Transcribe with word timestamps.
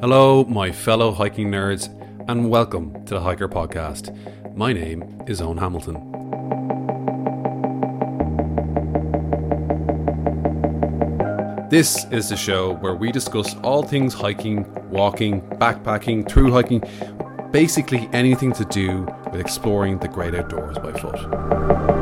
Hello, 0.00 0.44
my 0.44 0.72
fellow 0.72 1.12
hiking 1.12 1.50
nerds, 1.50 1.90
and 2.26 2.48
welcome 2.48 3.04
to 3.04 3.12
the 3.12 3.20
Hiiker 3.20 3.50
Podcast. 3.50 4.16
My 4.56 4.72
name 4.72 5.22
is 5.26 5.42
Owen 5.42 5.58
Hamilton. 5.58 5.96
This 11.68 12.06
is 12.10 12.30
the 12.30 12.36
show 12.38 12.76
where 12.76 12.94
we 12.94 13.12
discuss 13.12 13.54
all 13.56 13.82
things 13.82 14.14
hiking, 14.14 14.64
walking, 14.88 15.42
backpacking, 15.58 16.26
through 16.26 16.50
hiking, 16.50 16.82
basically 17.50 18.08
anything 18.14 18.52
to 18.54 18.64
do 18.64 19.06
with 19.30 19.38
exploring 19.38 19.98
the 19.98 20.08
great 20.08 20.34
outdoors 20.34 20.78
by 20.78 20.92
foot. 20.92 21.99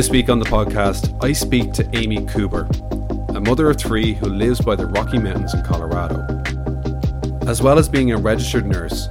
This 0.00 0.08
week 0.08 0.30
on 0.30 0.38
the 0.38 0.46
podcast, 0.46 1.22
I 1.22 1.34
speak 1.34 1.74
to 1.74 1.86
Amy 1.94 2.20
Kuber, 2.20 2.66
a 3.36 3.38
mother 3.38 3.68
of 3.68 3.76
three 3.76 4.14
who 4.14 4.30
lives 4.30 4.58
by 4.58 4.74
the 4.74 4.86
Rocky 4.86 5.18
Mountains 5.18 5.52
in 5.52 5.62
Colorado. 5.62 6.24
As 7.46 7.60
well 7.60 7.78
as 7.78 7.86
being 7.86 8.10
a 8.10 8.16
registered 8.16 8.64
nurse, 8.64 9.08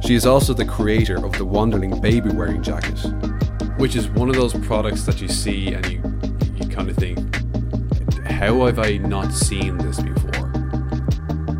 she 0.00 0.14
is 0.14 0.26
also 0.26 0.54
the 0.54 0.64
creator 0.64 1.16
of 1.16 1.32
the 1.32 1.44
Wanderling 1.44 2.00
baby 2.00 2.30
wearing 2.30 2.62
jacket, 2.62 3.00
which 3.80 3.96
is 3.96 4.06
one 4.10 4.28
of 4.28 4.36
those 4.36 4.54
products 4.64 5.02
that 5.06 5.20
you 5.20 5.26
see 5.26 5.74
and 5.74 5.84
you, 5.86 6.00
you 6.54 6.68
kind 6.72 6.88
of 6.88 6.94
think, 6.94 7.18
how 8.24 8.64
have 8.66 8.78
I 8.78 8.98
not 8.98 9.32
seen 9.32 9.76
this 9.78 10.00
before? 10.00 10.52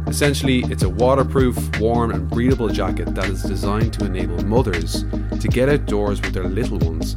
Essentially, 0.07 0.61
it's 0.71 0.85
a 0.85 0.89
waterproof, 0.89 1.81
warm, 1.81 2.13
and 2.13 2.31
breathable 2.31 2.69
jacket 2.69 3.13
that 3.17 3.25
is 3.25 3.43
designed 3.43 3.93
to 3.95 4.05
enable 4.05 4.41
mothers 4.45 5.03
to 5.41 5.49
get 5.49 5.69
outdoors 5.69 6.23
with 6.23 6.33
their 6.33 6.45
little 6.45 6.79
ones 6.79 7.17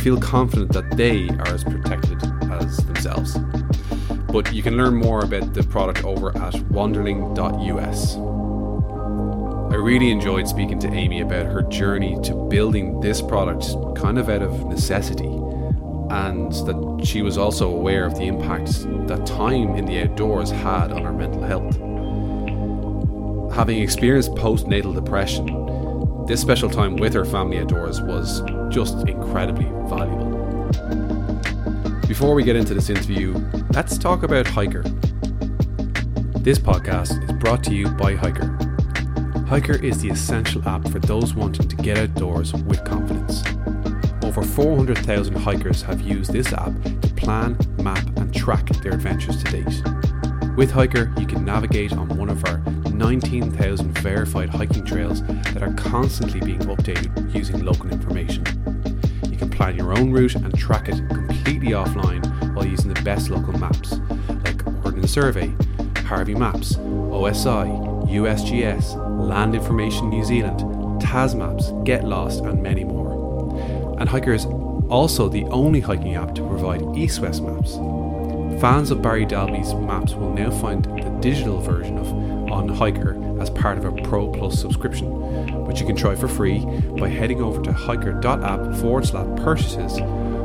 feel 0.00 0.18
confident 0.18 0.72
that 0.72 0.96
they 0.96 1.28
are 1.28 1.48
as 1.48 1.62
protected 1.62 2.22
as 2.50 2.78
themselves. 2.78 3.36
But 4.32 4.52
you 4.54 4.62
can 4.62 4.76
learn 4.76 4.94
more 4.94 5.22
about 5.24 5.52
the 5.52 5.62
product 5.62 6.04
over 6.04 6.30
at 6.38 6.54
wanderling.us. 6.72 8.16
I 9.72 9.76
really 9.76 10.10
enjoyed 10.10 10.48
speaking 10.48 10.78
to 10.80 10.88
Amy 10.88 11.20
about 11.20 11.46
her 11.46 11.62
journey 11.62 12.18
to 12.24 12.34
building 12.48 13.00
this 13.00 13.20
product 13.20 13.66
kind 13.94 14.18
of 14.18 14.28
out 14.28 14.42
of 14.42 14.66
necessity, 14.66 15.26
and 16.10 16.50
that 16.52 17.02
she 17.04 17.22
was 17.22 17.36
also 17.36 17.70
aware 17.70 18.06
of 18.06 18.14
the 18.16 18.24
impact 18.24 18.82
that 19.06 19.26
time 19.26 19.76
in 19.76 19.84
the 19.84 20.00
outdoors 20.00 20.50
had 20.50 20.92
on 20.92 21.04
her 21.04 21.12
mental 21.12 21.42
health. 21.42 21.76
Having 23.54 23.82
experienced 23.82 24.32
postnatal 24.32 24.94
depression, 24.94 25.46
this 26.30 26.40
special 26.40 26.70
time 26.70 26.94
with 26.94 27.12
her 27.12 27.24
family 27.24 27.58
outdoors 27.58 28.00
was 28.00 28.42
just 28.68 29.08
incredibly 29.08 29.64
valuable. 29.88 30.30
Before 32.06 32.36
we 32.36 32.44
get 32.44 32.54
into 32.54 32.72
this 32.72 32.88
interview, 32.88 33.34
let's 33.74 33.98
talk 33.98 34.22
about 34.22 34.46
Hiiker. 34.46 34.84
This 36.44 36.56
podcast 36.56 37.20
is 37.24 37.32
brought 37.32 37.64
to 37.64 37.74
you 37.74 37.88
by 37.88 38.14
Hiiker. 38.14 38.56
Hiiker 39.48 39.82
is 39.82 40.02
the 40.02 40.10
essential 40.10 40.62
app 40.68 40.86
for 40.86 41.00
those 41.00 41.34
wanting 41.34 41.66
to 41.66 41.74
get 41.74 41.98
outdoors 41.98 42.54
with 42.54 42.84
confidence. 42.84 43.42
Over 44.22 44.42
400,000 44.42 45.34
hikers 45.34 45.82
have 45.82 46.00
used 46.00 46.32
this 46.32 46.52
app 46.52 46.80
to 46.84 47.08
plan, 47.16 47.58
map, 47.82 48.06
and 48.18 48.32
track 48.32 48.68
their 48.84 48.92
adventures 48.92 49.42
to 49.42 49.50
date. 49.50 49.82
With 50.56 50.70
Hiiker, 50.70 51.18
you 51.18 51.26
can 51.26 51.44
navigate 51.44 51.92
on 51.92 52.08
one 52.16 52.30
of 52.30 52.44
our 52.44 52.62
19,000 53.00 53.98
verified 54.00 54.50
hiking 54.50 54.84
trails 54.84 55.22
that 55.22 55.62
are 55.62 55.72
constantly 55.72 56.38
being 56.38 56.58
updated 56.58 57.34
using 57.34 57.64
local 57.64 57.90
information. 57.90 58.44
You 59.30 59.38
can 59.38 59.48
plan 59.48 59.74
your 59.74 59.96
own 59.96 60.12
route 60.12 60.34
and 60.34 60.54
track 60.54 60.90
it 60.90 60.96
completely 61.08 61.68
offline 61.68 62.54
while 62.54 62.66
using 62.66 62.92
the 62.92 63.00
best 63.00 63.30
local 63.30 63.58
maps 63.58 63.98
like 64.44 64.66
Ordnance 64.84 65.10
Survey, 65.10 65.50
Harvey 66.04 66.34
Maps, 66.34 66.76
OSI, 66.76 68.06
USGS, 68.10 68.94
Land 69.26 69.54
Information 69.54 70.10
New 70.10 70.22
Zealand, 70.22 70.60
TasMaps, 71.00 71.82
Get 71.86 72.04
Lost, 72.04 72.44
and 72.44 72.62
many 72.62 72.84
more. 72.84 73.98
And 73.98 74.10
Hiiker 74.10 74.34
is 74.34 74.44
also 74.90 75.30
the 75.30 75.44
only 75.44 75.80
hiking 75.80 76.16
app 76.16 76.34
to 76.34 76.46
provide 76.46 76.82
east 76.94 77.20
west 77.20 77.42
maps. 77.42 77.76
Fans 78.60 78.90
of 78.90 79.00
Barry 79.00 79.24
Dalby's 79.24 79.72
maps 79.72 80.12
will 80.12 80.34
now 80.34 80.50
find 80.50 80.84
the 80.84 81.18
digital 81.22 81.60
version 81.62 81.96
of 81.96 82.39
On 82.60 82.68
Hiiker 82.68 83.40
as 83.40 83.48
part 83.48 83.78
of 83.78 83.86
a 83.86 84.02
Pro 84.02 84.30
Plus 84.30 84.60
subscription, 84.60 85.08
which 85.64 85.80
you 85.80 85.86
can 85.86 85.96
try 85.96 86.14
for 86.14 86.28
free 86.28 86.62
by 86.98 87.08
heading 87.08 87.40
over 87.40 87.62
to 87.62 87.70
hiiker.app 87.70 88.76
forward 88.76 89.06
slash 89.06 89.26
purchases 89.38 89.98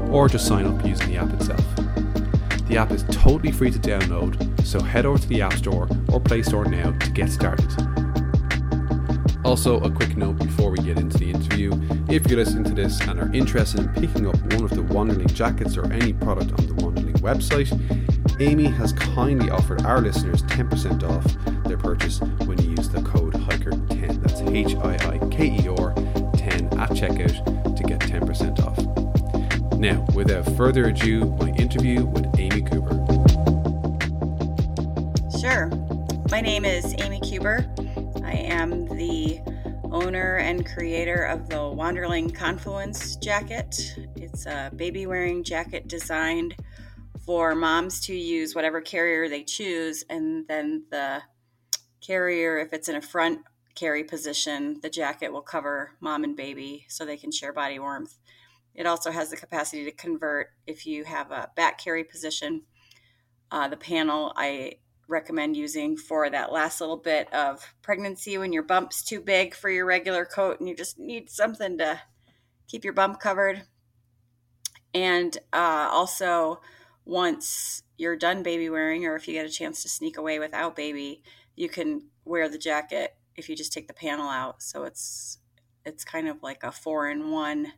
or 0.09 0.29
just 0.29 0.47
sign 0.47 0.65
up 0.65 0.85
using 0.85 1.09
the 1.09 1.17
app 1.17 1.33
itself. 1.33 1.59
The 2.69 2.77
app 2.77 2.91
is 2.91 3.03
totally 3.11 3.51
free 3.51 3.69
to 3.69 3.79
download, 3.79 4.65
so 4.65 4.81
head 4.81 5.05
over 5.05 5.17
to 5.17 5.27
the 5.27 5.41
App 5.41 5.55
Store 5.55 5.89
or 6.07 6.21
Play 6.21 6.41
Store 6.41 6.63
now 6.63 6.97
to 6.99 7.11
get 7.11 7.29
started. 7.29 7.69
Also, 9.43 9.81
a 9.81 9.91
quick 9.91 10.15
note 10.15 10.37
before 10.37 10.71
we 10.71 10.77
get 10.77 10.97
into 10.97 11.17
the 11.17 11.29
interview 11.29 11.73
if 12.07 12.27
you're 12.27 12.39
listening 12.39 12.63
to 12.63 12.73
this 12.73 13.01
and 13.01 13.19
are 13.19 13.33
interested 13.33 13.81
in 13.81 13.89
picking 13.89 14.25
up 14.25 14.37
one 14.53 14.63
of 14.63 14.69
the 14.69 14.83
Wanderling 14.83 15.33
jackets 15.33 15.75
or 15.75 15.91
any 15.91 16.13
product 16.13 16.51
on 16.51 16.65
the 16.65 16.73
Wanderling 16.75 17.19
website, 17.19 17.69
Amy 18.40 18.66
has 18.66 18.91
kindly 18.91 19.50
offered 19.50 19.85
our 19.85 20.01
listeners 20.01 20.41
10% 20.44 21.03
off 21.03 21.63
their 21.63 21.78
purchase 21.78 22.19
when 22.46 22.62
you 22.62 22.72
use 22.72 22.90
the 22.90 23.01
code 23.01 23.34
HIIKER10. 23.34 24.22
That's 24.22 24.41
H 24.41 24.75
I 24.75 24.96
I 25.13 25.29
K 25.29 25.57
E 25.63 25.68
R 25.69 25.94
10 26.35 26.78
at 26.78 26.90
checkout 26.90 27.75
to 27.78 27.84
get 27.84 28.00
10% 28.01 28.59
off. 28.59 29.79
Now, 29.79 30.06
without 30.13 30.46
further 30.57 30.88
ado, 30.88 31.25
my 31.40 31.50
interview 31.51 32.06
with 32.06 32.25
Amy 32.38 32.62
Kuber. 32.62 33.06
Sure. 35.40 35.69
My 36.29 36.41
name 36.41 36.66
is 36.66 36.94
Amy 36.97 37.22
Kuber. 37.22 37.66
I 38.25 38.34
am 38.34 38.85
the 38.97 39.40
owner 39.94 40.38
and 40.38 40.66
creator 40.66 41.23
of 41.23 41.47
the 41.47 41.56
Wanderling 41.56 42.35
Confluence 42.35 43.16
jacket. 43.16 43.96
It's 44.17 44.46
a 44.46 44.72
baby 44.75 45.07
wearing 45.07 45.41
jacket 45.41 45.88
designed 45.88 46.56
for 47.25 47.55
moms 47.55 47.99
to 48.01 48.15
use 48.15 48.53
whatever 48.53 48.81
carrier 48.81 49.27
they 49.27 49.43
choose, 49.43 50.03
and 50.09 50.47
then 50.47 50.85
the 50.91 51.23
carrier, 51.99 52.59
if 52.59 52.71
it's 52.71 52.87
in 52.87 52.95
a 52.95 53.01
front 53.01 53.39
carry 53.73 54.03
position, 54.03 54.79
the 54.81 54.89
jacket 54.89 55.33
will 55.33 55.41
cover 55.41 55.91
mom 55.99 56.23
and 56.23 56.37
baby 56.37 56.85
so 56.87 57.05
they 57.05 57.17
can 57.17 57.31
share 57.31 57.51
body 57.51 57.79
warmth. 57.79 58.17
It 58.73 58.85
also 58.85 59.11
has 59.11 59.29
the 59.29 59.37
capacity 59.37 59.85
to 59.85 59.91
convert 59.91 60.49
if 60.67 60.85
you 60.85 61.03
have 61.05 61.31
a 61.31 61.49
back 61.55 61.79
carry 61.79 62.03
position. 62.03 62.63
Uh, 63.51 63.67
the 63.67 63.77
panel 63.77 64.33
I 64.35 64.73
recommend 65.07 65.55
using 65.55 65.97
for 65.97 66.29
that 66.29 66.51
last 66.51 66.81
little 66.81 66.97
bit 66.97 67.31
of 67.33 67.73
pregnancy 67.81 68.37
when 68.37 68.51
your 68.51 68.63
bump's 68.63 69.03
too 69.03 69.21
big 69.21 69.53
for 69.53 69.69
your 69.69 69.85
regular 69.85 70.25
coat 70.25 70.59
and 70.59 70.67
you 70.67 70.75
just 70.75 70.97
need 70.97 71.29
something 71.29 71.77
to 71.77 72.01
keep 72.67 72.83
your 72.83 72.93
bump 72.93 73.19
covered. 73.19 73.63
And 74.93 75.37
uh, 75.53 75.89
also, 75.91 76.61
once 77.05 77.83
you're 77.97 78.16
done 78.16 78.43
baby 78.43 78.69
wearing, 78.69 79.05
or 79.05 79.16
if 79.16 79.27
you 79.27 79.33
get 79.33 79.45
a 79.45 79.49
chance 79.49 79.83
to 79.83 79.89
sneak 79.89 80.17
away 80.17 80.39
without 80.39 80.75
baby, 80.75 81.21
you 81.55 81.69
can 81.69 82.07
wear 82.25 82.49
the 82.49 82.57
jacket 82.57 83.16
if 83.35 83.47
you 83.47 83.55
just 83.55 83.71
take 83.71 83.88
the 83.88 83.93
panel 83.93 84.27
out. 84.27 84.61
So 84.61 84.83
it's 84.83 85.39
it's 85.85 86.03
kind 86.03 86.27
of 86.27 86.41
like 86.41 86.63
a 86.63 86.71
four 86.71 87.09
in 87.09 87.29
one 87.29 87.73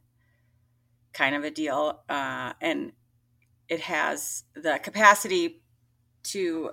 kind 1.13 1.35
of 1.35 1.43
a 1.43 1.51
deal, 1.51 2.01
uh, 2.09 2.53
and 2.61 2.93
it 3.67 3.81
has 3.81 4.45
the 4.55 4.79
capacity 4.81 5.61
to 6.23 6.71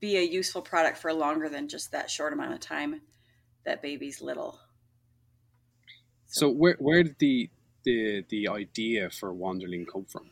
be 0.00 0.16
a 0.16 0.22
useful 0.22 0.62
product 0.62 0.98
for 0.98 1.12
longer 1.12 1.48
than 1.48 1.68
just 1.68 1.90
that 1.90 2.10
short 2.10 2.32
amount 2.32 2.52
of 2.52 2.60
time 2.60 3.00
that 3.64 3.82
baby's 3.82 4.22
little. 4.22 4.60
So 6.26 6.50
where 6.50 6.76
where 6.78 7.02
did 7.02 7.16
the 7.18 7.50
the 7.84 8.24
the 8.28 8.48
idea 8.48 9.10
for 9.10 9.32
Wanderling 9.32 9.86
come 9.90 10.04
from? 10.04 10.30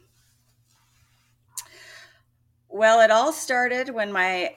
Well, 2.68 3.00
it 3.00 3.10
all 3.10 3.32
started 3.32 3.90
when 3.90 4.12
my 4.12 4.56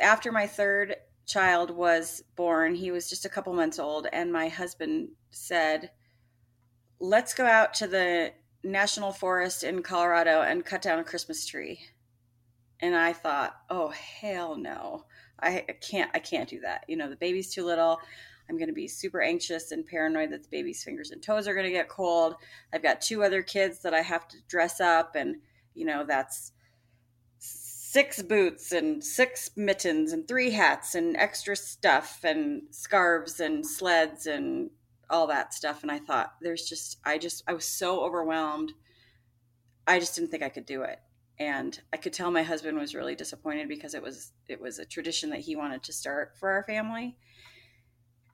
after 0.00 0.32
my 0.32 0.46
third 0.46 0.96
child 1.26 1.70
was 1.70 2.22
born. 2.36 2.74
He 2.74 2.90
was 2.90 3.08
just 3.08 3.24
a 3.24 3.28
couple 3.28 3.52
months 3.52 3.78
old, 3.78 4.06
and 4.12 4.32
my 4.32 4.48
husband 4.48 5.10
said, 5.30 5.90
"Let's 7.00 7.34
go 7.34 7.44
out 7.44 7.74
to 7.74 7.86
the 7.86 8.32
national 8.62 9.12
forest 9.12 9.62
in 9.62 9.82
Colorado 9.82 10.42
and 10.42 10.64
cut 10.64 10.82
down 10.82 10.98
a 10.98 11.04
Christmas 11.04 11.46
tree." 11.46 11.80
And 12.80 12.96
I 12.96 13.12
thought, 13.12 13.56
"Oh 13.70 13.88
hell 13.88 14.56
no! 14.56 15.06
I 15.38 15.66
can't. 15.80 16.10
I 16.14 16.18
can't 16.18 16.48
do 16.48 16.60
that. 16.60 16.84
You 16.88 16.96
know, 16.96 17.08
the 17.08 17.16
baby's 17.16 17.52
too 17.52 17.64
little." 17.64 18.00
I'm 18.48 18.58
going 18.58 18.68
to 18.68 18.74
be 18.74 18.88
super 18.88 19.22
anxious 19.22 19.72
and 19.72 19.86
paranoid 19.86 20.30
that 20.30 20.42
the 20.42 20.50
baby's 20.50 20.84
fingers 20.84 21.10
and 21.10 21.22
toes 21.22 21.48
are 21.48 21.54
going 21.54 21.64
to 21.64 21.72
get 21.72 21.88
cold. 21.88 22.34
I've 22.74 22.82
got 22.82 23.00
two 23.00 23.22
other 23.22 23.42
kids 23.42 23.80
that 23.82 23.94
I 23.94 24.02
have 24.02 24.28
to 24.28 24.36
dress 24.48 24.80
up, 24.80 25.14
and 25.16 25.36
you 25.74 25.86
know 25.86 26.04
that's 26.06 26.52
six 27.94 28.20
boots 28.20 28.72
and 28.72 29.04
six 29.04 29.50
mittens 29.54 30.12
and 30.12 30.26
three 30.26 30.50
hats 30.50 30.96
and 30.96 31.16
extra 31.16 31.54
stuff 31.54 32.24
and 32.24 32.62
scarves 32.72 33.38
and 33.38 33.64
sleds 33.64 34.26
and 34.26 34.68
all 35.08 35.28
that 35.28 35.54
stuff. 35.54 35.82
And 35.82 35.92
i 35.92 36.00
thought 36.00 36.34
there's 36.40 36.64
just 36.68 36.98
i 37.04 37.18
just 37.18 37.44
i 37.46 37.52
was 37.52 37.64
so 37.64 38.04
overwhelmed. 38.04 38.72
I 39.86 40.00
just 40.00 40.16
didn't 40.16 40.32
think 40.32 40.42
i 40.42 40.48
could 40.48 40.66
do 40.66 40.82
it. 40.82 40.98
And 41.38 41.80
i 41.92 41.96
could 41.96 42.12
tell 42.12 42.32
my 42.32 42.42
husband 42.42 42.76
was 42.76 42.96
really 42.96 43.14
disappointed 43.14 43.68
because 43.68 43.94
it 43.94 44.02
was 44.02 44.32
it 44.48 44.60
was 44.60 44.80
a 44.80 44.84
tradition 44.84 45.30
that 45.30 45.46
he 45.46 45.54
wanted 45.54 45.84
to 45.84 45.92
start 45.92 46.32
for 46.40 46.50
our 46.50 46.64
family. 46.64 47.16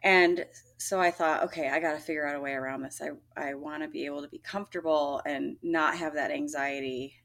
And 0.03 0.47
so 0.79 0.99
i 0.99 1.11
thought 1.11 1.43
okay 1.43 1.69
i 1.69 1.81
got 1.81 1.93
to 1.93 2.01
figure 2.01 2.27
out 2.27 2.37
a 2.37 2.41
way 2.41 2.53
around 2.53 2.81
this. 2.81 3.03
I 3.03 3.11
i 3.37 3.53
want 3.53 3.83
to 3.83 3.91
be 3.91 4.07
able 4.07 4.23
to 4.23 4.29
be 4.29 4.39
comfortable 4.39 5.21
and 5.27 5.59
not 5.63 5.99
have 5.99 6.15
that 6.15 6.31
anxiety 6.31 7.21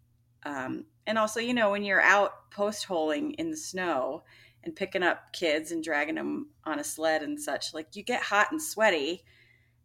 um, 0.45 0.85
and 1.05 1.17
also 1.17 1.39
you 1.39 1.53
know 1.53 1.71
when 1.71 1.83
you're 1.83 2.01
out 2.01 2.51
post 2.51 2.85
holing 2.85 3.33
in 3.33 3.51
the 3.51 3.57
snow 3.57 4.23
and 4.65 4.75
picking 4.75 5.03
up 5.03 5.31
kids 5.31 5.71
and 5.71 5.83
dragging 5.83 6.15
them 6.15 6.49
on 6.65 6.79
a 6.79 6.83
sled 6.83 7.21
and 7.21 7.39
such 7.39 7.73
like 7.73 7.95
you 7.95 8.03
get 8.03 8.21
hot 8.21 8.51
and 8.51 8.61
sweaty. 8.61 9.23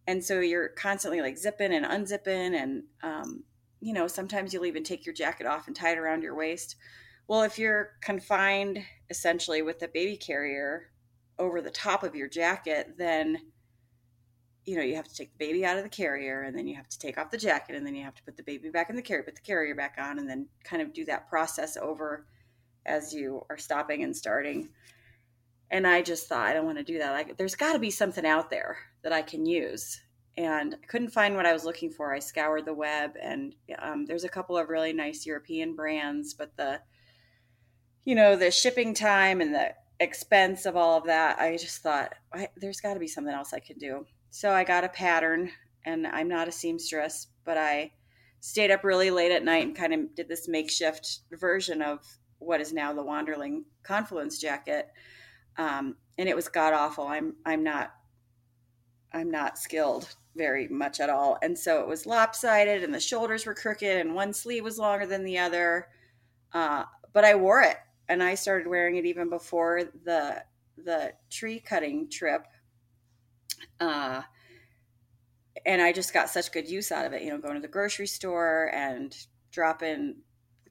And 0.06 0.24
so 0.24 0.40
you're 0.40 0.70
constantly 0.70 1.20
like 1.20 1.36
zipping 1.36 1.72
and 1.72 1.84
unzipping 1.84 2.54
and 2.54 2.84
um, 3.02 3.44
you 3.80 3.92
know 3.92 4.06
sometimes 4.06 4.52
you'll 4.52 4.66
even 4.66 4.82
take 4.82 5.04
your 5.04 5.14
jacket 5.14 5.46
off 5.46 5.66
and 5.66 5.76
tie 5.76 5.92
it 5.92 5.98
around 5.98 6.22
your 6.22 6.34
waist. 6.34 6.76
Well 7.28 7.42
if 7.42 7.58
you're 7.58 7.90
confined 8.00 8.82
essentially 9.10 9.62
with 9.62 9.82
a 9.82 9.88
baby 9.88 10.16
carrier 10.16 10.90
over 11.38 11.60
the 11.60 11.70
top 11.70 12.02
of 12.02 12.14
your 12.14 12.28
jacket 12.28 12.94
then 12.98 13.38
you 14.64 14.76
know 14.76 14.82
you 14.82 14.94
have 14.94 15.08
to 15.08 15.14
take 15.14 15.32
the 15.32 15.44
baby 15.44 15.64
out 15.64 15.76
of 15.76 15.84
the 15.84 15.88
carrier 15.88 16.42
and 16.42 16.56
then 16.56 16.66
you 16.66 16.74
have 16.74 16.88
to 16.88 16.98
take 16.98 17.18
off 17.18 17.30
the 17.30 17.38
jacket 17.38 17.76
and 17.76 17.86
then 17.86 17.94
you 17.94 18.04
have 18.04 18.14
to 18.14 18.22
put 18.22 18.36
the 18.36 18.42
baby 18.42 18.68
back 18.70 18.90
in 18.90 18.96
the 18.96 19.02
carrier 19.02 19.22
put 19.22 19.34
the 19.34 19.40
carrier 19.40 19.74
back 19.74 19.96
on 19.98 20.18
and 20.18 20.28
then 20.28 20.46
kind 20.64 20.82
of 20.82 20.92
do 20.92 21.04
that 21.04 21.28
process 21.28 21.76
over 21.76 22.26
as 22.86 23.12
you 23.12 23.44
are 23.50 23.58
stopping 23.58 24.02
and 24.02 24.16
starting 24.16 24.68
and 25.70 25.86
i 25.86 26.02
just 26.02 26.28
thought 26.28 26.46
i 26.46 26.52
don't 26.52 26.66
want 26.66 26.78
to 26.78 26.84
do 26.84 26.98
that 26.98 27.12
like 27.12 27.36
there's 27.36 27.54
got 27.54 27.72
to 27.72 27.78
be 27.78 27.90
something 27.90 28.26
out 28.26 28.50
there 28.50 28.78
that 29.02 29.12
i 29.12 29.22
can 29.22 29.46
use 29.46 30.00
and 30.36 30.74
I 30.74 30.86
couldn't 30.86 31.10
find 31.10 31.36
what 31.36 31.46
I 31.46 31.52
was 31.52 31.64
looking 31.64 31.90
for. 31.90 32.14
I 32.14 32.18
scoured 32.18 32.64
the 32.64 32.74
web, 32.74 33.12
and 33.20 33.54
um, 33.78 34.06
there's 34.06 34.24
a 34.24 34.28
couple 34.28 34.56
of 34.56 34.68
really 34.68 34.92
nice 34.92 35.26
European 35.26 35.74
brands, 35.74 36.34
but 36.34 36.56
the, 36.56 36.80
you 38.04 38.14
know, 38.14 38.36
the 38.36 38.50
shipping 38.50 38.94
time 38.94 39.40
and 39.40 39.54
the 39.54 39.74
expense 39.98 40.66
of 40.66 40.76
all 40.76 40.96
of 40.96 41.04
that, 41.04 41.38
I 41.38 41.56
just 41.56 41.82
thought 41.82 42.14
I, 42.32 42.48
there's 42.56 42.80
got 42.80 42.94
to 42.94 43.00
be 43.00 43.08
something 43.08 43.34
else 43.34 43.52
I 43.52 43.58
could 43.58 43.78
do. 43.78 44.06
So 44.30 44.52
I 44.52 44.64
got 44.64 44.84
a 44.84 44.88
pattern, 44.88 45.50
and 45.84 46.06
I'm 46.06 46.28
not 46.28 46.48
a 46.48 46.52
seamstress, 46.52 47.28
but 47.44 47.58
I 47.58 47.92
stayed 48.40 48.70
up 48.70 48.84
really 48.84 49.10
late 49.10 49.32
at 49.32 49.44
night 49.44 49.66
and 49.66 49.76
kind 49.76 49.92
of 49.92 50.14
did 50.14 50.28
this 50.28 50.48
makeshift 50.48 51.20
version 51.32 51.82
of 51.82 52.00
what 52.38 52.60
is 52.60 52.72
now 52.72 52.92
the 52.92 53.04
Wanderling 53.04 53.64
Confluence 53.82 54.38
jacket. 54.38 54.88
Um, 55.58 55.96
and 56.18 56.28
it 56.28 56.36
was 56.36 56.48
god 56.48 56.72
awful. 56.72 57.06
I'm 57.06 57.34
I'm 57.44 57.62
not 57.62 57.92
I'm 59.12 59.30
not 59.30 59.58
skilled 59.58 60.14
very 60.36 60.68
much 60.68 61.00
at 61.00 61.10
all. 61.10 61.38
And 61.42 61.58
so 61.58 61.80
it 61.80 61.88
was 61.88 62.06
lopsided 62.06 62.84
and 62.84 62.94
the 62.94 63.00
shoulders 63.00 63.44
were 63.44 63.54
crooked 63.54 63.96
and 63.96 64.14
one 64.14 64.32
sleeve 64.32 64.64
was 64.64 64.78
longer 64.78 65.06
than 65.06 65.24
the 65.24 65.38
other. 65.38 65.88
Uh, 66.52 66.84
but 67.12 67.24
I 67.24 67.34
wore 67.34 67.62
it 67.62 67.76
and 68.08 68.22
I 68.22 68.34
started 68.36 68.68
wearing 68.68 68.96
it 68.96 69.04
even 69.04 69.28
before 69.28 69.82
the 70.04 70.44
the 70.82 71.12
tree 71.30 71.60
cutting 71.60 72.08
trip. 72.08 72.46
Uh, 73.78 74.22
and 75.66 75.82
I 75.82 75.92
just 75.92 76.14
got 76.14 76.30
such 76.30 76.52
good 76.52 76.68
use 76.68 76.92
out 76.92 77.06
of 77.06 77.12
it, 77.12 77.22
you 77.22 77.30
know, 77.30 77.38
going 77.38 77.54
to 77.54 77.60
the 77.60 77.68
grocery 77.68 78.06
store 78.06 78.70
and 78.74 79.14
dropping 79.52 80.16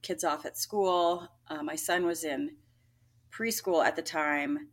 kids 0.02 0.24
off 0.24 0.46
at 0.46 0.56
school. 0.56 1.28
Uh, 1.48 1.62
my 1.62 1.76
son 1.76 2.06
was 2.06 2.24
in 2.24 2.56
preschool 3.32 3.84
at 3.84 3.96
the 3.96 4.02
time 4.02 4.68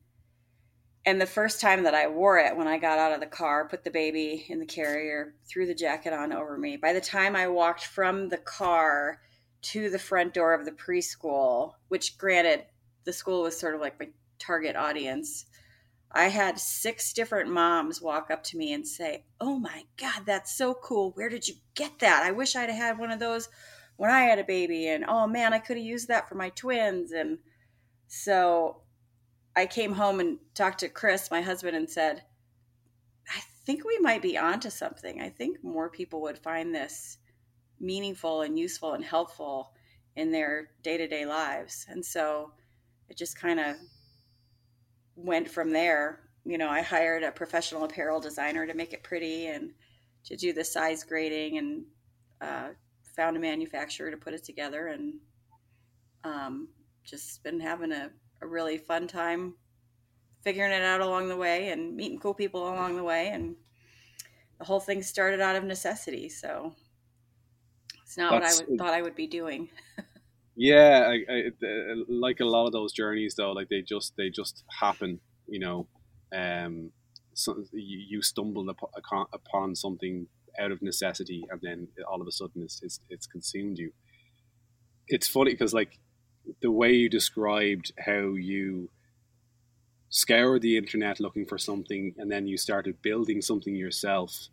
and 1.08 1.22
the 1.22 1.26
first 1.26 1.62
time 1.62 1.84
that 1.84 1.96
I 1.96 2.10
wore 2.10 2.38
it, 2.38 2.58
when 2.58 2.68
I 2.68 2.78
got 2.78 3.00
out 3.00 3.14
of 3.14 3.22
the 3.22 3.28
car, 3.28 3.70
put 3.70 3.86
the 3.86 3.90
baby 3.90 4.46
in 4.50 4.60
the 4.60 4.66
carrier, 4.66 5.36
threw 5.48 5.66
the 5.66 5.74
jacket 5.74 6.12
on 6.12 6.34
over 6.34 6.58
me. 6.58 6.76
By 6.76 6.92
the 6.92 7.00
time 7.00 7.34
I 7.34 7.48
walked 7.48 7.86
from 7.86 8.28
the 8.28 8.40
car 8.40 9.22
to 9.62 9.90
the 9.90 10.00
front 10.00 10.34
door 10.34 10.54
of 10.54 10.66
the 10.66 10.74
preschool, 10.74 11.76
which 11.88 12.18
granted, 12.18 12.66
the 13.06 13.14
school 13.14 13.44
was 13.44 13.58
sort 13.58 13.74
of 13.74 13.80
like 13.80 13.98
my 13.98 14.10
target 14.38 14.76
audience, 14.76 15.46
I 16.12 16.30
had 16.30 16.60
six 16.60 17.14
different 17.14 17.50
moms 17.50 18.02
walk 18.02 18.32
up 18.32 18.44
to 18.46 18.58
me 18.58 18.74
and 18.74 18.88
say, 18.88 19.26
Oh 19.42 19.60
my 19.60 19.84
God, 19.98 20.24
that's 20.26 20.56
so 20.56 20.74
cool. 20.74 21.12
Where 21.12 21.30
did 21.30 21.48
you 21.48 21.56
get 21.76 22.00
that? 22.00 22.24
I 22.24 22.32
wish 22.32 22.56
I'd 22.56 22.70
had 22.70 22.98
one 22.98 23.12
of 23.12 23.20
those 23.20 23.50
when 23.98 24.10
I 24.10 24.22
had 24.22 24.40
a 24.40 24.44
baby. 24.44 24.88
And 24.88 25.06
oh 25.08 25.28
man, 25.28 25.54
I 25.54 25.60
could 25.60 25.78
have 25.78 25.86
used 25.86 26.08
that 26.08 26.30
for 26.30 26.36
my 26.36 26.50
twins. 26.50 27.12
And 27.12 27.40
so 28.08 28.82
I 29.56 29.66
came 29.66 29.94
home 29.94 30.20
and 30.20 30.38
talked 30.54 30.80
to 30.80 30.90
Chris, 30.90 31.32
my 31.32 31.42
husband, 31.42 31.76
and 31.76 31.90
said, 31.90 32.24
I 33.30 33.42
think 33.66 33.84
we 33.84 34.00
might 34.00 34.22
be 34.22 34.38
onto 34.38 34.70
something. 34.70 35.22
I 35.22 35.30
think 35.30 35.64
more 35.64 35.90
people 35.90 36.22
would 36.22 36.38
find 36.38 36.74
this 36.74 37.18
meaningful 37.80 38.42
and 38.42 38.58
useful 38.58 38.94
and 38.94 39.04
helpful 39.04 39.74
in 40.16 40.32
their 40.32 40.70
day 40.84 40.98
to 40.98 41.08
day 41.08 41.26
lives. 41.26 41.86
And 41.90 42.06
so 42.06 42.54
it 43.10 43.18
just 43.18 43.40
kind 43.40 43.60
of 43.60 43.76
went 45.18 45.50
from 45.50 45.72
there. 45.72 46.22
You 46.46 46.58
know, 46.58 46.70
I 46.70 46.82
hired 46.82 47.24
a 47.24 47.32
professional 47.32 47.84
apparel 47.84 48.22
designer 48.22 48.66
to 48.66 48.74
make 48.74 48.94
it 48.94 49.04
pretty 49.04 49.48
and 49.48 49.74
to 50.26 50.38
do 50.38 50.54
the 50.54 50.64
size 50.64 51.04
grading 51.04 51.58
and 51.58 51.86
uh, 52.40 52.70
found 53.16 53.36
a 53.36 53.40
manufacturer 53.40 54.12
to 54.12 54.18
put 54.18 54.34
it 54.34 54.46
together 54.46 54.88
and 54.88 55.16
um, 56.24 56.70
just 57.04 57.44
been 57.44 57.60
having 57.60 57.92
a 57.92 58.12
a 58.42 58.48
really 58.48 58.78
fun 58.78 59.08
time 59.08 59.56
figuring 60.44 60.72
it 60.72 60.84
out 60.84 61.02
along 61.02 61.28
the 61.28 61.36
way 61.36 61.70
and 61.70 61.96
meeting 61.96 62.20
cool 62.20 62.34
people 62.34 62.70
along 62.70 62.96
the 62.96 63.04
way 63.04 63.30
and 63.30 63.56
the 64.60 64.66
whole 64.66 64.80
thing 64.80 65.02
started 65.02 65.42
out 65.42 65.56
of 65.56 65.64
necessity 65.64 66.30
so 66.30 66.74
it's 68.04 68.18
not 68.18 68.32
That's, 68.42 68.62
what 68.62 68.70
i 68.72 68.78
thought 68.78 68.94
i 68.94 69.02
would 69.02 69.16
be 69.16 69.28
doing 69.28 69.70
yeah 70.58 71.08
I, 71.08 71.34
I, 71.34 71.44
like 72.10 72.40
a 72.42 72.46
lot 72.46 72.66
of 72.66 72.74
those 72.74 72.92
journeys 72.92 73.36
though 73.36 73.52
like 73.54 73.70
they 73.70 73.82
just 73.82 74.14
they 74.18 74.30
just 74.30 74.64
happen 74.80 75.20
you 75.48 75.60
know 75.60 75.88
um 76.36 76.92
so 77.38 77.64
you, 77.72 78.04
you 78.10 78.22
stumbled 78.22 78.68
upon, 78.68 79.28
upon 79.32 79.76
something 79.76 80.28
out 80.60 80.72
of 80.72 80.82
necessity 80.82 81.46
and 81.50 81.62
then 81.62 81.88
all 82.10 82.22
of 82.22 82.28
a 82.28 82.32
sudden 82.32 82.64
it's, 82.64 82.82
it's, 82.82 83.00
it's 83.10 83.28
consumed 83.28 83.78
you. 83.78 83.92
It's 85.08 85.28
funny 85.28 85.52
because 85.52 85.74
like 85.74 86.00
the 86.62 86.72
way 86.72 86.92
you 86.94 87.10
described 87.10 87.92
how 88.00 88.34
you 88.34 88.90
scoured 90.10 90.62
the 90.62 90.78
internet 90.78 91.20
looking 91.20 91.46
for 91.46 91.58
something 91.58 92.16
and 92.18 92.32
then 92.32 92.48
you 92.48 92.58
started 92.58 93.02
building 93.02 93.42
something 93.42 93.76
yourself 93.76 94.48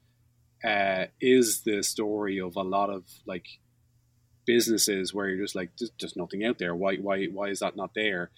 uh, 0.64 1.06
is 1.20 1.62
the 1.62 1.82
story 1.82 2.38
of 2.38 2.56
a 2.56 2.62
lot 2.62 2.90
of 2.90 3.04
like 3.26 3.46
businesses 4.46 5.12
where 5.14 5.28
you're 5.28 5.44
just 5.44 5.54
like 5.54 5.70
just 5.98 6.16
nothing 6.16 6.44
out 6.44 6.58
there. 6.58 6.74
Why 6.74 6.96
why 6.96 7.26
why 7.26 7.48
is 7.48 7.60
that 7.60 7.76
not 7.76 7.90
there? 7.94 8.30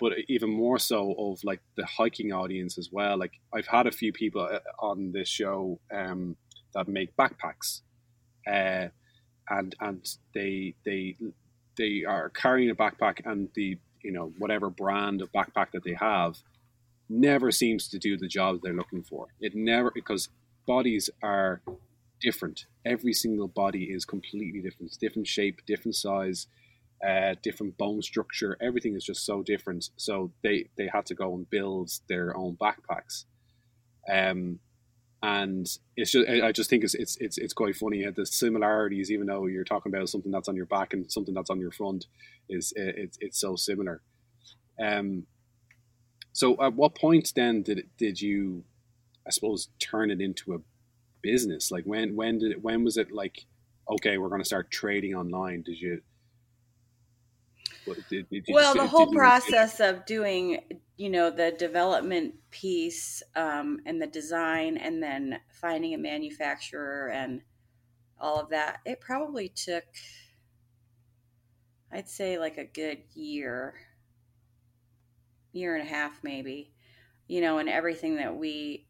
But 0.00 0.12
even 0.28 0.50
more 0.50 0.78
so 0.78 1.14
of 1.18 1.42
like 1.42 1.60
the 1.76 1.84
hiking 1.84 2.32
audience 2.32 2.78
as 2.78 2.90
well. 2.92 3.18
Like 3.18 3.32
i've 3.52 3.66
had 3.66 3.86
a 3.86 3.92
few 3.92 4.12
people 4.12 4.42
uh, 4.42 4.60
on 4.78 5.12
this 5.12 5.28
show 5.28 5.80
um, 5.92 6.36
that 6.74 6.88
make 6.88 7.16
backpacks 7.16 7.80
uh, 8.48 8.88
and 9.50 9.74
and 9.80 10.16
they 10.34 10.74
they 10.84 11.16
they 11.76 12.04
are 12.06 12.28
carrying 12.30 12.70
a 12.70 12.74
backpack 12.74 13.20
and 13.24 13.48
the 13.54 13.78
you 14.02 14.12
know 14.12 14.32
whatever 14.38 14.70
brand 14.70 15.22
of 15.22 15.32
backpack 15.32 15.70
that 15.72 15.84
they 15.84 15.94
have 15.94 16.38
never 17.08 17.50
seems 17.50 17.88
to 17.88 17.98
do 17.98 18.16
the 18.16 18.28
job 18.28 18.60
they're 18.62 18.74
looking 18.74 19.02
for. 19.02 19.28
It 19.40 19.54
never 19.54 19.90
because 19.94 20.28
bodies 20.66 21.08
are 21.22 21.62
different. 22.20 22.66
Every 22.84 23.12
single 23.12 23.48
body 23.48 23.84
is 23.84 24.04
completely 24.04 24.60
different. 24.60 24.88
It's 24.88 24.96
different 24.96 25.26
shape, 25.26 25.60
different 25.66 25.96
size, 25.96 26.46
uh, 27.06 27.34
different 27.42 27.76
bone 27.78 28.02
structure. 28.02 28.56
Everything 28.60 28.94
is 28.94 29.04
just 29.04 29.24
so 29.24 29.42
different. 29.42 29.90
So 29.96 30.32
they 30.42 30.68
they 30.76 30.88
had 30.92 31.06
to 31.06 31.14
go 31.14 31.34
and 31.34 31.48
build 31.48 31.90
their 32.08 32.36
own 32.36 32.56
backpacks. 32.56 33.24
Um, 34.10 34.60
and 35.22 35.66
it's 35.96 36.12
just 36.12 36.28
I 36.28 36.52
just 36.52 36.70
think 36.70 36.84
it's 36.84 36.94
it's 36.94 37.16
it's, 37.16 37.38
it's 37.38 37.52
quite 37.52 37.74
funny 37.74 38.06
the 38.14 38.24
similarities 38.24 39.10
even 39.10 39.26
though 39.26 39.46
you're 39.46 39.64
talking 39.64 39.92
about 39.92 40.08
something 40.08 40.30
that's 40.30 40.48
on 40.48 40.54
your 40.54 40.66
back 40.66 40.92
and 40.92 41.10
something 41.10 41.34
that's 41.34 41.50
on 41.50 41.58
your 41.58 41.72
front 41.72 42.06
is 42.48 42.72
it's 42.76 43.18
it's 43.20 43.40
so 43.40 43.56
similar 43.56 44.00
um 44.80 45.26
so 46.32 46.56
at 46.62 46.74
what 46.74 46.94
point 46.94 47.32
then 47.34 47.62
did 47.62 47.88
did 47.98 48.20
you 48.20 48.62
I 49.26 49.30
suppose 49.30 49.68
turn 49.80 50.10
it 50.10 50.20
into 50.20 50.54
a 50.54 50.58
business 51.22 51.70
like 51.70 51.84
when 51.84 52.14
when 52.16 52.38
did 52.38 52.52
it 52.52 52.62
when 52.62 52.84
was 52.84 52.96
it 52.96 53.10
like 53.12 53.44
okay 53.90 54.18
we're 54.18 54.28
going 54.28 54.40
to 54.40 54.46
start 54.46 54.70
trading 54.70 55.14
online 55.14 55.62
did 55.62 55.80
you 55.80 56.00
did, 58.10 58.28
did, 58.28 58.44
well 58.50 58.74
the 58.74 58.86
whole 58.86 59.10
process 59.10 59.80
of 59.80 60.04
doing 60.04 60.60
you 60.96 61.08
know 61.08 61.30
the 61.30 61.52
development 61.52 62.34
piece 62.50 63.22
um, 63.34 63.80
and 63.86 64.00
the 64.02 64.06
design 64.06 64.76
and 64.76 65.02
then 65.02 65.40
finding 65.50 65.94
a 65.94 65.98
manufacturer 65.98 67.08
and 67.08 67.40
all 68.20 68.40
of 68.40 68.50
that 68.50 68.80
it 68.84 69.00
probably 69.00 69.48
took 69.48 69.84
I'd 71.90 72.08
say 72.08 72.38
like 72.38 72.58
a 72.58 72.64
good 72.64 72.98
year, 73.14 73.74
year 75.52 75.74
and 75.74 75.86
a 75.86 75.90
half 75.90 76.22
maybe. 76.22 76.72
You 77.26 77.40
know, 77.42 77.58
and 77.58 77.68
everything 77.68 78.16
that 78.16 78.36
we 78.36 78.86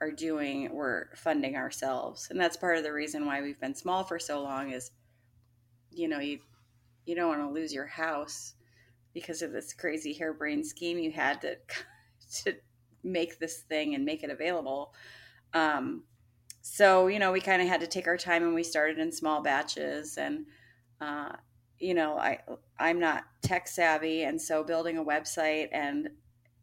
are 0.00 0.10
doing, 0.10 0.72
we're 0.72 1.14
funding 1.14 1.56
ourselves, 1.56 2.28
and 2.30 2.40
that's 2.40 2.56
part 2.56 2.78
of 2.78 2.84
the 2.84 2.92
reason 2.92 3.26
why 3.26 3.42
we've 3.42 3.60
been 3.60 3.74
small 3.74 4.04
for 4.04 4.18
so 4.18 4.42
long. 4.42 4.70
Is 4.72 4.90
you 5.90 6.08
know 6.08 6.20
you 6.20 6.40
you 7.04 7.14
don't 7.14 7.28
want 7.28 7.40
to 7.40 7.52
lose 7.52 7.72
your 7.72 7.86
house 7.86 8.54
because 9.12 9.42
of 9.42 9.52
this 9.52 9.72
crazy 9.72 10.12
harebrained 10.12 10.66
scheme 10.66 10.98
you 10.98 11.10
had 11.10 11.40
to 11.42 11.56
to 12.44 12.56
make 13.02 13.38
this 13.38 13.58
thing 13.62 13.94
and 13.94 14.04
make 14.04 14.22
it 14.22 14.30
available. 14.30 14.94
Um, 15.52 16.04
so 16.62 17.06
you 17.06 17.18
know 17.18 17.32
we 17.32 17.40
kind 17.40 17.62
of 17.62 17.68
had 17.68 17.80
to 17.80 17.86
take 17.86 18.06
our 18.06 18.16
time 18.16 18.42
and 18.42 18.54
we 18.54 18.62
started 18.62 18.98
in 18.98 19.10
small 19.10 19.42
batches 19.42 20.18
and 20.18 20.46
uh, 21.00 21.32
you 21.78 21.94
know 21.94 22.18
i 22.18 22.38
i'm 22.78 23.00
not 23.00 23.24
tech 23.42 23.66
savvy 23.66 24.22
and 24.24 24.40
so 24.40 24.62
building 24.62 24.98
a 24.98 25.04
website 25.04 25.68
and 25.72 26.10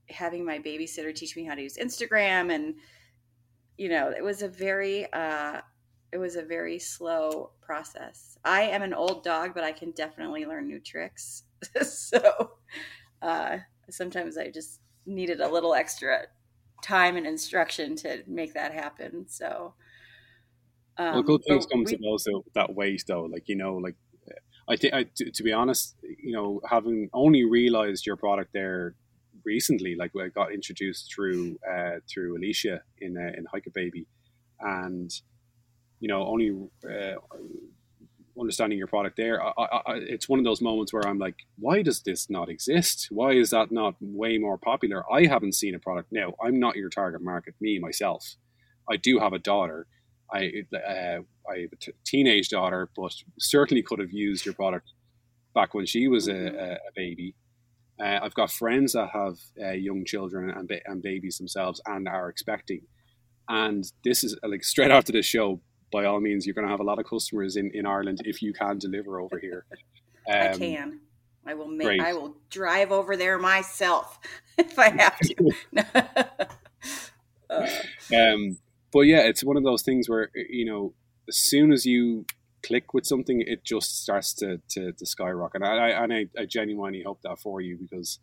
having 0.09 0.45
my 0.45 0.59
babysitter 0.59 1.13
teach 1.13 1.35
me 1.35 1.43
how 1.43 1.55
to 1.55 1.63
use 1.63 1.77
instagram 1.77 2.53
and 2.53 2.75
you 3.77 3.89
know 3.89 4.09
it 4.09 4.23
was 4.23 4.41
a 4.41 4.47
very 4.47 5.11
uh, 5.13 5.61
it 6.11 6.17
was 6.17 6.35
a 6.35 6.41
very 6.41 6.79
slow 6.79 7.51
process 7.61 8.37
i 8.45 8.61
am 8.61 8.81
an 8.81 8.93
old 8.93 9.23
dog 9.23 9.53
but 9.53 9.63
i 9.63 9.71
can 9.71 9.91
definitely 9.91 10.45
learn 10.45 10.67
new 10.67 10.79
tricks 10.79 11.43
so 11.81 12.51
uh, 13.21 13.57
sometimes 13.89 14.37
i 14.37 14.49
just 14.49 14.81
needed 15.05 15.39
a 15.39 15.47
little 15.47 15.73
extra 15.73 16.23
time 16.83 17.17
and 17.17 17.25
instruction 17.25 17.95
to 17.95 18.23
make 18.27 18.53
that 18.53 18.73
happen 18.73 19.25
so 19.27 19.73
um, 20.99 21.13
well, 21.13 21.23
good 21.23 21.41
things 21.47 21.65
come 21.67 21.83
we, 21.83 21.85
to 21.85 21.97
those 21.97 22.25
that 22.55 22.73
wait, 22.73 23.03
though. 23.07 23.23
Like 23.23 23.47
you 23.47 23.55
know, 23.55 23.75
like 23.75 23.95
I 24.67 24.75
think 24.75 24.93
I, 24.93 25.03
to, 25.15 25.31
to, 25.31 25.43
be 25.43 25.53
honest, 25.53 25.95
you 26.01 26.33
know, 26.33 26.59
having 26.67 27.09
only 27.13 27.45
realized 27.45 28.05
your 28.05 28.17
product 28.17 28.51
there 28.53 28.95
recently, 29.47 29.95
like 29.95 30.11
I 30.19 30.27
got 30.27 30.53
introduced 30.53 31.11
through 31.13 31.57
uh, 31.67 31.95
through 32.09 32.37
Alicia 32.37 32.81
in 32.99 33.17
uh, 33.17 33.31
in 33.37 33.45
Hiker 33.51 33.71
Baby, 33.73 34.05
and 34.59 35.09
you 35.99 36.07
know, 36.07 36.21
only 36.27 36.49
uh, 36.85 37.15
understanding 38.39 38.77
your 38.77 38.87
product 38.87 39.17
there, 39.17 39.43
I, 39.43 39.49
I, 39.59 39.93
it's 39.95 40.29
one 40.29 40.37
of 40.37 40.45
those 40.45 40.61
moments 40.61 40.93
where 40.93 41.07
I'm 41.07 41.17
like, 41.17 41.37
why 41.57 41.81
does 41.81 42.03
this 42.03 42.29
not 42.29 42.49
exist? 42.49 43.07
Why 43.09 43.31
is 43.31 43.49
that 43.49 43.71
not 43.71 43.95
way 43.99 44.37
more 44.37 44.59
popular? 44.59 45.03
I 45.11 45.25
haven't 45.25 45.55
seen 45.55 45.73
a 45.73 45.79
product 45.79 46.09
now. 46.11 46.33
I'm 46.45 46.59
not 46.59 46.75
your 46.75 46.89
target 46.89 47.23
market, 47.23 47.55
me 47.59 47.79
myself. 47.79 48.35
I 48.87 48.97
do 48.97 49.17
have 49.17 49.33
a 49.33 49.39
daughter 49.39 49.87
I 50.31 50.63
uh, 50.75 51.19
I 51.49 51.59
have 51.61 51.73
a 51.73 51.75
t- 51.79 51.93
teenage 52.05 52.49
daughter, 52.49 52.89
but 52.95 53.13
certainly 53.39 53.81
could 53.81 53.99
have 53.99 54.11
used 54.11 54.45
your 54.45 54.53
product 54.53 54.91
back 55.53 55.73
when 55.73 55.85
she 55.85 56.07
was 56.07 56.27
a, 56.27 56.75
a 56.75 56.91
baby. 56.95 57.33
Uh, 57.99 58.19
I've 58.21 58.33
got 58.33 58.51
friends 58.51 58.93
that 58.93 59.09
have 59.11 59.37
uh, 59.61 59.71
young 59.71 60.05
children 60.05 60.49
and, 60.49 60.67
ba- 60.67 60.81
and 60.85 61.01
babies 61.01 61.37
themselves 61.37 61.81
and 61.85 62.07
are 62.07 62.29
expecting. 62.29 62.81
And 63.49 63.83
this 64.03 64.23
is 64.23 64.37
like 64.43 64.63
straight 64.63 64.91
after 64.97 65.11
this 65.11 65.25
show. 65.25 65.61
By 65.91 66.05
all 66.05 66.19
means, 66.19 66.45
you're 66.45 66.53
going 66.53 66.67
to 66.67 66.71
have 66.71 66.81
a 66.81 66.83
lot 66.83 66.99
of 66.99 67.05
customers 67.05 67.55
in, 67.55 67.71
in 67.73 67.85
Ireland 67.85 68.19
if 68.25 68.41
you 68.41 68.53
can 68.53 68.77
deliver 68.77 69.19
over 69.19 69.39
here. 69.39 69.65
Um, 70.29 70.35
I 70.35 70.57
can. 70.57 70.99
I 71.45 71.53
will 71.53 71.69
make. 71.69 71.87
Great. 71.87 72.01
I 72.01 72.11
will 72.11 72.35
drive 72.49 72.91
over 72.91 73.15
there 73.15 73.39
myself 73.39 74.19
if 74.57 74.77
I 74.77 74.89
have 74.89 75.17
to. 75.19 75.51
uh, 77.49 77.67
um, 78.13 78.57
but 78.91 79.01
yeah, 79.01 79.19
it's 79.19 79.45
one 79.45 79.55
of 79.55 79.63
those 79.63 79.83
things 79.83 80.09
where 80.09 80.29
you 80.35 80.65
know, 80.65 80.93
as 81.29 81.37
soon 81.37 81.71
as 81.71 81.85
you 81.85 82.25
click 82.63 82.93
with 82.93 83.05
something, 83.05 83.41
it 83.41 83.63
just 83.63 84.01
starts 84.03 84.33
to 84.35 84.61
to, 84.69 84.91
to 84.93 85.05
skyrocket. 85.05 85.61
And 85.61 85.81
I, 85.81 85.89
and 85.89 86.13
I, 86.13 86.27
I 86.37 86.45
genuinely 86.45 87.03
hope 87.03 87.21
that 87.23 87.39
for 87.39 87.61
you 87.61 87.77
because 87.77 88.19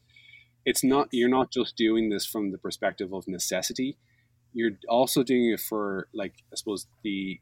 it's 0.64 0.82
not 0.82 1.08
you're 1.12 1.28
not 1.28 1.52
just 1.52 1.76
doing 1.76 2.10
this 2.10 2.26
from 2.26 2.50
the 2.50 2.58
perspective 2.58 3.12
of 3.12 3.28
necessity. 3.28 3.98
You're 4.52 4.78
also 4.88 5.22
doing 5.22 5.50
it 5.52 5.60
for 5.60 6.08
like 6.14 6.34
I 6.52 6.56
suppose 6.56 6.86
the 7.02 7.40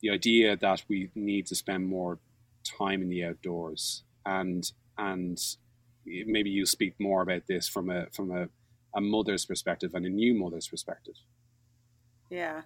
the 0.00 0.10
idea 0.10 0.56
that 0.56 0.82
we 0.88 1.10
need 1.14 1.46
to 1.46 1.54
spend 1.54 1.86
more 1.86 2.18
time 2.64 3.02
in 3.02 3.08
the 3.08 3.24
outdoors 3.24 4.02
and 4.26 4.70
and 4.98 5.38
maybe 6.04 6.50
you 6.50 6.66
speak 6.66 6.94
more 6.98 7.22
about 7.22 7.46
this 7.46 7.68
from 7.68 7.88
a 7.88 8.06
from 8.10 8.30
a 8.30 8.48
a 8.94 9.00
mother's 9.00 9.46
perspective 9.46 9.94
and 9.94 10.04
a 10.04 10.10
new 10.10 10.34
mother's 10.34 10.68
perspective. 10.68 11.14
Yeah. 12.32 12.62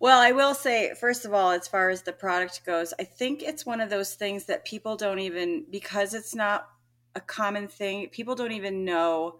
Well, 0.00 0.18
I 0.18 0.32
will 0.32 0.54
say, 0.54 0.94
first 0.98 1.26
of 1.26 1.34
all, 1.34 1.50
as 1.50 1.68
far 1.68 1.90
as 1.90 2.02
the 2.02 2.12
product 2.12 2.64
goes, 2.64 2.94
I 2.98 3.04
think 3.04 3.42
it's 3.42 3.66
one 3.66 3.82
of 3.82 3.90
those 3.90 4.14
things 4.14 4.46
that 4.46 4.64
people 4.64 4.96
don't 4.96 5.18
even, 5.18 5.66
because 5.70 6.14
it's 6.14 6.34
not 6.34 6.70
a 7.14 7.20
common 7.20 7.68
thing, 7.68 8.08
people 8.08 8.34
don't 8.34 8.52
even 8.52 8.82
know 8.82 9.36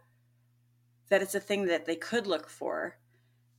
that 1.08 1.22
it's 1.22 1.34
a 1.34 1.40
thing 1.40 1.64
that 1.68 1.86
they 1.86 1.96
could 1.96 2.26
look 2.26 2.50
for, 2.50 2.98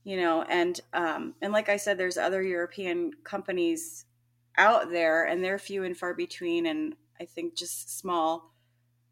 you 0.04 0.16
know, 0.16 0.42
and, 0.44 0.80
um, 0.92 1.34
and 1.42 1.52
like 1.52 1.68
I 1.68 1.76
said, 1.76 1.98
there's 1.98 2.16
other 2.16 2.40
European 2.40 3.10
companies 3.24 4.04
out 4.56 4.90
there 4.90 5.24
and 5.24 5.42
they're 5.42 5.58
few 5.58 5.82
and 5.82 5.96
far 5.96 6.14
between. 6.14 6.66
And 6.66 6.94
I 7.20 7.24
think 7.24 7.56
just 7.56 7.98
small, 7.98 8.54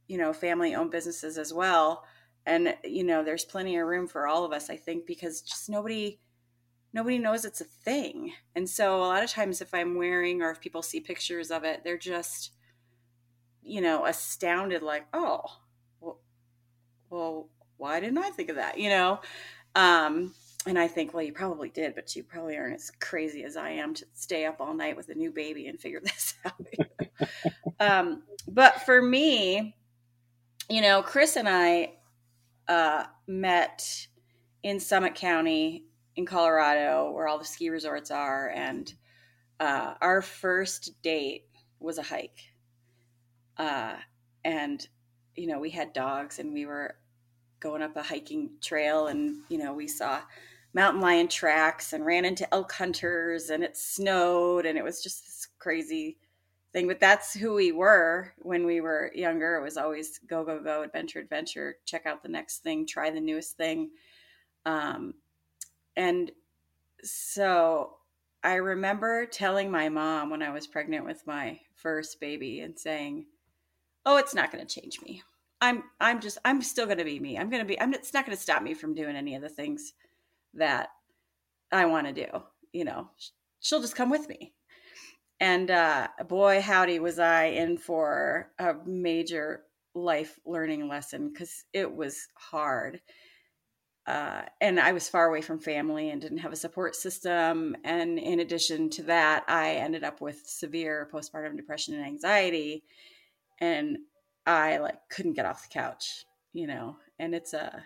you 0.07 0.17
know, 0.17 0.33
family 0.33 0.77
owned 0.77 0.93
businesses 0.93 1.39
as 1.39 1.53
well 1.53 2.05
and 2.47 2.75
you 2.83 3.05
know 3.05 3.23
there's 3.23 3.45
plenty 3.45 3.77
of 3.77 3.87
room 3.87 4.07
for 4.07 4.27
all 4.27 4.47
of 4.47 4.53
us 4.53 4.71
i 4.71 4.77
think 4.77 5.05
because 5.05 5.43
just 5.43 5.69
nobody 5.69 6.19
nobody 6.93 7.19
knows 7.19 7.45
it's 7.45 7.61
a 7.61 7.65
thing. 7.65 8.33
And 8.55 8.69
so 8.69 8.97
a 8.97 9.07
lot 9.07 9.23
of 9.23 9.31
times 9.31 9.61
if 9.61 9.73
i'm 9.75 9.97
wearing 9.97 10.43
or 10.43 10.51
if 10.51 10.61
people 10.61 10.83
see 10.83 11.01
pictures 11.01 11.51
of 11.51 11.65
it 11.65 11.83
they're 11.85 11.99
just 11.99 12.53
you 13.63 13.81
know 13.81 14.07
astounded 14.07 14.83
like 14.83 15.07
oh 15.13 15.43
well, 16.01 16.21
well 17.11 17.49
why 17.77 18.01
didn't 18.01 18.19
i 18.19 18.31
think 18.31 18.49
of 18.49 18.57
that? 18.57 18.79
You 18.79 18.91
know? 18.91 19.21
Um 19.75 20.35
and 20.67 20.79
i 20.79 20.87
think 20.87 21.15
well 21.15 21.23
you 21.23 21.33
probably 21.33 21.71
did 21.71 21.95
but 21.95 22.15
you 22.15 22.23
probably 22.23 22.57
aren't 22.57 22.75
as 22.75 22.91
crazy 23.01 23.45
as 23.45 23.57
i 23.57 23.71
am 23.71 23.95
to 23.95 24.05
stay 24.13 24.45
up 24.45 24.61
all 24.61 24.75
night 24.75 24.97
with 24.97 25.09
a 25.09 25.15
new 25.15 25.31
baby 25.31 25.69
and 25.69 25.81
figure 25.81 26.01
this 26.05 26.35
out. 26.45 26.55
Um 27.81 28.25
but 28.47 28.83
for 28.83 29.01
me 29.01 29.75
you 30.69 30.83
know 30.83 31.03
chris 31.03 31.37
and 31.37 31.49
i 31.49 31.93
uh, 32.71 33.05
met 33.27 34.07
in 34.63 34.79
Summit 34.79 35.17
County 35.17 35.85
in 36.17 36.27
Colorado, 36.27 37.11
where 37.13 37.29
all 37.29 37.39
the 37.39 37.45
ski 37.45 37.71
resorts 37.71 38.11
are, 38.11 38.51
and 38.51 38.93
uh, 39.59 39.95
our 40.01 40.23
first 40.23 41.01
date 41.03 41.45
was 41.79 41.99
a 41.99 42.03
hike. 42.03 42.41
Uh, 43.57 43.97
and 44.45 44.89
you 45.37 45.47
know, 45.47 45.59
we 45.59 45.71
had 45.71 45.93
dogs, 45.93 46.39
and 46.39 46.53
we 46.53 46.67
were 46.67 46.97
going 47.61 47.83
up 47.83 47.97
a 47.97 48.03
hiking 48.03 48.51
trail, 48.61 49.07
and 49.09 49.37
you 49.49 49.59
know, 49.59 49.73
we 49.73 49.87
saw 49.87 50.21
mountain 50.73 51.01
lion 51.01 51.29
tracks 51.29 51.93
and 51.93 52.07
ran 52.07 52.25
into 52.25 52.53
elk 52.53 52.73
hunters, 52.73 53.51
and 53.51 53.63
it 53.63 53.77
snowed, 53.77 54.67
and 54.67 54.79
it 54.79 54.85
was 54.85 55.03
just 55.03 55.25
this 55.25 55.49
crazy 55.59 56.17
thing. 56.73 56.87
But 56.87 57.01
that's 57.01 57.35
who 57.35 57.55
we 57.55 57.73
were 57.73 58.33
when 58.39 58.67
we 58.67 58.81
were 58.81 59.13
younger. 59.15 59.57
It 59.57 59.63
was 59.63 59.77
always 59.77 60.19
go 60.27 60.45
go 60.45 60.61
go 60.63 60.83
adventure 60.83 61.21
adventure 61.21 61.77
check 61.85 62.07
out 62.07 62.23
the 62.23 62.29
next 62.29 62.59
thing 62.59 62.87
try 62.87 63.11
the 63.11 63.21
newest 63.21 63.57
thing. 63.57 63.91
Um, 64.67 65.15
and 65.97 66.31
so 67.03 67.97
i 68.43 68.55
remember 68.55 69.27
telling 69.27 69.71
my 69.71 69.89
mom 69.89 70.31
when 70.31 70.43
i 70.43 70.51
was 70.51 70.67
pregnant 70.67 71.05
with 71.05 71.27
my 71.27 71.59
first 71.75 72.21
baby 72.21 72.61
and 72.61 72.79
saying 72.79 73.27
oh 74.07 74.17
it's 74.17 74.35
not 74.35 74.51
going 74.51 74.67
to 74.67 74.81
change 74.81 75.01
me. 75.03 75.23
I'm 75.61 75.85
i'm 76.01 76.21
just 76.21 76.39
i'm 76.45 76.63
still 76.63 76.87
going 76.87 76.99
to 76.99 77.05
be 77.05 77.21
me. 77.21 77.37
I'm 77.39 77.51
going 77.51 77.63
to 77.63 77.69
be 77.69 77.81
i'm 77.81 77.93
it's 77.93 78.15
not 78.15 78.25
going 78.25 78.37
to 78.37 78.43
stop 78.43 78.63
me 78.63 78.75
from 78.75 78.95
doing 78.95 79.17
any 79.17 79.35
of 79.35 79.43
the 79.43 79.49
things 79.49 79.93
that 80.55 80.89
i 81.71 81.85
want 81.85 82.07
to 82.07 82.13
do 82.13 82.43
you 82.73 82.85
know? 82.85 83.09
She'll 83.61 83.81
just 83.81 83.97
come 83.97 84.11
with 84.11 84.29
me. 84.29 84.55
And 85.41 85.71
uh, 85.71 86.09
boy, 86.29 86.61
howdy, 86.61 86.99
was 86.99 87.19
I 87.19 87.45
in 87.47 87.79
for 87.79 88.51
a 88.59 88.75
major 88.85 89.63
life 89.95 90.39
learning 90.45 90.89
lesson 90.89 91.31
because 91.31 91.65
it 91.73 91.93
was 91.93 92.29
hard. 92.35 93.01
Uh, 94.11 94.43
and 94.61 94.81
I 94.81 94.91
was 94.91 95.09
far 95.09 95.29
away 95.29 95.41
from 95.41 95.61
family 95.61 96.11
and 96.11 96.21
didn't 96.21 96.39
have 96.39 96.53
a 96.53 96.57
support 96.57 96.97
system. 96.97 97.77
And 97.85 98.19
in 98.19 98.41
addition 98.41 98.91
to 98.91 99.05
that, 99.05 99.45
I 99.47 99.75
ended 99.75 100.03
up 100.03 100.21
with 100.21 100.43
severe 100.47 101.09
postpartum 101.15 101.57
depression 101.57 101.95
and 101.95 102.05
anxiety. 102.05 102.83
And 103.61 103.99
I 104.45 104.79
like 104.79 104.99
couldn't 105.11 105.35
get 105.35 105.47
off 105.47 105.63
the 105.63 105.73
couch, 105.73 106.25
you 106.53 106.67
know. 106.67 106.97
And 107.21 107.37
it's 107.37 107.55
a 107.55 107.85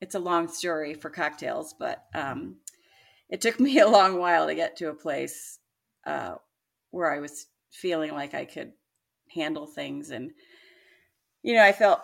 it's 0.00 0.14
a 0.14 0.18
long 0.18 0.48
story 0.48 0.94
for 0.94 1.10
cocktails, 1.10 1.74
but 1.78 2.04
um, 2.14 2.56
it 3.28 3.42
took 3.42 3.60
me 3.66 3.78
a 3.78 3.88
long 3.88 4.18
while 4.18 4.46
to 4.46 4.54
get 4.54 4.76
to 4.78 4.88
a 4.88 4.94
place 4.94 5.58
uh, 6.06 6.36
where 6.90 7.12
I 7.12 7.18
was 7.18 7.48
feeling 7.70 8.12
like 8.12 8.32
I 8.32 8.46
could 8.46 8.72
handle 9.28 9.66
things 9.66 10.08
and 10.08 10.30
you 11.42 11.54
know, 11.54 11.62
I 11.62 11.72
felt 11.72 12.02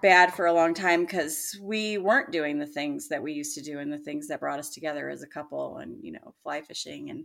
bad 0.00 0.32
for 0.32 0.46
a 0.46 0.52
long 0.52 0.74
time 0.74 1.04
because 1.04 1.58
we 1.60 1.98
weren't 1.98 2.30
doing 2.30 2.58
the 2.58 2.66
things 2.66 3.08
that 3.08 3.22
we 3.22 3.32
used 3.32 3.54
to 3.56 3.62
do 3.62 3.78
and 3.78 3.92
the 3.92 3.98
things 3.98 4.28
that 4.28 4.40
brought 4.40 4.58
us 4.58 4.70
together 4.70 5.08
as 5.08 5.22
a 5.22 5.28
couple 5.28 5.78
and, 5.78 5.96
you 6.02 6.12
know, 6.12 6.34
fly 6.42 6.60
fishing 6.60 7.10
and 7.10 7.24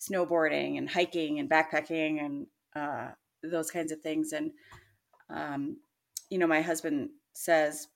snowboarding 0.00 0.78
and 0.78 0.88
hiking 0.88 1.38
and 1.38 1.50
backpacking 1.50 2.24
and 2.24 2.46
uh, 2.74 3.08
those 3.42 3.70
kinds 3.70 3.92
of 3.92 4.00
things. 4.00 4.32
And, 4.32 4.52
um, 5.28 5.76
you 6.30 6.38
know, 6.38 6.46
my 6.46 6.62
husband 6.62 7.10
says 7.34 7.88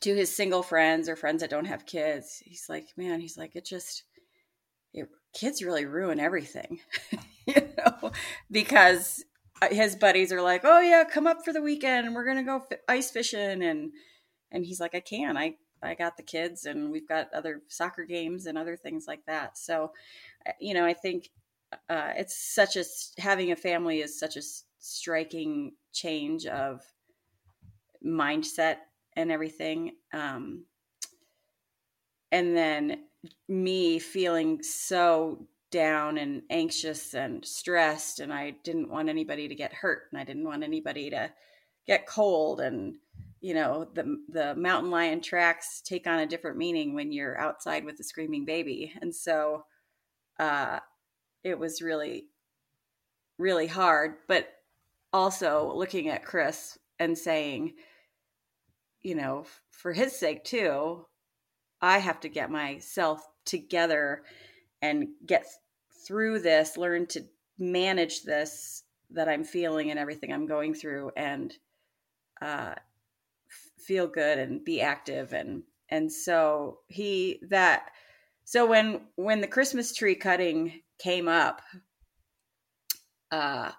to 0.00 0.14
his 0.14 0.34
single 0.34 0.62
friends 0.62 1.08
or 1.08 1.16
friends 1.16 1.40
that 1.40 1.50
don't 1.50 1.64
have 1.66 1.86
kids, 1.86 2.42
he's 2.44 2.66
like, 2.68 2.88
man, 2.96 3.20
he's 3.20 3.38
like, 3.38 3.54
it 3.54 3.64
just, 3.64 4.02
it, 4.92 5.08
kids 5.32 5.62
really 5.62 5.84
ruin 5.84 6.18
everything, 6.18 6.80
you 7.46 7.68
know, 7.78 8.10
because 8.50 9.24
his 9.70 9.96
buddies 9.96 10.32
are 10.32 10.42
like, 10.42 10.62
oh 10.64 10.80
yeah, 10.80 11.04
come 11.04 11.26
up 11.26 11.44
for 11.44 11.52
the 11.52 11.62
weekend 11.62 12.14
we're 12.14 12.24
to 12.36 12.42
go 12.42 12.64
ice 12.88 13.10
fishing. 13.10 13.62
And, 13.62 13.92
and 14.50 14.64
he's 14.64 14.80
like, 14.80 14.94
I 14.94 15.00
can, 15.00 15.36
I, 15.36 15.56
I 15.82 15.94
got 15.94 16.16
the 16.16 16.22
kids 16.22 16.64
and 16.64 16.90
we've 16.90 17.08
got 17.08 17.32
other 17.32 17.62
soccer 17.68 18.04
games 18.04 18.46
and 18.46 18.58
other 18.58 18.76
things 18.76 19.06
like 19.06 19.24
that. 19.26 19.58
So, 19.58 19.92
uh, 20.46 20.52
you 20.60 20.74
know, 20.74 20.84
I 20.84 20.92
think 20.92 21.30
uh, 21.88 22.12
it's 22.16 22.36
such 22.36 22.76
a 22.76 22.84
having 23.18 23.52
a 23.52 23.56
family 23.56 24.00
is 24.00 24.18
such 24.18 24.36
a 24.36 24.42
striking 24.78 25.72
change 25.92 26.46
of 26.46 26.82
mindset 28.04 28.76
and 29.14 29.32
everything. 29.32 29.92
Um, 30.12 30.64
and 32.30 32.56
then 32.56 33.04
me 33.48 33.98
feeling 33.98 34.62
so 34.62 35.46
down 35.76 36.16
and 36.16 36.42
anxious 36.48 37.12
and 37.12 37.44
stressed, 37.44 38.20
and 38.20 38.32
I 38.32 38.52
didn't 38.64 38.88
want 38.88 39.10
anybody 39.10 39.46
to 39.46 39.54
get 39.54 39.74
hurt, 39.74 40.04
and 40.10 40.18
I 40.18 40.24
didn't 40.24 40.46
want 40.46 40.64
anybody 40.64 41.10
to 41.10 41.30
get 41.86 42.06
cold, 42.06 42.60
and 42.60 42.96
you 43.42 43.52
know 43.52 43.86
the 43.92 44.16
the 44.30 44.54
mountain 44.54 44.90
lion 44.90 45.20
tracks 45.20 45.82
take 45.82 46.06
on 46.06 46.20
a 46.20 46.26
different 46.26 46.56
meaning 46.56 46.94
when 46.94 47.12
you're 47.12 47.38
outside 47.38 47.84
with 47.84 48.00
a 48.00 48.04
screaming 48.04 48.46
baby, 48.46 48.90
and 49.02 49.14
so 49.14 49.64
uh, 50.38 50.78
it 51.44 51.58
was 51.58 51.82
really 51.82 52.28
really 53.38 53.66
hard, 53.66 54.14
but 54.28 54.48
also 55.12 55.70
looking 55.74 56.08
at 56.08 56.24
Chris 56.24 56.78
and 56.98 57.18
saying, 57.18 57.74
you 59.02 59.14
know, 59.14 59.44
for 59.70 59.92
his 59.92 60.18
sake 60.18 60.42
too, 60.42 61.04
I 61.82 61.98
have 61.98 62.20
to 62.20 62.30
get 62.30 62.50
myself 62.50 63.20
together 63.44 64.22
and 64.80 65.08
get 65.26 65.46
through 66.06 66.40
this, 66.40 66.76
learn 66.76 67.06
to 67.08 67.24
manage 67.58 68.22
this 68.22 68.82
that 69.10 69.28
I'm 69.28 69.44
feeling 69.44 69.90
and 69.90 69.98
everything 69.98 70.32
I'm 70.32 70.46
going 70.46 70.74
through 70.74 71.12
and 71.16 71.52
uh, 72.42 72.74
feel 73.78 74.06
good 74.06 74.38
and 74.38 74.64
be 74.64 74.80
active 74.80 75.32
and 75.32 75.62
and 75.88 76.12
so 76.12 76.80
he 76.88 77.40
that 77.48 77.90
so 78.44 78.66
when 78.66 79.02
when 79.14 79.40
the 79.40 79.46
Christmas 79.46 79.94
tree 79.94 80.16
cutting 80.16 80.82
came 80.98 81.28
up 81.28 81.62
uh 83.30 83.70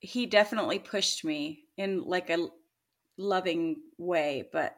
he 0.00 0.26
definitely 0.26 0.78
pushed 0.78 1.24
me 1.24 1.64
in 1.76 2.02
like 2.04 2.30
a 2.30 2.48
loving 3.18 3.76
way, 3.98 4.48
but 4.52 4.76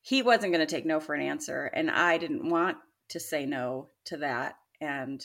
he 0.00 0.22
wasn't 0.22 0.52
going 0.52 0.66
to 0.66 0.74
take 0.74 0.86
no 0.86 1.00
for 1.00 1.14
an 1.14 1.20
answer. 1.20 1.66
And 1.66 1.90
I 1.90 2.18
didn't 2.18 2.48
want 2.48 2.78
to 3.10 3.20
say 3.20 3.46
no 3.46 3.88
to 4.06 4.16
that. 4.18 4.56
And 4.80 5.24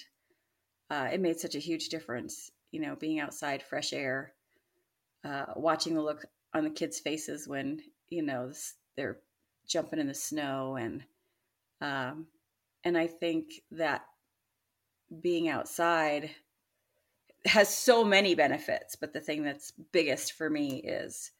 uh, 0.93 1.09
it 1.11 1.19
made 1.19 1.39
such 1.39 1.55
a 1.55 1.59
huge 1.59 1.89
difference, 1.89 2.51
you 2.71 2.79
know, 2.79 2.95
being 2.95 3.19
outside, 3.19 3.63
fresh 3.63 3.93
air, 3.93 4.33
uh, 5.25 5.45
watching 5.55 5.95
the 5.95 6.01
look 6.01 6.25
on 6.53 6.63
the 6.63 6.69
kids' 6.69 6.99
faces 6.99 7.47
when, 7.47 7.81
you 8.09 8.21
know, 8.21 8.51
they're 8.95 9.17
jumping 9.67 9.97
in 9.97 10.07
the 10.07 10.13
snow. 10.13 10.75
And, 10.75 11.03
um, 11.81 12.27
and 12.83 12.95
I 12.95 13.07
think 13.07 13.63
that 13.71 14.05
being 15.19 15.49
outside 15.49 16.29
has 17.45 17.75
so 17.75 18.03
many 18.03 18.35
benefits, 18.35 18.95
but 18.95 19.13
the 19.13 19.19
thing 19.19 19.41
that's 19.41 19.71
biggest 19.71 20.33
for 20.33 20.47
me 20.47 20.75
is 20.75 21.31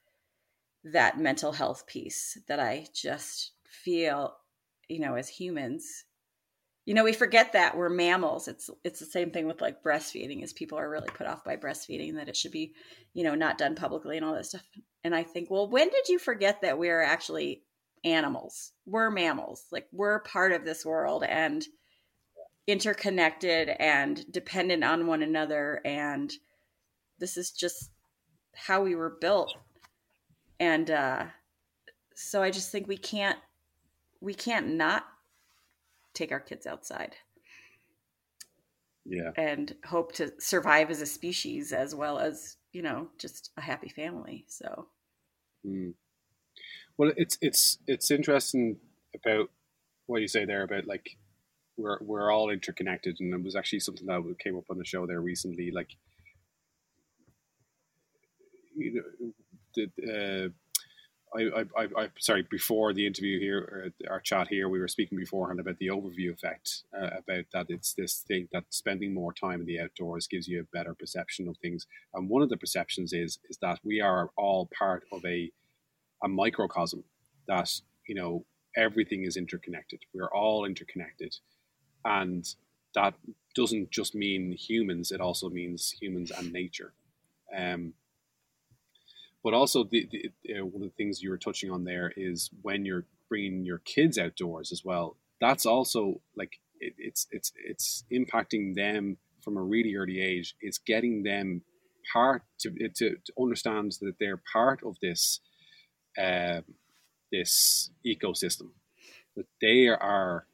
that 0.83 1.19
mental 1.19 1.51
health 1.51 1.86
piece 1.86 2.39
that 2.48 2.60
I 2.60 2.88
just 2.91 3.51
feel, 3.67 4.36
you 4.89 5.00
know, 5.00 5.13
as 5.13 5.29
humans, 5.29 6.05
you 6.85 6.93
know, 6.93 7.03
we 7.03 7.13
forget 7.13 7.53
that 7.53 7.77
we're 7.77 7.89
mammals. 7.89 8.47
It's 8.47 8.69
it's 8.83 8.99
the 8.99 9.05
same 9.05 9.31
thing 9.31 9.48
with 9.48 9.61
like 9.61 9.83
breastfeeding, 9.83 10.43
is 10.43 10.53
people 10.53 10.77
are 10.77 10.89
really 10.89 11.09
put 11.09 11.27
off 11.27 11.43
by 11.43 11.55
breastfeeding 11.55 12.15
that 12.15 12.29
it 12.29 12.35
should 12.35 12.51
be, 12.51 12.74
you 13.13 13.24
know, 13.24 13.35
not 13.35 13.57
done 13.57 13.75
publicly 13.75 14.17
and 14.17 14.25
all 14.25 14.33
that 14.33 14.46
stuff. 14.46 14.63
And 15.03 15.15
I 15.15 15.24
think, 15.24 15.50
well, 15.50 15.69
when 15.69 15.89
did 15.89 16.09
you 16.09 16.19
forget 16.19 16.61
that 16.61 16.77
we're 16.77 17.01
actually 17.01 17.63
animals? 18.03 18.74
We're 18.85 19.11
mammals. 19.11 19.65
Like 19.72 19.87
we're 19.91 20.19
part 20.19 20.51
of 20.51 20.65
this 20.65 20.85
world 20.85 21.24
and 21.24 21.65
interconnected 22.67 23.69
and 23.79 24.29
dependent 24.31 24.83
on 24.83 25.07
one 25.07 25.22
another 25.22 25.81
and 25.83 26.31
this 27.19 27.35
is 27.35 27.51
just 27.51 27.89
how 28.55 28.81
we 28.81 28.96
were 28.96 29.17
built 29.19 29.53
and 30.59 30.89
uh, 30.89 31.25
so 32.15 32.41
i 32.41 32.50
just 32.50 32.72
think 32.72 32.87
we 32.87 32.96
can't 32.96 33.37
we 34.22 34.33
can't 34.33 34.69
not 34.69 35.05
take 36.13 36.31
our 36.31 36.39
kids 36.39 36.65
outside 36.65 37.15
yeah 39.05 39.31
and 39.35 39.75
hope 39.85 40.13
to 40.13 40.31
survive 40.39 40.89
as 40.89 41.01
a 41.01 41.05
species 41.05 41.73
as 41.73 41.93
well 41.93 42.19
as 42.19 42.57
you 42.71 42.81
know 42.81 43.07
just 43.17 43.51
a 43.57 43.61
happy 43.61 43.89
family 43.89 44.45
so 44.47 44.87
mm. 45.65 45.93
well 46.97 47.11
it's 47.17 47.37
it's 47.41 47.77
it's 47.87 48.11
interesting 48.11 48.77
about 49.13 49.49
what 50.05 50.21
you 50.21 50.27
say 50.27 50.45
there 50.45 50.63
about 50.63 50.87
like 50.87 51.17
we're 51.77 51.97
we're 52.01 52.31
all 52.31 52.49
interconnected, 52.49 53.17
and 53.19 53.33
it 53.33 53.43
was 53.43 53.55
actually 53.55 53.79
something 53.79 54.05
that 54.05 54.35
came 54.39 54.57
up 54.57 54.65
on 54.69 54.77
the 54.77 54.85
show 54.85 55.05
there 55.05 55.21
recently. 55.21 55.71
Like, 55.71 55.89
you 58.75 58.93
know, 58.93 59.33
the, 59.75 60.45
uh, 60.45 60.49
I, 61.35 61.65
I, 61.77 61.87
I, 61.98 62.09
sorry, 62.19 62.46
before 62.50 62.93
the 62.93 63.07
interview 63.07 63.39
here, 63.39 63.91
our 64.09 64.19
chat 64.19 64.48
here, 64.48 64.69
we 64.69 64.79
were 64.79 64.87
speaking 64.87 65.17
beforehand 65.17 65.59
about 65.59 65.77
the 65.79 65.87
overview 65.87 66.31
effect, 66.31 66.83
uh, 66.96 67.09
about 67.17 67.46
that 67.53 67.65
it's 67.69 67.93
this 67.93 68.24
thing 68.27 68.48
that 68.51 68.65
spending 68.69 69.13
more 69.13 69.33
time 69.33 69.59
in 69.59 69.65
the 69.65 69.79
outdoors 69.79 70.27
gives 70.27 70.48
you 70.48 70.61
a 70.61 70.77
better 70.77 70.93
perception 70.93 71.48
of 71.48 71.57
things. 71.57 71.87
And 72.13 72.29
one 72.29 72.41
of 72.41 72.50
the 72.50 72.57
perceptions 72.57 73.13
is 73.13 73.39
is 73.50 73.57
that 73.61 73.79
we 73.83 74.00
are 74.01 74.29
all 74.37 74.69
part 74.77 75.03
of 75.11 75.24
a 75.25 75.51
a 76.24 76.27
microcosm 76.27 77.03
that 77.48 77.69
you 78.07 78.15
know 78.15 78.46
everything 78.77 79.24
is 79.24 79.37
interconnected. 79.37 80.01
We're 80.13 80.33
all 80.33 80.65
interconnected, 80.65 81.35
and 82.05 82.48
that 82.93 83.15
doesn't 83.55 83.91
just 83.91 84.13
mean 84.13 84.51
humans; 84.51 85.11
it 85.11 85.22
also 85.22 85.50
means 85.50 85.91
humans 85.91 86.31
and 86.31 86.53
nature. 86.53 86.93
Um, 87.55 87.93
but 89.44 89.53
also, 89.53 89.84
the, 89.84 90.08
the 90.12 90.60
uh, 90.60 90.66
one 90.66 90.84
of 90.84 90.90
the 90.90 90.96
things 90.96 91.22
you 91.22 91.29
were 91.29 91.38
touching 91.38 91.70
on 91.70 91.84
there 91.84 92.14
is 92.16 92.50
when 92.62 92.86
you're 92.86 93.06
bringing 93.29 93.66
your 93.66 93.79
kids 93.79 94.18
outdoors 94.18 94.72
as 94.72 94.84
well. 94.86 95.18
That's 95.42 95.66
also 95.66 96.22
like 96.38 96.60
it, 96.79 96.94
it's 96.98 97.27
it's 97.32 97.51
it's 97.66 98.06
impacting 98.12 98.75
them 98.75 99.18
from 99.42 99.58
a 99.58 99.62
really 99.62 99.96
early 99.96 100.22
age. 100.22 100.56
It's 100.62 100.77
getting 100.77 101.24
them 101.24 101.64
part 102.12 102.44
to 102.60 102.70
to, 102.72 103.16
to 103.16 103.34
understand 103.40 103.98
that 104.01 104.16
they're 104.20 104.42
part 104.51 104.82
of 104.84 104.98
this 105.01 105.42
uh, 106.18 106.62
this 107.32 107.90
ecosystem 108.06 108.70
that 109.36 109.48
they 109.60 109.88
are 109.88 110.46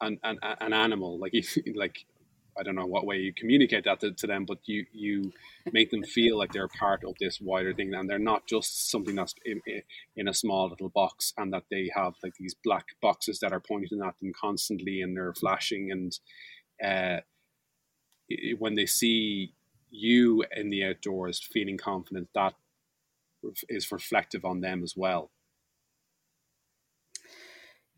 an, 0.00 0.18
an, 0.22 0.38
an 0.42 0.72
animal 0.72 1.18
like 1.18 1.34
like 1.74 2.06
I 2.58 2.62
don't 2.62 2.74
know 2.74 2.86
what 2.86 3.06
way 3.06 3.18
you 3.18 3.32
communicate 3.32 3.84
that 3.84 4.00
to, 4.00 4.12
to, 4.12 4.26
them, 4.26 4.44
but 4.44 4.58
you 4.64 4.84
you 4.92 5.32
make 5.72 5.90
them 5.90 6.02
feel 6.02 6.38
like 6.38 6.52
they're 6.52 6.68
part 6.68 7.04
of 7.04 7.14
this 7.20 7.40
wider 7.40 7.72
thing, 7.72 7.94
and 7.94 8.08
they're 8.08 8.18
not 8.18 8.46
just 8.46 8.90
something 8.90 9.14
that's 9.14 9.34
in, 9.44 9.60
in 10.16 10.28
a 10.28 10.34
small 10.34 10.68
little 10.68 10.88
box, 10.88 11.32
and 11.36 11.52
that 11.52 11.64
they 11.70 11.90
have 11.94 12.14
like 12.22 12.34
these 12.38 12.54
black 12.54 12.86
boxes 13.00 13.38
that 13.40 13.52
are 13.52 13.60
pointing 13.60 14.02
at 14.02 14.18
them 14.18 14.32
constantly, 14.38 15.02
and 15.02 15.16
they're 15.16 15.34
flashing, 15.34 15.90
and 15.90 16.18
uh, 16.84 17.20
when 18.58 18.74
they 18.74 18.86
see 18.86 19.52
you 19.90 20.44
in 20.54 20.70
the 20.70 20.84
outdoors 20.84 21.40
feeling 21.40 21.78
confident, 21.78 22.28
that 22.34 22.54
is 23.68 23.90
reflective 23.90 24.44
on 24.44 24.60
them 24.60 24.82
as 24.82 24.94
well. 24.96 25.30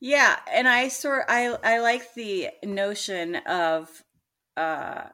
Yeah, 0.00 0.38
and 0.50 0.66
I 0.66 0.88
sort 0.88 1.26
I 1.28 1.56
I 1.62 1.78
like 1.80 2.14
the 2.14 2.48
notion 2.64 3.36
of 3.36 4.02
uh 4.60 5.08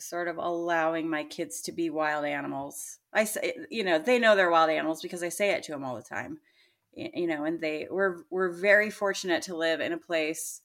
sort 0.00 0.28
of 0.28 0.38
allowing 0.38 1.08
my 1.08 1.24
kids 1.24 1.60
to 1.62 1.72
be 1.72 1.90
wild 1.90 2.24
animals. 2.24 2.98
I 3.12 3.24
say 3.24 3.54
you 3.70 3.84
know, 3.84 3.98
they 3.98 4.18
know 4.18 4.36
they're 4.36 4.50
wild 4.50 4.70
animals 4.70 5.02
because 5.02 5.22
I 5.22 5.28
say 5.28 5.50
it 5.50 5.62
to 5.64 5.72
them 5.72 5.84
all 5.84 5.96
the 5.96 6.02
time. 6.02 6.38
You 6.94 7.26
know, 7.26 7.44
and 7.44 7.60
they 7.60 7.86
we're 7.90 8.24
we're 8.30 8.50
very 8.50 8.90
fortunate 8.90 9.42
to 9.44 9.56
live 9.56 9.80
in 9.80 9.92
a 9.92 9.98
place 9.98 10.62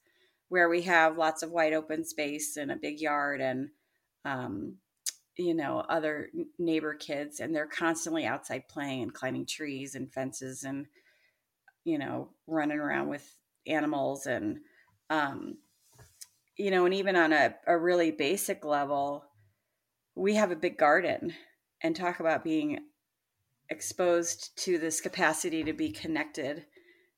where 0.48 0.68
we 0.68 0.82
have 0.82 1.18
lots 1.18 1.42
of 1.42 1.50
wide 1.50 1.72
open 1.72 2.04
space 2.04 2.56
and 2.56 2.70
a 2.70 2.76
big 2.76 3.00
yard 3.00 3.40
and 3.40 3.70
um 4.24 4.76
you 5.36 5.54
know 5.54 5.80
other 5.88 6.30
neighbor 6.58 6.94
kids 6.94 7.40
and 7.40 7.54
they're 7.54 7.66
constantly 7.66 8.24
outside 8.24 8.68
playing 8.68 9.02
and 9.02 9.14
climbing 9.14 9.44
trees 9.46 9.94
and 9.94 10.12
fences 10.12 10.64
and 10.64 10.86
you 11.84 11.98
know 11.98 12.28
running 12.46 12.78
around 12.78 13.08
with 13.08 13.36
animals 13.66 14.26
and 14.26 14.58
um, 15.10 15.58
you 16.56 16.70
know 16.70 16.84
and 16.84 16.94
even 16.94 17.16
on 17.16 17.32
a, 17.32 17.54
a 17.66 17.76
really 17.76 18.10
basic 18.10 18.64
level 18.64 19.24
we 20.14 20.34
have 20.34 20.50
a 20.50 20.56
big 20.56 20.78
garden 20.78 21.32
and 21.82 21.94
talk 21.96 22.20
about 22.20 22.44
being 22.44 22.78
exposed 23.70 24.56
to 24.56 24.78
this 24.78 25.00
capacity 25.00 25.64
to 25.64 25.72
be 25.72 25.90
connected 25.90 26.64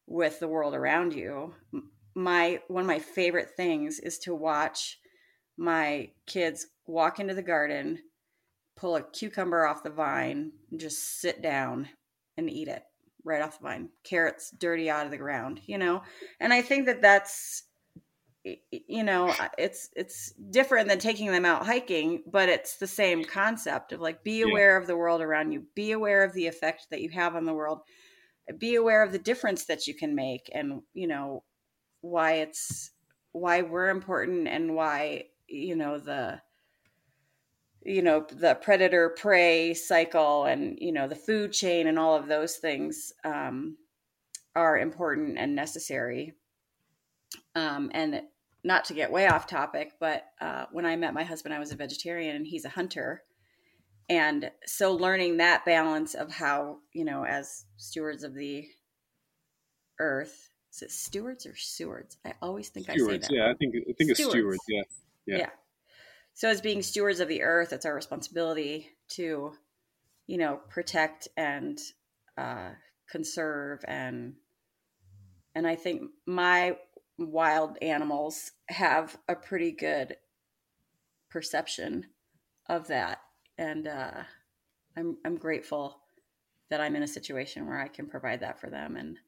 with 0.07 0.39
the 0.39 0.49
world 0.49 0.75
around 0.75 1.13
you. 1.15 1.55
My 2.15 2.61
one 2.69 2.83
of 2.83 2.87
my 2.87 2.99
favorite 2.99 3.51
things 3.57 3.99
is 3.99 4.19
to 4.21 4.35
watch 4.35 4.99
my 5.59 6.11
kids 6.27 6.67
walk 6.87 7.19
into 7.19 7.35
the 7.35 7.43
garden 7.43 7.99
pull 8.77 8.97
a 8.97 9.03
cucumber 9.03 9.67
off 9.67 9.83
the 9.83 9.91
vine 9.91 10.53
and 10.71 10.79
just 10.79 11.21
sit 11.21 11.41
down 11.43 11.89
and 12.37 12.51
eat 12.51 12.69
it 12.69 12.83
right 13.25 13.41
off 13.41 13.59
the 13.59 13.65
vine. 13.65 13.89
Carrots 14.05 14.51
dirty 14.51 14.91
out 14.91 15.07
of 15.07 15.11
the 15.11 15.19
ground 15.19 15.61
you 15.67 15.79
know? 15.79 16.03
And 16.41 16.53
i 16.53 16.63
think 16.63 16.87
that 16.87 17.03
that's 17.03 17.65
you 18.71 19.03
know 19.03 19.35
it's 19.59 19.89
it's 19.97 20.33
different 20.51 20.89
than 20.89 20.99
taking 20.99 21.33
them 21.33 21.45
out 21.45 21.67
hiking 21.67 22.23
but 22.31 22.49
it's 22.49 22.77
the 22.77 22.87
same 22.87 23.25
concept 23.25 23.93
of 23.93 24.01
like 24.01 24.23
be 24.23 24.43
aware 24.43 24.77
yeah. 24.77 24.81
of 24.81 24.87
the 24.87 24.97
world 24.97 25.21
around 25.21 25.51
you 25.51 25.65
be 25.75 25.93
aware 25.93 26.23
of 26.23 26.33
the 26.33 26.47
effect 26.47 26.87
that 26.91 27.01
you 27.01 27.09
have 27.11 27.35
on 27.35 27.45
the 27.45 27.55
world 27.55 27.81
be 28.59 28.77
aware 28.77 29.03
of 29.03 29.11
the 29.11 29.19
difference 29.19 29.65
that 29.65 29.87
you 29.87 29.95
can 29.95 30.15
make 30.15 30.49
and 30.55 30.83
you 30.95 31.09
know 31.09 31.43
why 32.03 32.35
it's 32.35 32.93
why 33.33 33.63
we're 33.63 33.89
important 33.89 34.47
and 34.47 34.75
why 34.75 35.25
you 35.49 35.75
know 35.75 35.99
the 35.99 36.41
you 37.85 38.03
know 38.03 38.27
the 38.33 38.55
predator 38.55 39.15
prey 39.17 39.75
cycle 39.75 40.45
and 40.45 40.79
you 40.81 40.93
know 40.93 41.09
the 41.09 41.15
food 41.15 41.53
chain 41.53 41.87
and 41.87 41.99
all 41.99 42.15
of 42.15 42.29
those 42.29 42.57
things 42.57 43.13
um, 43.25 43.77
are 44.55 44.79
important 44.79 45.37
and 45.37 45.55
necessary 45.55 46.35
um, 47.55 47.91
and 47.95 48.23
not 48.65 48.85
to 48.87 48.95
get 48.95 49.13
way 49.13 49.29
off 49.29 49.47
topic, 49.47 49.93
but 50.01 50.25
uh, 50.41 50.67
when 50.73 50.87
I 50.87 50.97
met 50.97 51.15
my 51.15 51.25
husband, 51.25 51.55
I 51.55 51.59
was 51.59 51.73
a 51.73 51.77
vegetarian 51.77 52.37
and 52.37 52.47
he's 52.47 52.65
a 52.65 52.71
hunter. 52.71 53.23
And 54.09 54.51
so 54.67 54.93
learning 54.93 55.39
that 55.39 55.65
balance 55.65 56.15
of 56.15 56.33
how, 56.33 56.79
you 56.93 57.05
know, 57.05 57.25
as 57.25 57.65
stewards 57.77 58.23
of 58.23 58.35
the 58.35 58.67
earth, 59.99 60.51
is 60.73 60.83
it 60.83 60.91
stewards 60.91 61.47
or 61.47 61.57
stewards? 61.57 62.19
I 62.25 62.35
always 62.43 62.69
think 62.69 62.91
stewards, 62.91 63.27
I 63.27 63.29
say 63.29 63.35
that. 63.35 63.35
Yeah, 63.35 63.51
I 63.51 63.55
think 63.55 63.75
I 63.77 63.93
think 63.93 64.15
stewards. 64.15 64.21
it's 64.21 64.31
stewards. 64.31 64.61
Yeah. 64.69 64.83
yeah. 65.27 65.37
Yeah. 65.39 65.51
So 66.35 66.49
as 66.51 66.61
being 66.61 66.83
stewards 66.83 67.21
of 67.21 67.29
the 67.29 67.43
earth, 67.43 67.73
it's 67.73 67.87
our 67.87 67.95
responsibility 67.95 68.91
to, 69.11 69.53
you 70.27 70.39
know, 70.39 70.61
protect 70.69 71.29
and 71.37 71.79
uh, 72.37 72.71
conserve 73.11 73.81
and 73.89 74.35
and 75.55 75.67
I 75.67 75.75
think 75.75 76.03
my 76.27 76.77
wild 77.19 77.79
animals 77.81 78.53
have 78.69 79.17
a 79.29 79.35
pretty 79.35 79.73
good 79.73 80.17
perception 81.31 82.07
of 82.69 82.89
that 82.89 83.21
and 83.59 83.87
uh, 83.87 84.23
I'm 84.97 85.17
I'm 85.25 85.37
grateful 85.37 86.01
that 86.71 86.81
I'm 86.81 86.97
in 86.97 87.03
a 87.03 87.09
situation 87.09 87.67
where 87.67 87.79
I 87.79 87.89
can 87.89 88.07
provide 88.07 88.41
that 88.41 88.61
for 88.61 88.71
them 88.71 88.97
and 88.97 89.19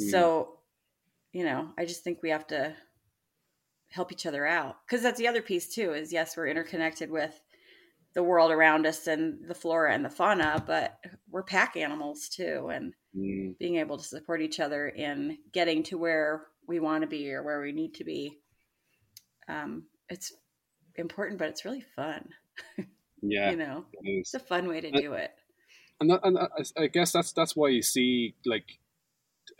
mm. 0.00 0.10
so 0.10 0.58
you 1.32 1.44
know 1.44 1.70
I 1.78 1.84
just 1.84 2.04
think 2.04 2.22
we 2.22 2.30
have 2.30 2.46
to 2.48 2.74
help 3.90 4.10
each 4.12 4.26
other 4.26 4.46
out 4.46 4.76
because 4.86 5.02
that's 5.02 5.18
the 5.18 5.28
other 5.28 5.42
piece 5.42 5.72
too 5.72 5.92
is 5.92 6.12
yes 6.12 6.36
we're 6.36 6.48
interconnected 6.48 7.10
with 7.10 7.40
the 8.14 8.22
world 8.22 8.50
around 8.50 8.86
us 8.86 9.06
and 9.06 9.38
the 9.48 9.54
flora 9.54 9.92
and 9.92 10.04
the 10.04 10.10
fauna 10.10 10.62
but 10.66 10.98
we're 11.30 11.42
pack 11.42 11.76
animals 11.76 12.28
too 12.28 12.70
and 12.72 12.92
mm. 13.16 13.56
being 13.58 13.76
able 13.76 13.96
to 13.96 14.04
support 14.04 14.40
each 14.40 14.58
other 14.58 14.88
in 14.88 15.38
getting 15.52 15.82
to 15.82 15.96
where 15.96 16.46
we 16.66 16.80
want 16.80 17.02
to 17.02 17.08
be 17.08 17.32
or 17.32 17.42
where 17.42 17.60
we 17.60 17.72
need 17.72 17.94
to 17.94 18.04
be. 18.04 18.38
Um, 19.48 19.84
it's 20.08 20.32
important 20.96 21.38
but 21.38 21.48
it's 21.48 21.64
really 21.64 21.84
fun. 21.96 22.28
Yeah 23.26 23.52
you 23.52 23.56
know 23.56 23.86
it 24.02 24.18
it's 24.20 24.34
a 24.34 24.38
fun 24.38 24.68
way 24.68 24.82
to 24.82 24.90
do 24.90 25.14
it. 25.14 25.30
and, 25.98 26.10
that, 26.10 26.20
and 26.24 26.38
i 26.76 26.88
guess 26.88 27.10
that's 27.10 27.32
that's 27.32 27.56
why 27.56 27.68
you 27.68 27.80
see 27.80 28.34
like 28.44 28.66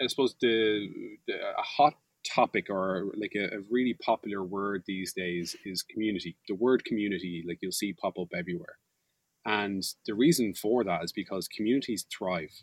i 0.03 0.07
suppose 0.07 0.37
the, 0.43 0.87
the 1.27 1.33
a 1.33 1.63
hot 1.63 1.95
topic 2.25 2.67
or 2.71 3.13
like 3.17 3.33
a, 3.37 3.57
a, 3.57 3.61
really 3.71 3.95
popular 3.95 4.43
word 4.43 4.83
these 4.87 5.13
days 5.13 5.55
is 5.65 5.83
community. 5.83 6.37
The 6.49 6.55
word 6.55 6.85
community 6.85 7.45
like 7.47 7.59
you'll 7.61 7.73
see 7.73 7.93
pop 7.93 8.19
up 8.19 8.29
everywhere. 8.35 8.79
And 9.45 9.83
the 10.07 10.15
reason 10.15 10.55
for 10.55 10.85
that 10.85 11.05
is 11.05 11.13
because 11.13 11.49
communities 11.49 12.07
thrive 12.17 12.63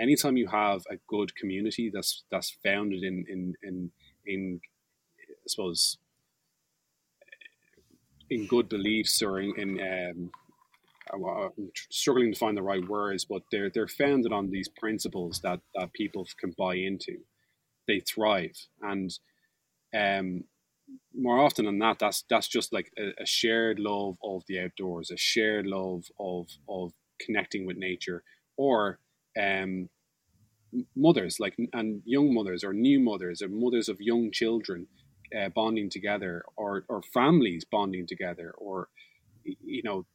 anytime 0.00 0.36
you 0.36 0.48
have 0.48 0.82
a 0.90 0.96
good 1.08 1.34
community 1.36 1.90
that's 1.92 2.24
that's 2.30 2.56
founded 2.64 3.02
in 3.02 3.24
in 3.28 3.54
in, 3.62 3.90
in 4.26 4.60
I 5.28 5.46
suppose 5.46 5.98
in 8.30 8.46
good 8.46 8.68
beliefs 8.68 9.22
or 9.22 9.40
in, 9.40 9.52
in 9.56 9.80
um, 9.80 10.30
I'm 11.12 11.72
struggling 11.90 12.32
to 12.32 12.38
find 12.38 12.56
the 12.56 12.62
right 12.62 12.86
words, 12.88 13.24
but 13.24 13.42
they're 13.50 13.70
they're 13.70 13.88
founded 13.88 14.32
on 14.32 14.50
these 14.50 14.68
principles 14.68 15.40
that 15.40 15.60
that 15.74 15.92
people 15.92 16.26
can 16.38 16.54
buy 16.56 16.76
into. 16.76 17.18
They 17.88 18.00
thrive, 18.00 18.56
and 18.80 19.10
um, 19.94 20.44
more 21.14 21.38
often 21.38 21.64
than 21.64 21.78
not, 21.78 21.98
that's 21.98 22.24
that's 22.30 22.46
just 22.46 22.72
like 22.72 22.92
a, 22.96 23.22
a, 23.22 23.26
shared 23.26 23.80
love 23.80 24.18
of 24.22 24.44
the 24.46 24.60
outdoors, 24.60 25.10
a 25.10 25.16
shared 25.16 25.66
love 25.66 26.04
of 26.18 26.46
of 26.68 26.92
connecting 27.20 27.66
with 27.66 27.76
nature, 27.76 28.22
or 28.56 29.00
um, 29.40 29.88
mothers 30.96 31.40
like 31.40 31.56
and 31.72 32.02
young 32.04 32.32
mothers 32.32 32.62
or 32.62 32.72
new 32.72 33.00
mothers 33.00 33.42
or 33.42 33.48
mothers 33.48 33.88
of 33.88 34.00
young 34.00 34.30
children 34.30 34.86
uh, 35.36 35.48
bonding 35.48 35.90
together 35.90 36.44
or 36.56 36.84
or 36.88 37.02
families 37.02 37.64
bonding 37.64 38.06
together 38.06 38.52
or 38.58 38.88
you 39.44 39.82
know 39.82 40.06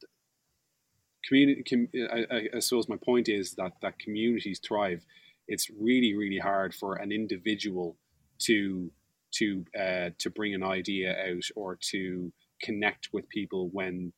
community 1.28 1.64
com, 1.70 1.88
I, 2.12 2.48
I, 2.56 2.60
suppose 2.60 2.88
my 2.88 2.98
point 2.98 3.30
is 3.30 3.56
that 3.56 3.74
that 3.82 4.00
communities 4.00 4.60
thrive. 4.66 5.06
It's 5.48 5.70
really 5.70 6.16
really 6.16 6.40
hard 6.40 6.74
for 6.74 6.96
an 6.96 7.12
individual 7.12 7.98
to 8.44 8.92
to 9.36 9.66
uh, 9.78 10.10
to 10.20 10.30
bring 10.30 10.54
an 10.54 10.64
idea 10.64 11.12
out 11.12 11.46
or 11.56 11.78
to 11.92 12.32
connect 12.62 13.10
with 13.12 13.28
people 13.30 13.70
when 13.72 14.14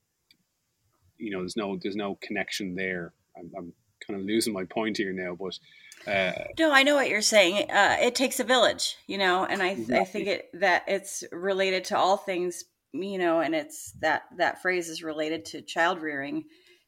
you 1.18 1.32
know 1.32 1.40
there's 1.40 1.58
no 1.58 1.78
there's 1.82 1.96
no 1.96 2.18
connection 2.22 2.76
there. 2.76 3.14
I'm, 3.38 3.52
I'm 3.58 3.74
kind 4.08 4.20
of 4.20 4.26
losing 4.26 4.54
my 4.54 4.64
point 4.64 4.98
here 4.98 5.14
now, 5.14 5.36
but 5.36 5.60
uh, 6.08 6.32
no, 6.58 6.72
I 6.72 6.84
know 6.84 6.96
what 6.96 7.10
you're 7.10 7.22
saying. 7.22 7.70
Uh, 7.70 7.98
it 8.00 8.16
takes 8.16 8.40
a 8.40 8.44
village, 8.44 8.96
you 9.08 9.18
know, 9.18 9.46
and 9.46 9.62
I 9.62 9.70
exactly. 9.70 9.98
I 9.98 10.06
think 10.06 10.28
it 10.28 10.50
that 10.54 10.84
it's 10.88 11.24
related 11.32 11.84
to 11.86 11.98
all 11.98 12.16
things, 12.16 12.64
you 12.94 13.18
know, 13.18 13.42
and 13.42 13.54
it's 13.54 13.92
that 14.00 14.24
that 14.38 14.62
phrase 14.62 14.88
is 14.88 15.04
related 15.04 15.44
to 15.46 15.62
child 15.62 16.00
rearing 16.00 16.46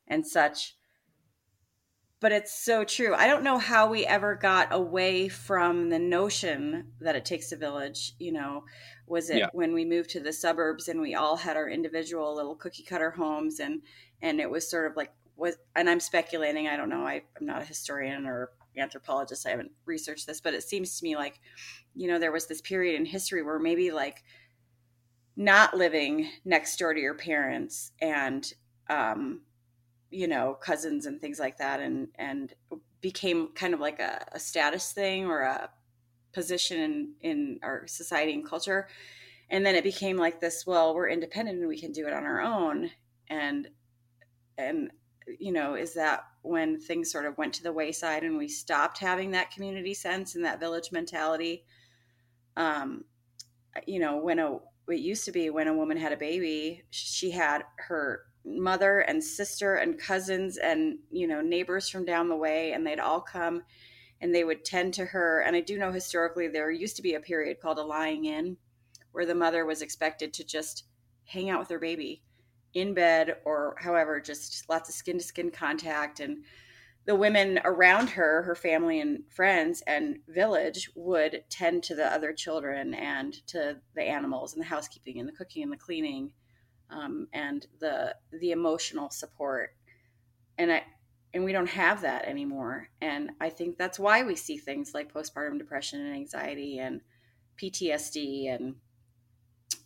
and 0.08 0.26
such. 0.26 0.76
But 2.22 2.34
it's 2.34 2.54
so 2.66 2.84
true. 2.84 3.16
I 3.16 3.28
don't 3.28 3.44
know 3.44 3.58
how 3.58 3.90
we 3.90 4.06
ever 4.06 4.36
got 4.36 4.68
away 4.72 5.30
from 5.30 5.90
the 5.90 6.00
notion 6.00 6.92
that 7.00 7.16
it 7.16 7.24
takes 7.24 7.52
a 7.52 7.58
village. 7.58 8.14
You 8.20 8.34
know, 8.34 8.64
was 9.08 9.30
it 9.30 9.40
yeah. 9.40 9.50
when 9.52 9.74
we 9.74 9.84
moved 9.84 10.12
to 10.12 10.20
the 10.20 10.34
suburbs 10.34 10.88
and 10.88 11.02
we 11.02 11.16
all 11.16 11.36
had 11.36 11.58
our 11.58 11.70
individual 11.70 12.36
little 12.36 12.56
cookie 12.56 12.84
cutter 12.84 13.12
homes 13.12 13.60
and 13.60 13.82
and 14.22 14.40
it 14.40 14.50
was 14.50 14.70
sort 14.70 14.90
of 14.90 14.96
like 14.96 15.12
was, 15.40 15.56
and 15.76 15.90
I'm 15.90 16.00
speculating, 16.00 16.68
I 16.68 16.78
don't 16.78 16.90
know, 16.90 17.08
I, 17.08 17.24
I'm 17.40 17.46
not 17.46 17.62
a 17.62 17.66
historian 17.66 18.26
or 18.26 18.52
anthropologist, 18.78 19.48
I 19.48 19.52
haven't 19.52 19.72
researched 19.86 20.28
this, 20.28 20.42
but 20.42 20.54
it 20.54 20.64
seems 20.64 20.98
to 21.00 21.04
me 21.04 21.16
like, 21.16 21.40
you 21.96 22.08
know, 22.08 22.20
there 22.20 22.32
was 22.32 22.48
this 22.48 22.62
period 22.62 23.00
in 23.00 23.06
history 23.06 23.42
where 23.42 23.60
maybe 23.60 23.92
like 23.92 24.24
not 25.36 25.76
living 25.76 26.30
next 26.46 26.78
door 26.78 26.94
to 26.94 27.00
your 27.00 27.16
parents 27.16 27.92
and, 28.02 28.54
um, 28.90 29.42
you 30.12 30.28
know, 30.28 30.58
cousins 30.60 31.06
and 31.06 31.22
things 31.22 31.40
like 31.40 31.58
that, 31.58 31.80
and, 31.80 32.10
and 32.16 32.54
became 33.02 33.50
kind 33.54 33.74
of 33.74 33.80
like 33.80 34.00
a, 34.00 34.26
a 34.34 34.40
status 34.40 34.92
thing 34.92 35.26
or 35.26 35.42
a 35.42 35.70
position 36.34 36.80
in, 36.80 37.14
in 37.22 37.60
our 37.64 37.88
society 37.88 38.34
and 38.34 38.48
culture. 38.48 38.88
And 39.50 39.66
then 39.66 39.76
it 39.76 39.84
became 39.84 40.18
like 40.18 40.40
this, 40.40 40.66
well, 40.68 40.94
we're 40.94 41.10
independent 41.10 41.60
and 41.60 41.68
we 41.68 41.80
can 41.80 41.92
do 41.92 42.06
it 42.06 42.14
on 42.14 42.24
our 42.24 42.42
own. 42.42 42.92
And, 43.30 43.68
and 44.58 44.92
you 45.38 45.52
know, 45.52 45.76
is 45.76 45.94
that 45.94 46.26
when 46.42 46.80
things 46.80 47.12
sort 47.12 47.26
of 47.26 47.38
went 47.38 47.54
to 47.54 47.64
the 47.64 47.74
wayside 47.74 48.24
and 48.24 48.38
we 48.38 48.48
stopped 48.48 48.98
having 48.98 49.32
that 49.32 49.52
community 49.52 49.94
sense 49.94 50.36
and 50.36 50.46
that 50.46 50.60
village 50.60 50.92
mentality. 50.92 51.66
Um, 52.58 53.04
you 53.86 54.00
know, 54.00 54.18
when 54.18 54.40
a 54.40 54.58
it 54.88 55.00
used 55.00 55.26
to 55.26 55.32
be 55.32 55.50
when 55.50 55.68
a 55.68 55.74
woman 55.74 55.98
had 55.98 56.12
a 56.12 56.18
baby, 56.18 56.84
she 56.90 57.32
had 57.32 57.64
her 57.78 58.24
mother 58.46 59.00
and 59.00 59.24
sister 59.24 59.76
and 59.76 60.00
cousins 60.00 60.58
and 60.58 60.98
you 61.12 61.28
know 61.28 61.42
neighbors 61.42 61.90
from 61.90 62.06
down 62.06 62.30
the 62.30 62.36
way, 62.36 62.72
and 62.72 62.86
they'd 62.86 63.00
all 63.00 63.22
come 63.22 63.62
and 64.22 64.36
they 64.36 64.44
would 64.44 64.66
tend 64.66 64.94
to 64.94 65.06
her. 65.06 65.42
And 65.42 65.56
I 65.56 65.62
do 65.62 65.78
know 65.78 65.92
historically 65.92 66.48
there 66.48 66.72
used 66.72 66.98
to 66.98 67.02
be 67.02 67.14
a 67.14 67.20
period 67.20 67.62
called 67.62 67.78
a 67.78 67.84
lying 67.84 68.26
in, 68.26 68.58
where 69.12 69.26
the 69.26 69.36
mother 69.36 69.66
was 69.66 69.82
expected 69.82 70.34
to 70.34 70.44
just 70.44 70.86
hang 71.26 71.50
out 71.50 71.60
with 71.60 71.70
her 71.70 71.80
baby 71.80 72.24
in 72.74 72.94
bed 72.94 73.38
or 73.46 73.76
however, 73.80 74.20
just 74.20 74.70
lots 74.70 74.90
of 74.90 74.96
skin 74.96 75.18
to 75.18 75.24
skin 75.24 75.52
contact. 75.52 76.20
And 76.20 76.44
the 77.06 77.16
women 77.16 77.60
around 77.64 78.12
her, 78.12 78.44
her 78.44 78.56
family 78.56 79.00
and 79.00 79.24
friends 79.30 79.82
and 79.88 80.20
village, 80.28 80.90
would 80.96 81.44
tend 81.50 81.84
to 81.84 81.96
the 81.96 82.06
other 82.06 82.34
children 82.34 82.94
and 82.94 83.34
to 83.48 83.78
the 83.96 84.04
animals 84.04 84.54
and 84.54 84.62
the 84.62 84.68
housekeeping 84.68 85.20
and 85.20 85.28
the 85.28 85.34
cooking 85.34 85.64
and 85.64 85.72
the 85.72 85.78
cleaning 85.78 86.32
um, 86.90 87.28
and 87.34 87.68
the 87.80 88.16
the 88.32 88.52
emotional 88.52 89.10
support. 89.10 89.76
and 90.58 90.72
I 90.72 90.84
and 91.34 91.44
we 91.44 91.52
don't 91.52 91.70
have 91.70 92.02
that 92.02 92.26
anymore. 92.26 92.90
And 93.02 93.32
I 93.40 93.50
think 93.50 93.78
that's 93.78 94.00
why 94.00 94.24
we 94.24 94.36
see 94.36 94.58
things 94.58 94.94
like 94.94 95.14
postpartum 95.14 95.60
depression 95.60 96.02
and 96.04 96.16
anxiety 96.16 96.80
and 96.80 97.02
PTSD 97.62 98.54
and 98.54 98.76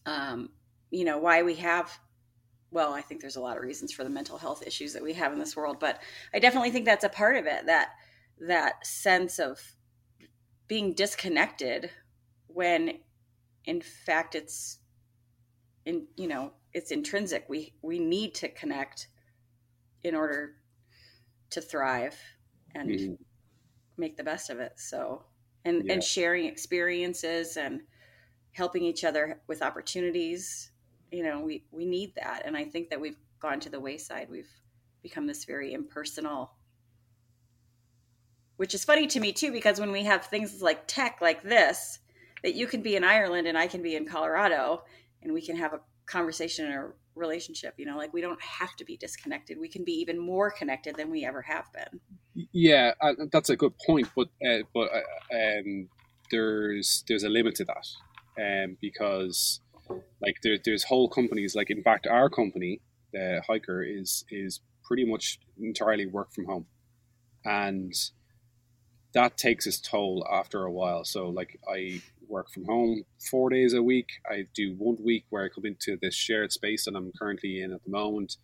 um, 0.06 0.50
you 0.92 1.06
know 1.06 1.18
why 1.18 1.44
we 1.44 1.56
have 1.56 1.98
well 2.74 2.94
i 2.94 3.02
think 3.02 3.22
there's 3.22 3.36
a 3.36 3.42
lot 3.42 3.56
of 3.56 3.64
reasons 3.64 3.92
for 3.92 4.04
the 4.04 4.10
mental 4.10 4.38
health 4.38 4.66
issues 4.66 4.94
that 4.94 5.04
we 5.04 5.14
have 5.14 5.32
in 5.32 5.40
this 5.40 5.56
world 5.56 5.80
but 5.80 6.02
i 6.34 6.40
definitely 6.40 6.72
think 6.72 6.86
that's 6.86 7.04
a 7.04 7.10
part 7.10 7.38
of 7.38 7.46
it 7.46 7.66
that 7.68 7.90
that 8.40 8.86
sense 8.86 9.40
of 9.40 9.60
being 10.68 10.94
disconnected 10.94 11.90
when 12.48 12.98
in 13.66 13.82
fact 13.82 14.36
it's 14.36 14.80
in 15.86 16.08
you 16.16 16.28
know 16.28 16.52
it's 16.74 16.92
intrinsic 16.92 17.46
we 17.48 17.74
we 17.82 18.00
need 18.00 18.34
to 18.34 18.50
connect 18.50 19.08
in 20.04 20.16
order 20.16 20.56
to 21.50 21.62
thrive 21.62 22.20
and 22.76 22.90
mm-hmm. 22.90 23.14
make 23.98 24.18
the 24.18 24.24
best 24.24 24.50
of 24.50 24.60
it 24.60 24.74
so 24.78 25.24
and 25.66 25.86
yeah. 25.86 25.94
and 25.94 26.04
sharing 26.04 26.46
experiences 26.46 27.58
and 27.58 27.82
helping 28.52 28.84
each 28.84 29.04
other 29.04 29.42
with 29.48 29.62
opportunities 29.62 30.72
you 31.14 31.24
know 31.24 31.40
we 31.40 31.64
we 31.72 31.86
need 31.86 32.14
that. 32.16 32.44
And 32.46 32.58
i 32.58 32.66
think 32.66 32.90
that 32.90 33.00
we've 33.00 33.18
gone 33.40 33.60
to 33.62 33.70
the 33.70 33.80
wayside. 33.80 34.28
We've 34.30 34.52
become 35.02 35.28
this 35.28 35.46
very 35.46 35.74
impersonal 35.74 36.54
which 38.56 38.74
is 38.74 38.86
funny 38.86 39.08
to 39.08 39.20
me 39.20 39.34
too 39.34 39.52
because 39.52 39.80
when 39.80 39.92
we 39.92 40.04
have 40.04 40.26
things 40.26 40.62
like 40.62 40.84
tech 40.88 41.18
like 41.22 41.44
this 41.44 42.00
that 42.44 42.56
you 42.56 42.68
can 42.68 42.82
be 42.82 42.96
in 42.96 43.04
ireland 43.04 43.46
and 43.46 43.58
i 43.58 43.68
can 43.68 43.82
be 43.82 43.98
in 43.98 44.06
colorado 44.06 44.82
and 45.22 45.34
we 45.34 45.42
can 45.42 45.58
have 45.58 45.74
a 45.74 45.82
conversation 46.06 46.72
or 46.72 46.96
relationship 47.16 47.74
you 47.78 47.86
know 47.86 47.98
like 47.98 48.14
we 48.14 48.22
don't 48.22 48.42
have 48.42 48.76
to 48.76 48.86
be 48.86 48.98
disconnected. 48.98 49.60
We 49.60 49.68
can 49.68 49.84
be 49.84 49.94
even 49.94 50.18
more 50.18 50.50
connected 50.50 50.96
than 50.96 51.12
we 51.12 51.26
ever 51.26 51.42
have 51.42 51.66
been. 51.74 52.48
Yeah 52.52 52.94
that's 53.32 53.50
a 53.50 53.56
good 53.56 53.74
point 53.86 54.08
but 54.16 54.30
uh, 54.48 54.64
but 54.74 54.90
uh, 54.92 55.36
um, 55.36 55.90
there's 56.32 57.04
there's 57.08 57.24
a 57.24 57.30
limit 57.30 57.56
to 57.56 57.66
that 57.66 57.88
um, 58.40 58.78
because 58.82 59.62
like 60.22 60.38
there, 60.44 60.58
there's 60.64 60.84
whole 60.84 61.10
companies 61.10 61.56
like 61.56 61.70
in 61.70 61.84
fact 61.84 62.08
our 62.08 62.30
company 62.30 62.82
the 63.14 63.42
Hiiker 63.48 63.84
is 63.88 64.26
is 64.30 64.60
pretty 64.84 65.06
much 65.06 65.40
entirely 65.62 66.06
work 66.06 66.34
from 66.34 66.46
home. 66.46 66.66
And 67.46 67.94
that 69.14 69.38
takes 69.38 69.68
its 69.68 69.80
toll 69.80 70.28
after 70.32 70.64
a 70.64 70.72
while. 70.72 71.06
So 71.06 71.30
like 71.30 71.60
i 71.72 72.02
work 72.28 72.50
from 72.52 72.66
home 72.66 73.04
four 73.30 73.50
days 73.50 73.74
a 73.74 73.84
week. 73.84 74.08
I 74.30 74.48
do 74.56 74.76
one 74.78 74.98
week 75.04 75.26
where 75.30 75.46
i 75.46 75.50
come 75.50 75.66
into 75.66 75.98
this 76.02 76.16
shared 76.16 76.52
space 76.52 76.86
that 76.86 76.96
i'm 76.96 77.12
currently 77.18 77.62
in 77.62 77.72
at 77.72 77.84
the 77.84 77.92
moment. 77.92 78.38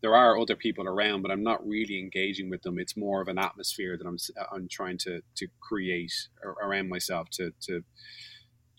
There 0.00 0.16
are 0.16 0.38
other 0.38 0.56
people 0.56 0.86
around 0.86 1.22
but 1.22 1.30
i'm 1.30 1.42
not 1.42 1.66
really 1.66 1.98
engaging 1.98 2.50
with 2.50 2.62
them. 2.62 2.78
It's 2.78 2.96
more 2.96 3.20
of 3.20 3.28
an 3.28 3.38
atmosphere 3.38 3.96
that 3.98 4.06
i'm 4.06 4.18
uh, 4.40 4.54
i'm 4.54 4.68
trying 4.70 4.98
to 4.98 5.20
to 5.36 5.46
create 5.60 6.12
around 6.44 6.88
myself 6.88 7.28
to 7.32 7.52
to 7.62 7.82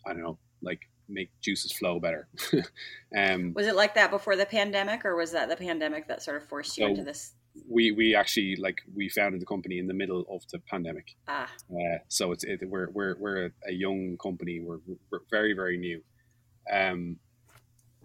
i 0.06 0.14
don't 0.14 0.24
know 0.24 0.38
like 0.62 0.80
make 1.10 1.30
juices 1.42 1.72
flow 1.72 2.00
better. 2.00 2.28
um, 3.18 3.54
was 3.54 3.68
it 3.68 3.76
like 3.76 3.96
that 3.96 4.12
before 4.12 4.36
the 4.36 4.46
pandemic, 4.46 5.06
or 5.06 5.16
was 5.16 5.32
that 5.32 5.50
the 5.50 5.56
pandemic 5.56 6.08
that 6.08 6.22
sort 6.22 6.38
of 6.38 6.48
forced 6.48 6.78
you 6.78 6.86
so 6.86 6.90
into 6.90 7.04
this? 7.04 7.34
We 7.70 7.92
we 7.92 8.16
actually 8.16 8.56
like 8.56 8.82
we 8.96 9.10
founded 9.10 9.42
the 9.42 9.46
company 9.46 9.78
in 9.78 9.88
the 9.88 9.94
middle 9.94 10.26
of 10.30 10.44
the 10.52 10.60
pandemic. 10.60 11.16
Ah. 11.28 11.50
Uh, 11.70 12.00
so 12.08 12.32
it's 12.32 12.44
it, 12.44 12.62
we're 12.68 12.90
we're 12.92 13.16
we're 13.18 13.52
a, 13.68 13.72
young 13.72 14.18
company. 14.22 14.60
We're, 14.60 14.80
we're 15.12 15.20
very 15.30 15.54
very 15.54 15.78
new. 15.78 16.02
Um, 16.72 17.18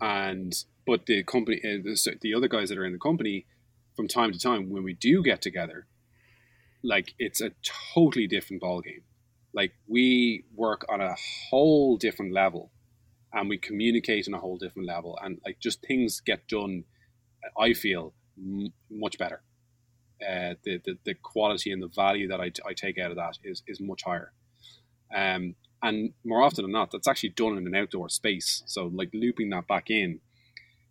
and 0.01 0.53
but 0.87 1.07
the 1.07 1.23
company 1.23 1.61
uh, 1.65 1.83
the, 1.83 2.17
the 2.21 2.35
other 2.35 2.49
guys 2.49 2.69
that 2.69 2.79
are 2.79 2.85
in 2.85 2.93
the 2.93 2.99
company 2.99 3.47
from 3.97 4.09
time 4.09 4.33
to 4.33 4.39
time 4.39 4.71
when 4.71 4.83
we 4.83 4.95
do 4.95 5.23
get 5.23 5.43
together 5.43 5.87
like 6.83 7.15
it's 7.19 7.41
a 7.41 7.51
totally 7.95 8.27
different 8.27 8.63
ball 8.63 8.81
game 8.81 9.03
like 9.53 9.73
we 9.87 10.45
work 10.55 10.85
on 10.89 11.01
a 11.01 11.15
whole 11.51 11.97
different 11.97 12.33
level 12.33 12.71
and 13.39 13.49
we 13.49 13.59
communicate 13.59 14.29
on 14.29 14.35
a 14.35 14.39
whole 14.39 14.57
different 14.57 14.89
level. 14.89 15.19
And 15.23 15.41
like 15.45 15.59
just 15.61 15.85
things 15.87 16.21
get 16.21 16.49
done 16.49 16.85
i 17.59 17.73
feel 17.73 18.15
m- 18.37 18.73
much 18.91 19.19
better. 19.19 19.43
Uh, 20.21 20.55
the, 20.65 20.81
the, 20.85 20.99
the 21.05 21.15
quality 21.15 21.71
and 21.71 21.81
the 21.81 21.89
value 21.89 22.27
that 22.29 22.41
I, 22.41 22.51
I 22.67 22.73
take 22.75 22.99
out 22.99 23.11
of 23.13 23.17
that 23.17 23.39
is, 23.45 23.63
is 23.69 23.81
much 23.81 24.03
higher. 24.03 24.33
Um, 25.15 25.55
and 25.81 26.13
more 26.25 26.43
often 26.43 26.65
than 26.65 26.73
not 26.73 26.91
that's 26.91 27.07
actually 27.07 27.31
done 27.31 27.57
in 27.57 27.67
an 27.67 27.75
outdoor 27.75 28.09
space. 28.09 28.63
So 28.67 28.91
like 28.93 29.11
looping 29.15 29.51
that 29.51 29.69
back 29.69 29.91
in 29.91 30.21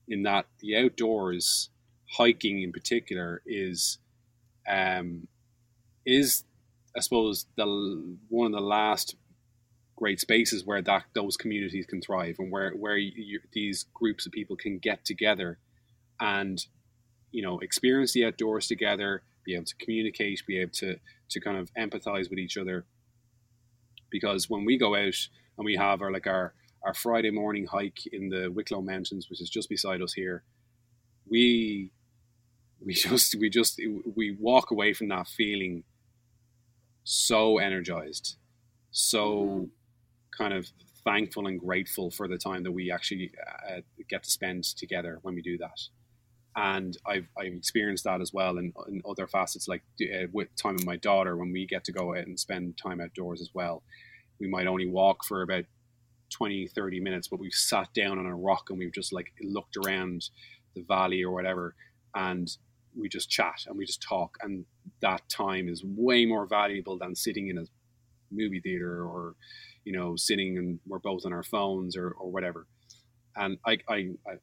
in 0.08 0.24
that 0.24 0.46
the 0.62 0.78
outdoors 0.78 1.70
hiking 2.12 2.62
in 2.62 2.72
particular 2.72 3.42
is 3.46 4.00
um, 4.68 5.28
is 6.06 6.46
I 6.96 7.02
suppose 7.02 7.48
the 7.58 7.66
one 8.30 8.48
of 8.48 8.54
the 8.54 8.66
last 8.66 9.18
great 9.98 10.20
spaces 10.20 10.64
where 10.64 10.82
that 10.82 11.04
those 11.16 11.36
communities 11.36 11.86
can 11.88 12.00
thrive 12.00 12.36
and 12.40 12.52
where 12.52 12.72
where 12.72 12.96
you, 12.96 13.42
these 13.52 13.86
groups 13.94 14.26
of 14.26 14.32
people 14.32 14.56
can 14.56 14.78
get 14.78 15.04
together 15.04 15.58
and 16.20 16.68
you 17.32 17.42
know 17.42 17.60
experience 17.60 18.14
the 18.14 18.24
outdoors 18.24 18.68
together 18.68 19.24
be 19.44 19.56
able 19.56 19.66
to 19.66 19.76
communicate 19.76 20.42
be 20.48 20.60
able 20.60 20.72
to 20.72 20.98
to 21.30 21.42
kind 21.42 21.58
of 21.58 21.74
empathize 21.74 22.30
with 22.30 22.40
each 22.40 22.58
other. 22.58 22.86
Because 24.10 24.50
when 24.50 24.64
we 24.64 24.78
go 24.78 24.96
out 24.96 25.28
and 25.58 25.66
we 25.66 25.76
have 25.76 26.02
our 26.02 26.12
like 26.12 26.28
our 26.28 26.54
our 26.86 26.94
Friday 26.94 27.32
morning 27.32 27.66
hike 27.66 28.06
in 28.12 28.30
the 28.30 28.50
Wicklow 28.50 28.82
Mountains 28.82 29.28
which 29.30 29.42
is 29.42 29.50
just 29.50 29.68
beside 29.68 30.02
us 30.02 30.14
here 30.14 30.44
we 31.28 31.92
we 32.86 32.94
just 33.08 33.36
we 33.36 33.50
just 33.50 33.82
we 34.16 34.38
walk 34.40 34.70
away 34.70 34.94
from 34.94 35.08
that 35.10 35.28
feeling 35.28 35.84
so 37.04 37.58
energized 37.58 38.36
so 38.92 39.44
mm-hmm 39.44 39.64
kind 40.38 40.54
of 40.54 40.68
thankful 41.04 41.48
and 41.48 41.60
grateful 41.60 42.12
for 42.12 42.28
the 42.28 42.38
time 42.38 42.64
that 42.64 42.72
we 42.72 42.92
actually 42.92 43.32
uh, 43.70 43.82
get 44.10 44.24
to 44.24 44.30
spend 44.30 44.64
together 44.64 45.20
when 45.22 45.36
we 45.36 45.42
do 45.42 45.58
that. 45.58 45.80
And 46.56 46.98
I've, 47.06 47.28
I've 47.38 47.54
experienced 47.54 48.04
that 48.06 48.20
as 48.20 48.34
well 48.34 48.58
in, 48.58 48.74
in 48.88 49.02
other 49.08 49.28
facets, 49.28 49.68
like 49.68 49.84
uh, 50.02 50.28
with 50.34 50.50
time 50.56 50.74
with 50.74 50.86
my 50.86 50.96
daughter, 50.98 51.38
when 51.38 51.52
we 51.52 51.68
get 51.68 51.84
to 51.86 51.92
go 51.92 52.16
out 52.16 52.26
and 52.26 52.40
spend 52.40 52.78
time 52.78 53.00
outdoors 53.00 53.42
as 53.42 53.52
well. 53.54 53.84
We 54.40 54.48
might 54.48 54.68
only 54.68 54.88
walk 54.88 55.24
for 55.24 55.44
about 55.44 55.66
20, 56.32 56.68
30 56.68 57.00
minutes, 57.00 57.28
but 57.28 57.40
we've 57.40 57.54
sat 57.54 57.94
down 57.94 58.20
on 58.20 58.26
a 58.26 58.36
rock 58.36 58.70
and 58.70 58.80
we've 58.80 58.94
just 58.94 59.14
like 59.14 59.32
looked 59.42 59.78
around 59.78 60.30
the 60.76 60.84
valley 60.84 61.24
or 61.24 61.32
whatever. 61.32 61.76
And 62.16 62.50
we 63.00 63.08
just 63.08 63.30
chat 63.30 63.66
and 63.68 63.78
we 63.78 63.86
just 63.86 64.02
talk. 64.02 64.38
And 64.42 64.66
that 65.02 65.30
time 65.30 65.70
is 65.70 65.84
way 65.86 66.26
more 66.26 66.48
valuable 66.48 66.98
than 66.98 67.16
sitting 67.16 67.50
in 67.50 67.60
a 67.60 67.66
movie 68.32 68.60
theater 68.60 69.06
or 69.06 69.36
you 69.88 69.94
know, 69.94 70.18
sitting 70.18 70.58
and 70.58 70.80
we're 70.86 71.00
both 71.00 71.26
on 71.26 71.32
our 71.32 71.44
phones 71.44 71.96
or, 71.96 72.10
or 72.20 72.30
whatever. 72.30 72.68
And 73.38 73.58
I, 73.66 73.78
I, 73.88 73.96
I 74.28 74.34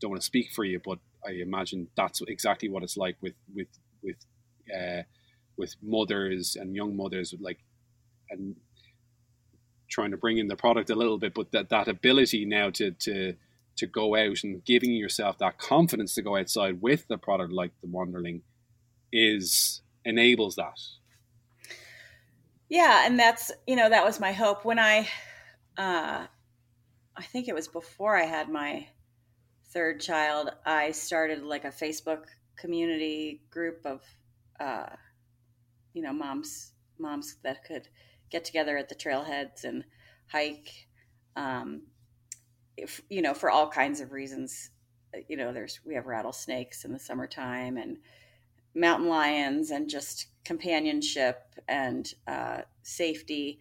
don't 0.00 0.10
want 0.10 0.22
to 0.22 0.24
speak 0.24 0.50
for 0.50 0.64
you, 0.64 0.80
but 0.82 0.98
I 1.26 1.32
imagine 1.42 1.88
that's 1.94 2.22
exactly 2.26 2.70
what 2.70 2.82
it's 2.82 2.96
like 2.96 3.18
with, 3.20 3.34
with, 3.54 3.68
with, 4.02 4.16
uh, 4.74 5.02
with 5.58 5.76
mothers 5.82 6.56
and 6.58 6.74
young 6.74 6.96
mothers, 6.96 7.34
like, 7.38 7.58
and 8.30 8.56
trying 9.90 10.12
to 10.12 10.16
bring 10.16 10.38
in 10.38 10.48
the 10.48 10.56
product 10.56 10.88
a 10.88 10.94
little 10.94 11.18
bit, 11.18 11.34
but 11.34 11.52
that, 11.52 11.68
that 11.68 11.86
ability 11.86 12.46
now 12.46 12.70
to, 12.70 12.92
to, 12.92 13.34
to 13.76 13.86
go 13.86 14.16
out 14.16 14.42
and 14.42 14.64
giving 14.64 14.92
yourself 14.92 15.36
that 15.36 15.58
confidence 15.58 16.14
to 16.14 16.22
go 16.22 16.34
outside 16.34 16.80
with 16.80 17.06
the 17.08 17.18
product 17.18 17.52
like 17.52 17.72
the 17.82 17.88
Wanderling 17.88 18.40
is 19.12 19.82
enables 20.06 20.56
that 20.56 20.80
yeah 22.68 23.06
and 23.06 23.18
that's 23.18 23.50
you 23.66 23.76
know 23.76 23.88
that 23.88 24.04
was 24.04 24.20
my 24.20 24.32
hope. 24.32 24.64
When 24.64 24.78
i 24.78 25.08
uh 25.76 26.26
i 27.16 27.22
think 27.22 27.48
it 27.48 27.54
was 27.54 27.68
before 27.68 28.16
i 28.16 28.24
had 28.24 28.48
my 28.48 28.88
third 29.72 30.00
child 30.00 30.50
i 30.66 30.90
started 30.90 31.42
like 31.42 31.64
a 31.64 31.68
facebook 31.70 32.24
community 32.56 33.42
group 33.50 33.80
of 33.84 34.02
uh 34.58 34.86
you 35.92 36.02
know 36.02 36.12
moms 36.12 36.72
moms 36.98 37.36
that 37.44 37.64
could 37.64 37.88
get 38.30 38.44
together 38.44 38.76
at 38.76 38.88
the 38.88 38.94
trailheads 38.94 39.64
and 39.64 39.84
hike 40.26 40.88
um 41.36 41.82
if 42.78 43.02
you 43.10 43.20
know 43.20 43.34
for 43.34 43.50
all 43.50 43.68
kinds 43.68 44.00
of 44.00 44.12
reasons. 44.12 44.70
You 45.26 45.36
know 45.36 45.52
there's 45.52 45.80
we 45.84 45.94
have 45.94 46.06
rattlesnakes 46.06 46.84
in 46.84 46.92
the 46.92 46.98
summertime 46.98 47.76
and 47.76 47.98
mountain 48.74 49.08
lions 49.08 49.70
and 49.70 49.88
just 49.88 50.26
companionship 50.48 51.54
and 51.68 52.10
uh, 52.26 52.62
safety, 52.82 53.60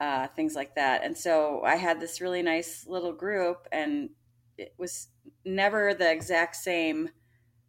uh, 0.00 0.26
things 0.34 0.56
like 0.56 0.74
that. 0.74 1.04
And 1.04 1.16
so 1.16 1.62
I 1.64 1.76
had 1.76 2.00
this 2.00 2.20
really 2.20 2.42
nice 2.42 2.84
little 2.88 3.12
group, 3.12 3.68
and 3.70 4.10
it 4.58 4.74
was 4.76 5.06
never 5.44 5.94
the 5.94 6.10
exact 6.10 6.56
same 6.56 7.10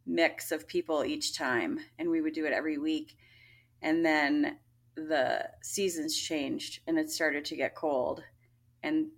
mix 0.08 0.52
of 0.52 0.68
people 0.68 1.06
each 1.06 1.38
time. 1.38 1.80
And 2.00 2.10
we 2.10 2.20
would 2.20 2.34
do 2.34 2.46
it 2.46 2.54
every 2.54 2.80
week. 2.80 3.16
And 3.84 4.04
then 4.04 4.58
the 4.96 5.48
seasons 5.62 6.18
changed 6.18 6.80
and 6.88 6.98
it 6.98 7.12
started 7.12 7.46
to 7.46 7.56
get 7.56 7.76
cold. 7.76 8.24
And 8.82 9.10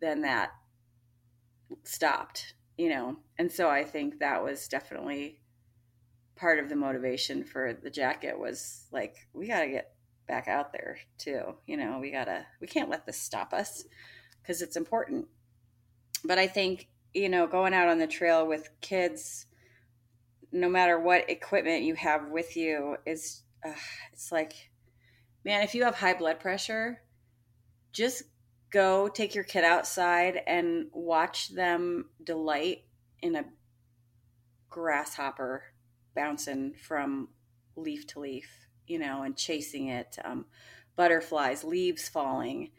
then 0.00 0.22
that 0.22 0.50
stopped, 1.84 2.54
you 2.76 2.88
know. 2.88 3.18
And 3.38 3.52
so 3.52 3.68
I 3.68 3.84
think 3.84 4.18
that 4.18 4.42
was 4.42 4.66
definitely 4.66 5.38
part 6.38 6.58
of 6.58 6.68
the 6.68 6.76
motivation 6.76 7.44
for 7.44 7.74
the 7.82 7.90
jacket 7.90 8.38
was 8.38 8.86
like 8.92 9.16
we 9.32 9.48
got 9.48 9.60
to 9.60 9.68
get 9.68 9.92
back 10.26 10.46
out 10.46 10.72
there 10.72 10.98
too 11.18 11.54
you 11.66 11.76
know 11.76 11.98
we 12.00 12.10
got 12.10 12.24
to 12.24 12.44
we 12.60 12.66
can't 12.66 12.90
let 12.90 13.04
this 13.06 13.20
stop 13.20 13.52
us 13.52 13.84
because 14.42 14.62
it's 14.62 14.76
important. 14.76 15.26
But 16.24 16.38
i 16.38 16.46
think 16.46 16.88
you 17.14 17.28
know 17.28 17.46
going 17.46 17.74
out 17.74 17.88
on 17.88 17.98
the 17.98 18.06
trail 18.06 18.46
with 18.46 18.68
kids 18.80 19.46
no 20.52 20.68
matter 20.68 20.98
what 20.98 21.28
equipment 21.28 21.82
you 21.82 21.94
have 21.94 22.28
with 22.28 22.56
you 22.56 22.96
is 23.06 23.42
uh, 23.66 23.72
it's 24.12 24.32
like 24.32 24.70
man 25.44 25.62
if 25.62 25.74
you 25.74 25.84
have 25.84 25.94
high 25.94 26.14
blood 26.14 26.40
pressure 26.40 27.02
just 27.92 28.22
go 28.70 29.08
take 29.08 29.34
your 29.34 29.44
kid 29.44 29.64
outside 29.64 30.40
and 30.46 30.86
watch 30.92 31.54
them 31.54 32.06
delight 32.22 32.84
in 33.22 33.36
a 33.36 33.44
grasshopper 34.68 35.62
bouncing 36.18 36.74
from 36.74 37.28
leaf 37.76 38.04
to 38.08 38.18
leaf, 38.18 38.50
you 38.88 38.98
know, 38.98 39.22
and 39.22 39.36
chasing 39.36 39.86
it, 39.86 40.18
um, 40.24 40.46
butterflies, 40.96 41.62
leaves 41.62 42.08
falling. 42.08 42.72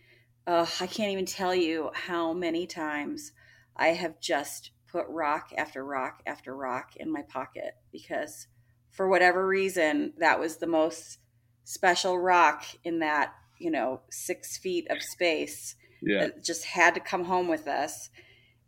Uh, 0.46 0.66
I 0.82 0.88
can't 0.88 1.14
even 1.14 1.26
tell 1.26 1.56
you 1.56 1.90
how 1.94 2.34
many 2.34 2.68
times 2.68 3.32
I 3.78 3.90
have 3.90 4.20
just 4.20 4.72
put 4.92 5.06
rock 5.08 5.52
after 5.58 5.86
rock 5.86 6.22
after 6.28 6.54
rock 6.54 6.98
in 6.98 7.10
my 7.10 7.22
pocket 7.22 7.76
because 7.94 8.48
for 8.90 9.08
whatever 9.08 9.48
reason, 9.48 10.12
that 10.18 10.38
was 10.38 10.58
the 10.58 10.68
most 10.68 11.20
special 11.64 12.20
rock 12.20 12.66
in 12.84 13.00
that, 13.00 13.34
you 13.58 13.72
know, 13.72 14.02
six 14.12 14.58
feet 14.58 14.86
of 14.90 15.02
space 15.02 15.76
Yeah. 16.02 16.20
that 16.20 16.44
just 16.44 16.66
had 16.66 16.94
to 16.96 17.00
come 17.00 17.24
home 17.24 17.48
with 17.48 17.70
us. 17.70 18.10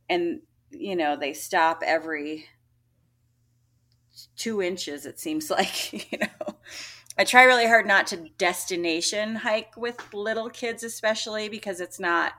And, 0.07 0.43
you 0.69 0.95
know, 0.95 1.17
they 1.17 1.34
stop 1.34 1.81
every 1.86 2.45
two 4.36 4.62
inches, 4.62 5.06
it 5.06 5.19
seems 5.19 5.50
like, 5.50 6.12
you 6.12 6.17
know. 6.19 6.56
I 7.17 7.24
try 7.24 7.43
really 7.43 7.67
hard 7.67 7.86
not 7.86 8.08
to 8.08 8.30
destination 8.38 9.36
hike 9.36 9.76
with 9.76 10.13
little 10.13 10.50
kids, 10.50 10.84
especially 10.84 11.50
because 11.50 11.82
it's 11.82 12.00
not, 12.00 12.34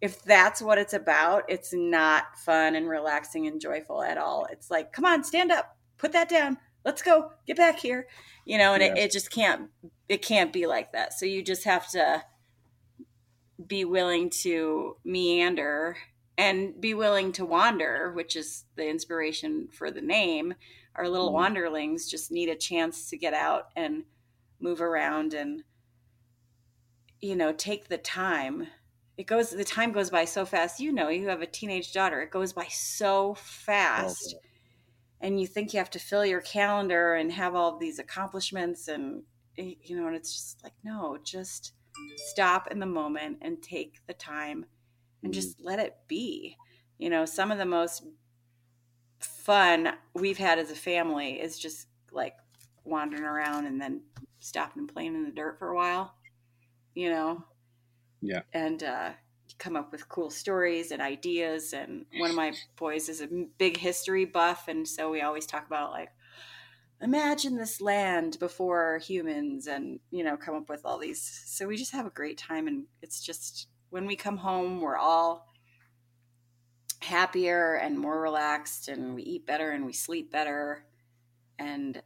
if 0.00 0.22
that's 0.24 0.60
what 0.60 0.78
it's 0.78 0.92
about, 0.92 1.44
it's 1.48 1.72
not 1.72 2.36
fun 2.36 2.74
and 2.74 2.88
relaxing 2.88 3.46
and 3.46 3.60
joyful 3.60 4.02
at 4.02 4.18
all. 4.18 4.46
It's 4.50 4.70
like, 4.70 4.92
come 4.92 5.04
on, 5.04 5.22
stand 5.22 5.52
up, 5.52 5.76
put 5.98 6.12
that 6.12 6.28
down, 6.28 6.58
let's 6.84 7.00
go, 7.00 7.30
get 7.46 7.56
back 7.56 7.78
here, 7.78 8.08
you 8.44 8.58
know, 8.58 8.74
and 8.74 8.82
it, 8.82 8.98
it 8.98 9.12
just 9.12 9.30
can't, 9.30 9.70
it 10.08 10.20
can't 10.20 10.52
be 10.52 10.66
like 10.66 10.92
that. 10.92 11.12
So 11.14 11.24
you 11.24 11.42
just 11.42 11.64
have 11.64 11.88
to 11.90 12.24
be 13.64 13.84
willing 13.84 14.30
to 14.30 14.96
meander 15.04 15.96
and 16.38 16.80
be 16.80 16.94
willing 16.94 17.32
to 17.32 17.44
wander, 17.44 18.12
which 18.12 18.36
is 18.36 18.64
the 18.76 18.88
inspiration 18.88 19.68
for 19.68 19.90
the 19.90 20.00
name. 20.02 20.54
Our 20.94 21.08
little 21.08 21.32
Mhm. 21.32 21.32
wanderlings 21.32 22.10
just 22.10 22.30
need 22.30 22.48
a 22.48 22.56
chance 22.56 23.08
to 23.10 23.16
get 23.18 23.34
out 23.34 23.70
and 23.76 24.04
move 24.60 24.80
around 24.80 25.34
and 25.34 25.64
you 27.20 27.36
know, 27.36 27.52
take 27.52 27.88
the 27.88 27.98
time. 27.98 28.66
It 29.16 29.24
goes 29.26 29.50
the 29.50 29.64
time 29.64 29.92
goes 29.92 30.10
by 30.10 30.24
so 30.24 30.44
fast. 30.44 30.80
You 30.80 30.92
know, 30.92 31.08
you 31.08 31.28
have 31.28 31.42
a 31.42 31.46
teenage 31.46 31.92
daughter. 31.92 32.20
It 32.22 32.30
goes 32.30 32.52
by 32.52 32.66
so 32.66 33.34
fast. 33.34 34.34
And 35.20 35.40
you 35.40 35.46
think 35.46 35.72
you 35.72 35.78
have 35.78 35.90
to 35.90 36.00
fill 36.00 36.26
your 36.26 36.42
calendar 36.42 37.14
and 37.14 37.32
have 37.32 37.54
all 37.54 37.78
these 37.78 37.98
accomplishments 37.98 38.88
and 38.88 39.24
eh, 39.58 39.74
you 39.82 39.96
know, 39.96 40.06
and 40.08 40.16
it's 40.16 40.34
just 40.34 40.64
like 40.64 40.74
no, 40.84 41.18
just 41.24 41.74
stop 42.16 42.68
in 42.70 42.80
the 42.80 42.86
moment 42.86 43.38
and 43.42 43.62
take 43.62 44.00
the 44.06 44.14
time 44.14 44.66
and 45.22 45.32
Mhm. 45.32 45.34
just 45.34 45.60
let 45.60 45.78
it 45.78 45.96
be. 46.08 46.56
You 46.98 47.10
know, 47.10 47.24
some 47.24 47.50
of 47.50 47.58
the 47.58 47.66
most 47.66 48.04
fun 49.20 49.94
we've 50.14 50.38
had 50.38 50.58
as 50.58 50.70
a 50.70 50.76
family 50.76 51.40
is 51.40 51.58
just 51.58 51.88
like 52.10 52.36
wandering 52.84 53.24
around 53.24 53.66
and 53.66 53.80
then 53.80 54.02
stopping 54.40 54.80
and 54.80 54.92
playing 54.92 55.14
in 55.14 55.24
the 55.24 55.30
dirt 55.30 55.58
for 55.58 55.68
a 55.68 55.76
while, 55.76 56.14
you 56.94 57.10
know? 57.10 57.44
Yeah. 58.20 58.42
And 58.52 58.82
uh, 58.82 59.12
come 59.58 59.76
up 59.76 59.92
with 59.92 60.08
cool 60.08 60.30
stories 60.30 60.90
and 60.90 61.02
ideas. 61.02 61.72
And 61.72 62.06
one 62.18 62.30
of 62.30 62.36
my 62.36 62.52
boys 62.76 63.08
is 63.08 63.20
a 63.20 63.28
big 63.58 63.76
history 63.76 64.24
buff. 64.24 64.68
And 64.68 64.86
so 64.86 65.10
we 65.10 65.22
always 65.22 65.46
talk 65.46 65.66
about 65.66 65.90
like, 65.90 66.10
imagine 67.00 67.56
this 67.56 67.80
land 67.80 68.38
before 68.38 68.98
humans 68.98 69.66
and, 69.66 70.00
you 70.10 70.22
know, 70.24 70.36
come 70.36 70.54
up 70.54 70.68
with 70.68 70.82
all 70.84 70.98
these. 70.98 71.22
So 71.46 71.66
we 71.66 71.76
just 71.76 71.92
have 71.92 72.06
a 72.06 72.10
great 72.10 72.38
time. 72.38 72.68
And 72.68 72.86
it's 73.02 73.20
just 73.22 73.68
when 73.92 74.06
we 74.06 74.16
come 74.16 74.38
home, 74.38 74.80
we're 74.80 74.96
all 74.96 75.52
happier 77.00 77.74
and 77.74 77.98
more 77.98 78.18
relaxed 78.22 78.88
and 78.88 79.14
we 79.14 79.22
eat 79.22 79.46
better 79.46 79.70
and 79.70 79.84
we 79.84 79.92
sleep 79.92 80.32
better. 80.32 80.86
And 81.58 82.02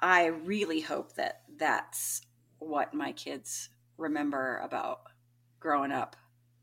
i 0.00 0.26
really 0.26 0.80
hope 0.80 1.14
that 1.14 1.42
that's 1.56 2.22
what 2.58 2.92
my 2.92 3.12
kids 3.12 3.68
remember 3.96 4.58
about 4.64 5.02
growing 5.60 5.92
up 5.92 6.16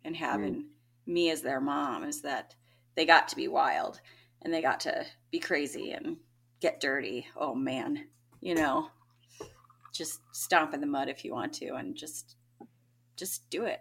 and 0.03 0.13
mm. 0.13 0.19
having 0.19 0.65
me 1.07 1.31
as 1.31 1.41
their 1.41 1.61
mom 1.61 2.03
is 2.03 2.21
that 2.21 2.53
they 2.95 3.05
got 3.05 3.29
to 3.29 3.37
be 3.37 3.47
wild 3.47 4.01
and 4.41 4.53
they 4.53 4.61
got 4.61 4.81
to 4.81 5.05
be 5.31 5.39
crazy 5.39 5.91
and 5.91 6.17
get 6.59 6.81
dirty. 6.81 7.25
Oh 7.37 7.55
man 7.55 8.07
you 8.41 8.55
know 8.55 8.89
just 9.93 10.19
stomp 10.33 10.73
in 10.73 10.81
the 10.81 10.87
mud 10.87 11.07
if 11.07 11.23
you 11.23 11.31
want 11.31 11.53
to 11.53 11.75
and 11.75 11.95
just 11.95 12.35
just 13.15 13.49
do 13.49 13.63
it 13.65 13.79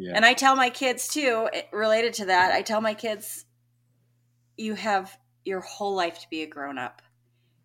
Yeah. 0.00 0.12
and 0.16 0.24
I 0.24 0.32
tell 0.32 0.56
my 0.56 0.70
kids 0.70 1.08
too, 1.08 1.48
related 1.72 2.14
to 2.14 2.24
that, 2.26 2.52
I 2.52 2.62
tell 2.62 2.80
my 2.80 2.94
kids, 2.94 3.44
you 4.56 4.74
have 4.74 5.16
your 5.44 5.60
whole 5.60 5.94
life 5.94 6.20
to 6.20 6.28
be 6.30 6.42
a 6.42 6.46
grown 6.46 6.78
up, 6.78 7.02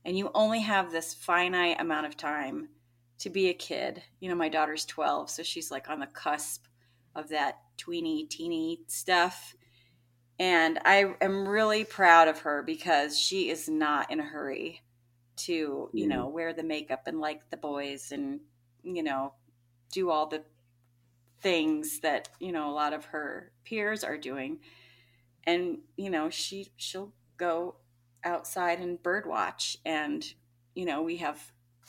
and 0.04 0.18
you 0.18 0.30
only 0.34 0.60
have 0.60 0.92
this 0.92 1.14
finite 1.14 1.80
amount 1.80 2.06
of 2.08 2.18
time 2.18 2.70
to 3.20 3.30
be 3.30 3.50
a 3.50 3.54
kid. 3.54 4.04
You 4.20 4.30
know, 4.30 4.36
my 4.36 4.50
daughter's 4.50 4.86
12, 4.86 5.30
so 5.30 5.44
she's 5.44 5.72
like 5.72 5.90
on 5.90 6.00
the 6.00 6.08
cusp 6.08 6.66
of 7.16 7.30
that 7.30 7.60
tweeny, 7.78 8.26
teeny 8.26 8.82
stuff. 8.88 9.56
And 10.38 10.80
I 10.84 11.16
am 11.22 11.48
really 11.48 11.86
proud 11.86 12.28
of 12.28 12.40
her 12.40 12.64
because 12.64 13.18
she 13.18 13.50
is 13.50 13.70
not 13.70 14.12
in 14.12 14.20
a 14.20 14.24
hurry 14.24 14.82
to, 15.38 15.90
you 15.94 16.06
Mhm. 16.06 16.10
know, 16.10 16.28
wear 16.28 16.54
the 16.54 16.64
makeup 16.64 17.08
and 17.08 17.22
like 17.22 17.50
the 17.50 17.58
boys 17.58 18.12
and, 18.12 18.42
you 18.84 19.04
know, 19.04 19.34
do 19.94 20.10
all 20.10 20.28
the 20.28 20.44
things 21.46 22.00
that 22.00 22.28
you 22.40 22.52
know 22.52 22.72
a 22.72 22.74
lot 22.74 22.92
of 22.92 23.06
her 23.06 23.52
peers 23.66 24.04
are 24.04 24.18
doing. 24.18 24.58
And 25.44 25.78
you 25.96 26.10
know 26.10 26.32
she 26.32 26.72
she'll 26.76 27.14
go 27.38 27.76
outside 28.24 28.80
and 28.80 29.02
bird 29.04 29.28
watch 29.28 29.78
and 29.86 30.26
you 30.74 30.86
know 30.86 31.04
we 31.04 31.18
have 31.18 31.40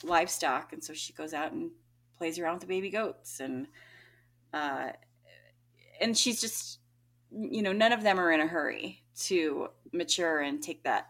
livestock. 0.03 0.73
And 0.73 0.83
so 0.83 0.93
she 0.93 1.11
goes 1.11 1.33
out 1.33 1.53
and 1.53 1.71
plays 2.19 2.37
around 2.37 2.53
with 2.53 2.61
the 2.61 2.67
baby 2.67 2.91
goats 2.91 3.39
and 3.39 3.65
uh 4.53 4.89
and 5.99 6.15
she's 6.15 6.39
just 6.39 6.77
you 7.31 7.63
know 7.63 7.73
none 7.73 7.91
of 7.91 8.03
them 8.03 8.19
are 8.19 8.31
in 8.31 8.39
a 8.41 8.47
hurry 8.47 9.01
to 9.21 9.69
mature 9.91 10.41
and 10.41 10.61
take 10.61 10.83
that 10.83 11.07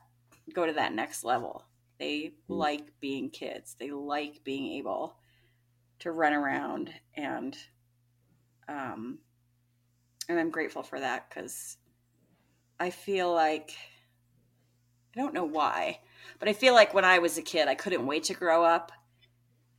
go 0.53 0.65
to 0.65 0.71
that 0.71 0.93
next 0.93 1.25
level. 1.25 1.65
They 1.99 2.31
Mm. 2.49 2.59
like 2.59 2.99
being 3.01 3.29
kids. 3.29 3.75
They 3.77 3.91
like 3.91 4.45
being 4.45 4.71
able 4.77 5.17
to 5.99 6.13
run 6.13 6.31
around 6.31 6.93
and 7.13 7.57
um, 8.67 9.19
and 10.29 10.39
I'm 10.39 10.49
grateful 10.49 10.83
for 10.83 10.99
that 10.99 11.29
because 11.29 11.77
I 12.79 12.89
feel 12.89 13.33
like 13.33 13.75
I 15.15 15.19
don't 15.19 15.33
know 15.33 15.45
why, 15.45 15.99
but 16.39 16.47
I 16.47 16.53
feel 16.53 16.73
like 16.73 16.93
when 16.93 17.05
I 17.05 17.19
was 17.19 17.37
a 17.37 17.41
kid, 17.41 17.67
I 17.67 17.75
couldn't 17.75 18.05
wait 18.05 18.25
to 18.25 18.33
grow 18.33 18.63
up, 18.63 18.91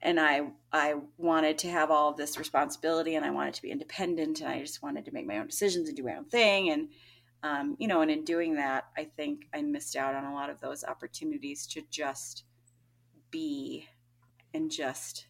and 0.01 0.19
I 0.19 0.51
I 0.73 0.97
wanted 1.17 1.59
to 1.59 1.71
have 1.71 1.91
all 1.91 2.13
this 2.13 2.39
responsibility, 2.39 3.15
and 3.15 3.25
I 3.25 3.31
wanted 3.31 3.55
to 3.55 3.63
be 3.63 3.71
independent, 3.71 4.41
and 4.41 4.49
I 4.49 4.61
just 4.61 4.83
wanted 4.83 5.05
to 5.05 5.13
make 5.13 5.27
my 5.27 5.39
own 5.39 5.47
decisions 5.47 5.89
and 5.89 5.97
do 5.97 6.03
my 6.03 6.17
own 6.17 6.25
thing, 6.25 6.71
and 6.71 6.89
um, 7.43 7.77
you 7.79 7.87
know, 7.87 8.01
and 8.01 8.11
in 8.11 8.25
doing 8.25 8.57
that, 8.57 8.87
I 8.97 9.05
think 9.05 9.47
I 9.55 9.63
missed 9.63 9.95
out 9.97 10.15
on 10.15 10.25
a 10.25 10.35
lot 10.35 10.51
of 10.51 10.61
those 10.61 10.83
opportunities 10.83 11.67
to 11.69 11.83
just 11.91 12.45
be 13.31 13.87
and 14.55 14.71
just 14.71 15.27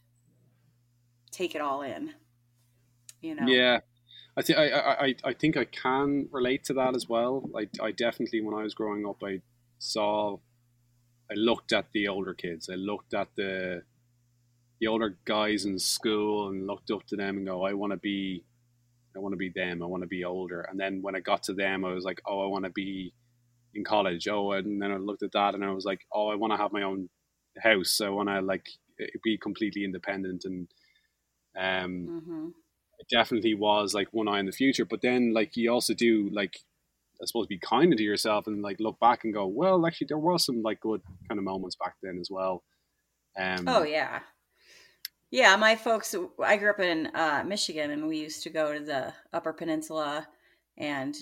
take 1.31 1.55
it 1.55 1.61
all 1.61 1.83
in. 1.83 2.15
You 3.21 3.35
know. 3.35 3.47
Yeah, 3.47 3.81
I 4.37 4.43
think 4.43 4.59
I, 4.59 4.69
I 4.71 5.15
I 5.25 5.33
think 5.33 5.57
I 5.57 5.65
can 5.65 6.29
relate 6.31 6.65
to 6.65 6.75
that 6.75 6.95
as 6.95 7.09
well. 7.09 7.49
Like 7.51 7.71
I 7.83 7.91
definitely, 7.93 8.41
when 8.41 8.55
I 8.55 8.63
was 8.63 8.75
growing 8.75 9.07
up, 9.07 9.23
I 9.25 9.41
saw, 9.79 10.39
I 11.31 11.35
looked 11.35 11.73
at 11.73 11.87
the 11.93 12.09
older 12.09 12.35
kids. 12.35 12.69
I 12.71 12.75
looked 12.77 13.15
at 13.15 13.29
the 13.37 13.83
the 14.81 14.87
older 14.87 15.17
guys 15.25 15.65
in 15.65 15.79
school 15.79 16.49
and 16.49 16.67
looked 16.67 16.91
up 16.91 17.05
to 17.09 17.17
them 17.17 17.37
and 17.37 17.47
go, 17.47 17.65
I 17.65 17.73
want 17.73 17.93
to 17.93 17.97
be, 17.97 18.45
I 19.17 19.19
want 19.19 19.33
to 19.33 19.37
be 19.37 19.51
them. 19.55 19.83
I 19.83 19.87
want 19.87 20.03
to 20.05 20.09
be 20.09 20.25
older. 20.25 20.61
And 20.61 20.79
then 20.79 21.03
when 21.03 21.17
I 21.17 21.21
got 21.21 21.43
to 21.45 21.53
them, 21.53 21.85
I 21.85 21.93
was 21.93 22.05
like, 22.05 22.21
oh, 22.27 22.43
I 22.45 22.47
want 22.47 22.65
to 22.65 22.71
be 22.71 23.13
in 23.75 23.85
college. 23.85 24.29
Oh, 24.29 24.53
and 24.53 24.81
then 24.81 24.93
I 24.93 24.97
looked 24.97 25.25
at 25.25 25.33
that 25.33 25.55
and 25.55 25.65
I 25.65 25.73
was 25.73 25.85
like, 25.85 26.07
oh, 26.13 26.29
I 26.29 26.37
want 26.37 26.53
to 26.53 26.57
have 26.57 26.73
my 26.73 26.83
own 26.83 27.09
house. 27.61 28.01
I 28.01 28.09
want 28.11 28.29
to 28.29 28.41
like 28.41 28.67
be 29.25 29.37
completely 29.37 29.85
independent 29.85 30.45
and 30.45 30.69
um 31.59 32.13
hmm 32.25 32.49
it 32.99 33.07
definitely 33.11 33.55
was 33.55 33.95
like 33.95 34.09
one 34.13 34.29
eye 34.29 34.41
in 34.41 34.47
the 34.47 34.53
future 34.53 34.85
but 34.85 35.03
then 35.03 35.33
like 35.33 35.57
you 35.57 35.71
also 35.71 35.95
do 35.95 36.29
like 36.33 36.59
I 37.21 37.27
suppose 37.27 37.47
be 37.47 37.59
kind 37.59 37.97
to 37.97 38.03
yourself 38.03 38.47
and 38.47 38.63
like 38.63 38.79
look 38.79 38.99
back 39.01 39.25
and 39.25 39.35
go, 39.35 39.47
well, 39.47 39.85
actually 39.87 40.07
there 40.09 40.19
was 40.19 40.45
some 40.45 40.63
like 40.63 40.81
good 40.81 41.03
kind 41.29 41.39
of 41.39 41.45
moments 41.45 41.77
back 41.77 41.95
then 42.03 42.19
as 42.21 42.29
well. 42.31 42.63
Um, 43.37 43.65
oh 43.67 43.83
yeah, 43.83 44.21
yeah. 45.31 45.57
My 45.57 45.75
folks, 45.75 46.15
I 46.45 46.57
grew 46.57 46.71
up 46.71 46.81
in 46.81 47.09
uh, 47.15 47.45
Michigan, 47.47 47.91
and 47.91 48.07
we 48.07 48.19
used 48.19 48.43
to 48.45 48.51
go 48.51 48.73
to 48.73 48.81
the 48.81 49.13
Upper 49.33 49.53
Peninsula, 49.53 50.27
and 50.77 51.17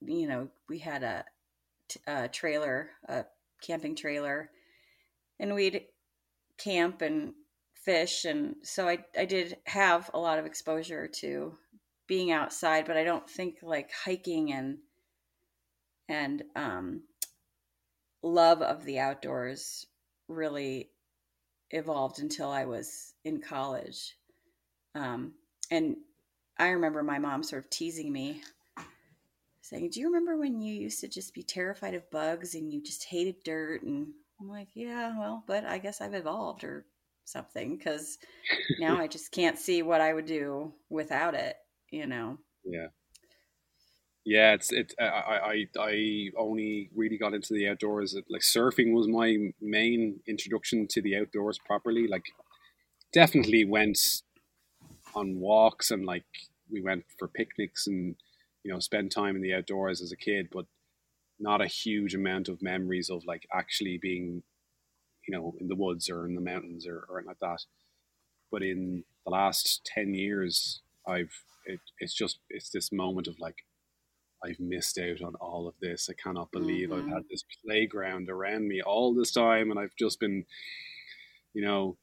you 0.00 0.28
know 0.28 0.48
we 0.68 0.78
had 0.78 1.02
a, 1.02 1.24
a 2.06 2.28
trailer, 2.28 2.90
a 3.08 3.24
camping 3.62 3.96
trailer, 3.96 4.50
and 5.40 5.54
we'd 5.54 5.84
camp 6.58 7.02
and 7.02 7.32
fish, 7.84 8.24
and 8.24 8.56
so 8.62 8.88
I 8.88 9.04
I 9.16 9.24
did 9.24 9.56
have 9.66 10.10
a 10.14 10.18
lot 10.18 10.38
of 10.38 10.46
exposure 10.46 11.08
to 11.20 11.54
being 12.06 12.30
outside, 12.30 12.86
but 12.86 12.96
I 12.96 13.04
don't 13.04 13.28
think 13.28 13.58
like 13.62 13.90
hiking 13.92 14.52
and 14.52 14.78
and 16.08 16.42
um, 16.56 17.02
love 18.22 18.62
of 18.62 18.84
the 18.84 18.98
outdoors 18.98 19.86
really 20.28 20.90
evolved 21.70 22.18
until 22.18 22.50
I 22.50 22.64
was 22.64 23.14
in 23.24 23.40
college. 23.40 24.16
Um, 24.94 25.34
and 25.70 25.96
I 26.58 26.70
remember 26.70 27.02
my 27.02 27.18
mom 27.18 27.42
sort 27.42 27.64
of 27.64 27.70
teasing 27.70 28.12
me, 28.12 28.42
saying, 29.60 29.90
Do 29.90 30.00
you 30.00 30.06
remember 30.06 30.36
when 30.36 30.60
you 30.60 30.74
used 30.74 31.00
to 31.00 31.08
just 31.08 31.34
be 31.34 31.42
terrified 31.42 31.94
of 31.94 32.10
bugs 32.10 32.54
and 32.54 32.72
you 32.72 32.82
just 32.82 33.04
hated 33.04 33.36
dirt? 33.44 33.82
And 33.82 34.08
I'm 34.40 34.48
like, 34.48 34.68
Yeah, 34.74 35.18
well, 35.18 35.44
but 35.46 35.64
I 35.64 35.78
guess 35.78 36.00
I've 36.00 36.14
evolved 36.14 36.64
or 36.64 36.86
something 37.28 37.76
because 37.76 38.18
now 38.80 38.96
I 39.00 39.06
just 39.06 39.32
can't 39.32 39.58
see 39.58 39.82
what 39.82 40.00
I 40.00 40.12
would 40.12 40.26
do 40.26 40.72
without 40.88 41.34
it, 41.34 41.56
you 41.90 42.06
know? 42.06 42.38
Yeah. 42.64 42.88
Yeah, 44.24 44.52
it's 44.52 44.72
it. 44.72 44.92
I, 45.00 45.04
I 45.04 45.66
I 45.80 46.30
only 46.36 46.90
really 46.94 47.16
got 47.16 47.32
into 47.32 47.54
the 47.54 47.68
outdoors. 47.68 48.14
Like 48.28 48.42
surfing 48.42 48.92
was 48.92 49.08
my 49.08 49.52
main 49.60 50.20
introduction 50.26 50.86
to 50.88 51.00
the 51.00 51.16
outdoors 51.16 51.58
properly. 51.58 52.06
Like, 52.06 52.26
definitely 53.12 53.64
went 53.64 53.98
on 55.14 55.40
walks 55.40 55.90
and 55.90 56.04
like 56.04 56.26
we 56.70 56.82
went 56.82 57.04
for 57.18 57.28
picnics 57.28 57.86
and 57.86 58.16
you 58.62 58.72
know 58.72 58.78
spend 58.78 59.10
time 59.10 59.34
in 59.34 59.42
the 59.42 59.54
outdoors 59.54 60.02
as 60.02 60.12
a 60.12 60.16
kid, 60.16 60.48
but 60.52 60.66
not 61.40 61.62
a 61.62 61.66
huge 61.66 62.14
amount 62.14 62.48
of 62.48 62.62
memories 62.62 63.10
of 63.10 63.24
like 63.24 63.46
actually 63.52 63.98
being, 64.00 64.42
you 65.28 65.36
know, 65.36 65.54
in 65.60 65.68
the 65.68 65.76
woods 65.76 66.08
or 66.08 66.26
in 66.26 66.34
the 66.34 66.40
mountains 66.40 66.86
or 66.86 67.06
or 67.08 67.22
like 67.26 67.38
that. 67.40 67.60
But 68.50 68.62
in 68.62 69.04
the 69.24 69.30
last 69.30 69.82
ten 69.84 70.14
years, 70.14 70.80
I've 71.06 71.34
it, 71.66 71.80
it's 72.00 72.14
just 72.14 72.38
it's 72.48 72.70
this 72.70 72.90
moment 72.90 73.28
of 73.28 73.38
like 73.38 73.56
I've 74.42 74.58
missed 74.58 74.98
out 74.98 75.22
on 75.22 75.34
all 75.34 75.68
of 75.68 75.74
this. 75.80 76.08
I 76.10 76.14
cannot 76.20 76.50
believe 76.50 76.88
mm-hmm. 76.88 77.08
I've 77.08 77.12
had 77.12 77.24
this 77.30 77.44
playground 77.64 78.30
around 78.30 78.68
me 78.68 78.80
all 78.80 79.14
this 79.14 79.32
time 79.32 79.70
and 79.70 79.78
I've 79.78 79.96
just 79.98 80.20
been, 80.20 80.44
you 81.52 81.64
know, 81.64 81.98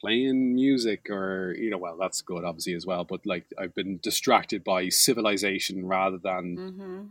playing 0.00 0.54
music 0.54 1.10
or, 1.10 1.54
you 1.56 1.68
know, 1.68 1.76
well, 1.76 1.98
that's 2.00 2.22
good 2.22 2.42
obviously 2.44 2.72
as 2.72 2.86
well, 2.86 3.04
but 3.04 3.26
like 3.26 3.44
I've 3.58 3.74
been 3.74 4.00
distracted 4.02 4.64
by 4.64 4.88
civilization 4.88 5.86
rather 5.86 6.18
than 6.18 6.56
mm-hmm. 6.56 7.02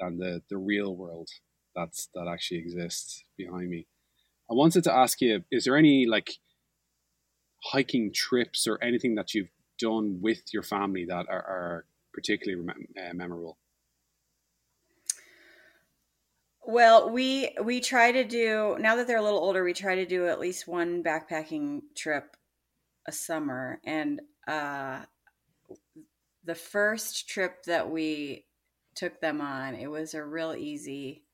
than 0.00 0.18
the 0.18 0.42
the 0.50 0.58
real 0.58 0.94
world 0.94 1.28
that's 1.74 2.08
that 2.14 2.28
actually 2.28 2.58
exists 2.58 3.24
behind 3.36 3.70
me. 3.70 3.86
I 4.54 4.56
wanted 4.56 4.84
to 4.84 4.94
ask 4.94 5.20
you, 5.20 5.42
is 5.50 5.64
there 5.64 5.76
any 5.76 6.06
like 6.06 6.38
hiking 7.72 8.12
trips 8.12 8.68
or 8.68 8.78
anything 8.80 9.16
that 9.16 9.34
you've 9.34 9.50
done 9.80 10.20
with 10.20 10.42
your 10.52 10.62
family 10.62 11.04
that 11.06 11.26
are, 11.28 11.42
are 11.42 11.84
particularly 12.12 12.64
uh, 12.96 13.14
memorable? 13.14 13.58
Well, 16.64 17.10
we 17.10 17.50
we 17.64 17.80
try 17.80 18.12
to 18.12 18.22
do 18.22 18.76
now 18.78 18.94
that 18.94 19.08
they're 19.08 19.18
a 19.18 19.22
little 19.22 19.40
older. 19.40 19.64
We 19.64 19.72
try 19.72 19.96
to 19.96 20.06
do 20.06 20.28
at 20.28 20.38
least 20.38 20.68
one 20.68 21.02
backpacking 21.02 21.80
trip 21.96 22.36
a 23.06 23.12
summer, 23.12 23.80
and 23.84 24.22
uh, 24.46 25.00
the 26.44 26.54
first 26.54 27.28
trip 27.28 27.64
that 27.64 27.90
we 27.90 28.44
took 28.94 29.20
them 29.20 29.40
on, 29.40 29.74
it 29.74 29.88
was 29.88 30.14
a 30.14 30.24
real 30.24 30.54
easy, 30.56 31.24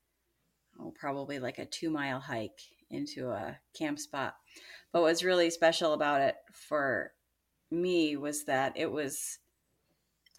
oh, 0.79 0.91
probably 0.99 1.37
like 1.37 1.59
a 1.59 1.65
two 1.67 1.91
mile 1.91 2.19
hike 2.19 2.61
into 2.91 3.29
a 3.29 3.57
camp 3.77 3.99
spot. 3.99 4.35
But 4.91 5.01
what's 5.01 5.23
really 5.23 5.49
special 5.49 5.93
about 5.93 6.21
it 6.21 6.35
for 6.53 7.11
me 7.69 8.17
was 8.17 8.45
that 8.45 8.73
it 8.75 8.91
was 8.91 9.39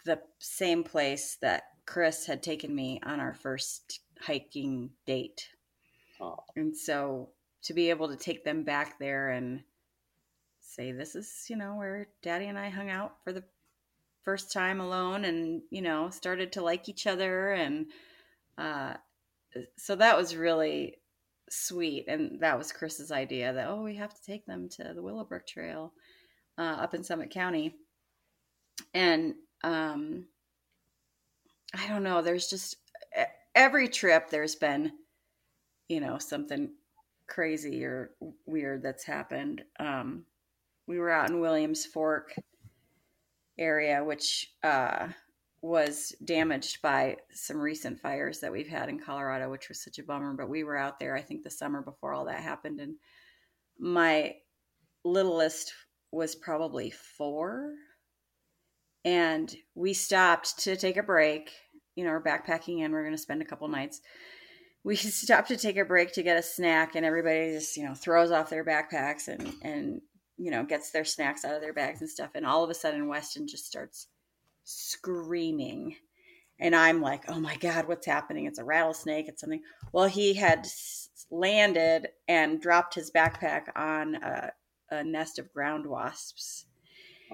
the 0.05 0.19
same 0.39 0.83
place 0.83 1.37
that 1.41 1.63
Chris 1.85 2.25
had 2.25 2.43
taken 2.43 2.73
me 2.75 2.99
on 3.03 3.19
our 3.19 3.33
first 3.33 3.99
hiking 4.21 4.91
date. 5.05 5.49
Oh. 6.21 6.37
And 6.55 6.75
so 6.75 7.29
to 7.63 7.73
be 7.73 7.89
able 7.89 8.09
to 8.09 8.15
take 8.15 8.43
them 8.43 8.63
back 8.63 8.99
there 8.99 9.29
and 9.29 9.63
say, 10.61 10.91
this 10.91 11.15
is, 11.15 11.45
you 11.49 11.55
know, 11.55 11.75
where 11.75 12.07
daddy 12.21 12.45
and 12.45 12.57
I 12.57 12.69
hung 12.69 12.89
out 12.89 13.15
for 13.23 13.33
the 13.33 13.43
first 14.23 14.51
time 14.51 14.79
alone 14.79 15.25
and, 15.25 15.61
you 15.69 15.81
know, 15.81 16.09
started 16.09 16.53
to 16.53 16.63
like 16.63 16.87
each 16.87 17.07
other. 17.07 17.51
And 17.51 17.87
uh, 18.57 18.93
so 19.77 19.95
that 19.95 20.17
was 20.17 20.35
really 20.35 20.97
sweet. 21.49 22.05
And 22.07 22.39
that 22.41 22.57
was 22.57 22.71
Chris's 22.71 23.11
idea 23.11 23.53
that, 23.53 23.67
oh, 23.67 23.83
we 23.83 23.95
have 23.95 24.13
to 24.13 24.23
take 24.25 24.45
them 24.45 24.69
to 24.69 24.93
the 24.93 25.01
Willowbrook 25.01 25.47
Trail 25.47 25.93
uh, 26.57 26.77
up 26.79 26.93
in 26.93 27.03
Summit 27.03 27.29
County. 27.29 27.75
And 28.93 29.35
um, 29.63 30.25
I 31.73 31.87
don't 31.87 32.03
know, 32.03 32.21
there's 32.21 32.47
just 32.47 32.77
every 33.55 33.87
trip 33.87 34.29
there's 34.29 34.55
been 34.55 34.91
you 35.87 35.99
know 35.99 36.17
something 36.17 36.69
crazy 37.27 37.83
or 37.83 38.11
weird 38.45 38.81
that's 38.81 39.03
happened 39.03 39.63
um, 39.79 40.25
we 40.87 40.99
were 40.99 41.11
out 41.11 41.29
in 41.29 41.39
williams 41.39 41.85
fork 41.85 42.33
area 43.57 44.03
which 44.03 44.51
uh, 44.63 45.07
was 45.63 46.13
damaged 46.23 46.81
by 46.81 47.15
some 47.31 47.57
recent 47.57 47.99
fires 47.99 48.41
that 48.41 48.51
we've 48.51 48.67
had 48.67 48.89
in 48.89 48.99
colorado 48.99 49.49
which 49.49 49.69
was 49.69 49.81
such 49.81 49.97
a 49.97 50.03
bummer 50.03 50.33
but 50.33 50.49
we 50.49 50.63
were 50.63 50.77
out 50.77 50.99
there 50.99 51.15
i 51.15 51.21
think 51.21 51.41
the 51.41 51.49
summer 51.49 51.81
before 51.81 52.13
all 52.13 52.25
that 52.25 52.41
happened 52.41 52.79
and 52.79 52.95
my 53.79 54.35
littlest 55.03 55.73
was 56.11 56.35
probably 56.35 56.91
four 56.91 57.71
and 59.05 59.55
we 59.73 59.93
stopped 59.93 60.59
to 60.59 60.75
take 60.75 60.97
a 60.97 61.03
break 61.03 61.49
you 61.95 62.03
know, 62.03 62.11
we're 62.11 62.23
backpacking 62.23 62.83
and 62.83 62.93
we're 62.93 63.03
going 63.03 63.15
to 63.15 63.21
spend 63.21 63.41
a 63.41 63.45
couple 63.45 63.67
nights. 63.67 64.01
We 64.83 64.95
stopped 64.95 65.49
to 65.49 65.57
take 65.57 65.77
a 65.77 65.85
break 65.85 66.13
to 66.13 66.23
get 66.23 66.37
a 66.37 66.43
snack, 66.43 66.95
and 66.95 67.05
everybody 67.05 67.53
just, 67.53 67.77
you 67.77 67.85
know, 67.85 67.93
throws 67.93 68.31
off 68.31 68.49
their 68.49 68.65
backpacks 68.65 69.27
and, 69.27 69.53
and, 69.61 70.01
you 70.37 70.51
know, 70.51 70.63
gets 70.63 70.91
their 70.91 71.05
snacks 71.05 71.45
out 71.45 71.55
of 71.55 71.61
their 71.61 71.73
bags 71.73 72.01
and 72.01 72.09
stuff. 72.09 72.31
And 72.35 72.45
all 72.45 72.63
of 72.63 72.69
a 72.69 72.73
sudden, 72.73 73.07
Weston 73.07 73.47
just 73.47 73.65
starts 73.65 74.07
screaming. 74.63 75.95
And 76.59 76.75
I'm 76.75 77.01
like, 77.01 77.25
oh 77.27 77.39
my 77.39 77.55
God, 77.57 77.87
what's 77.87 78.05
happening? 78.05 78.45
It's 78.45 78.59
a 78.59 78.63
rattlesnake. 78.63 79.27
It's 79.27 79.41
something. 79.41 79.61
Well, 79.91 80.07
he 80.07 80.33
had 80.33 80.67
landed 81.31 82.07
and 82.27 82.61
dropped 82.61 82.95
his 82.95 83.11
backpack 83.11 83.63
on 83.75 84.15
a, 84.15 84.51
a 84.91 85.03
nest 85.03 85.39
of 85.39 85.51
ground 85.51 85.85
wasps 85.85 86.65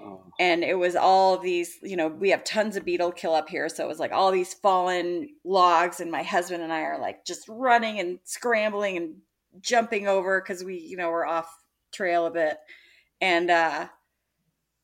Oh. 0.02 0.24
And 0.38 0.62
it 0.64 0.78
was 0.78 0.96
all 0.96 1.38
these, 1.38 1.78
you 1.82 1.96
know, 1.96 2.08
we 2.08 2.30
have 2.30 2.44
tons 2.44 2.76
of 2.76 2.84
beetle 2.84 3.12
kill 3.12 3.34
up 3.34 3.48
here. 3.48 3.68
So 3.68 3.84
it 3.84 3.88
was 3.88 3.98
like 3.98 4.12
all 4.12 4.30
these 4.30 4.54
fallen 4.54 5.28
logs. 5.44 6.00
And 6.00 6.10
my 6.10 6.22
husband 6.22 6.62
and 6.62 6.72
I 6.72 6.82
are 6.82 6.98
like 6.98 7.24
just 7.24 7.48
running 7.48 7.98
and 8.00 8.18
scrambling 8.24 8.96
and 8.96 9.16
jumping 9.60 10.08
over 10.08 10.40
because 10.40 10.64
we, 10.64 10.78
you 10.78 10.96
know, 10.96 11.10
we're 11.10 11.26
off 11.26 11.50
trail 11.92 12.26
a 12.26 12.30
bit. 12.30 12.58
And 13.20 13.50
uh, 13.50 13.88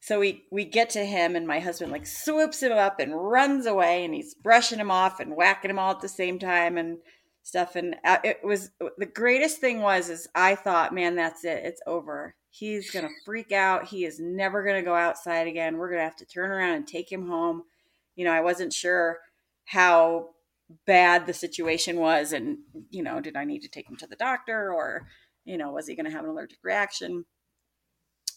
so 0.06 0.20
we, 0.20 0.44
we 0.52 0.64
get 0.64 0.90
to 0.90 1.04
him, 1.04 1.34
and 1.34 1.48
my 1.48 1.58
husband 1.58 1.90
like 1.90 2.06
swoops 2.06 2.62
him 2.62 2.70
up 2.70 3.00
and 3.00 3.12
runs 3.12 3.66
away. 3.66 4.04
And 4.04 4.14
he's 4.14 4.34
brushing 4.34 4.78
him 4.78 4.90
off 4.90 5.18
and 5.18 5.34
whacking 5.34 5.70
him 5.70 5.80
all 5.80 5.90
at 5.90 6.00
the 6.00 6.08
same 6.08 6.38
time 6.38 6.78
and 6.78 6.98
stuff. 7.42 7.74
And 7.74 7.96
uh, 8.04 8.18
it 8.22 8.38
was 8.44 8.70
the 8.98 9.06
greatest 9.06 9.58
thing 9.58 9.80
was, 9.80 10.08
is 10.08 10.28
I 10.32 10.54
thought, 10.54 10.94
man, 10.94 11.16
that's 11.16 11.44
it. 11.44 11.64
It's 11.64 11.80
over 11.88 12.36
He's 12.58 12.90
to 13.04 13.10
freak 13.26 13.52
out. 13.52 13.88
He 13.88 14.06
is 14.06 14.18
never 14.18 14.62
to 14.76 14.82
go 14.82 14.94
outside 14.94 15.46
again. 15.46 15.76
We're 15.76 15.90
to 15.98 16.04
have 16.04 16.16
to 16.16 16.24
turn 16.24 16.50
around 16.50 16.74
and 16.76 16.86
take 16.86 17.12
him 17.12 17.26
home. 17.26 17.64
You 18.14 18.24
know, 18.24 18.32
I 18.32 18.40
wasn't 18.40 18.72
sure 18.72 19.18
how 19.66 20.30
bad 20.86 21.26
the 21.26 21.34
situation 21.34 21.98
was 21.98 22.32
and, 22.32 22.58
you 22.88 23.02
know, 23.02 23.20
did 23.20 23.36
I 23.36 23.44
need 23.44 23.60
to 23.60 23.68
take 23.68 23.90
him 23.90 23.96
to 23.96 24.06
the 24.06 24.16
doctor 24.16 24.72
or, 24.72 25.06
you 25.44 25.58
know, 25.58 25.70
was 25.72 25.86
he 25.86 25.94
to 26.06 26.10
have 26.10 26.24
an 26.24 26.30
allergic 26.30 26.60
reaction? 26.62 27.26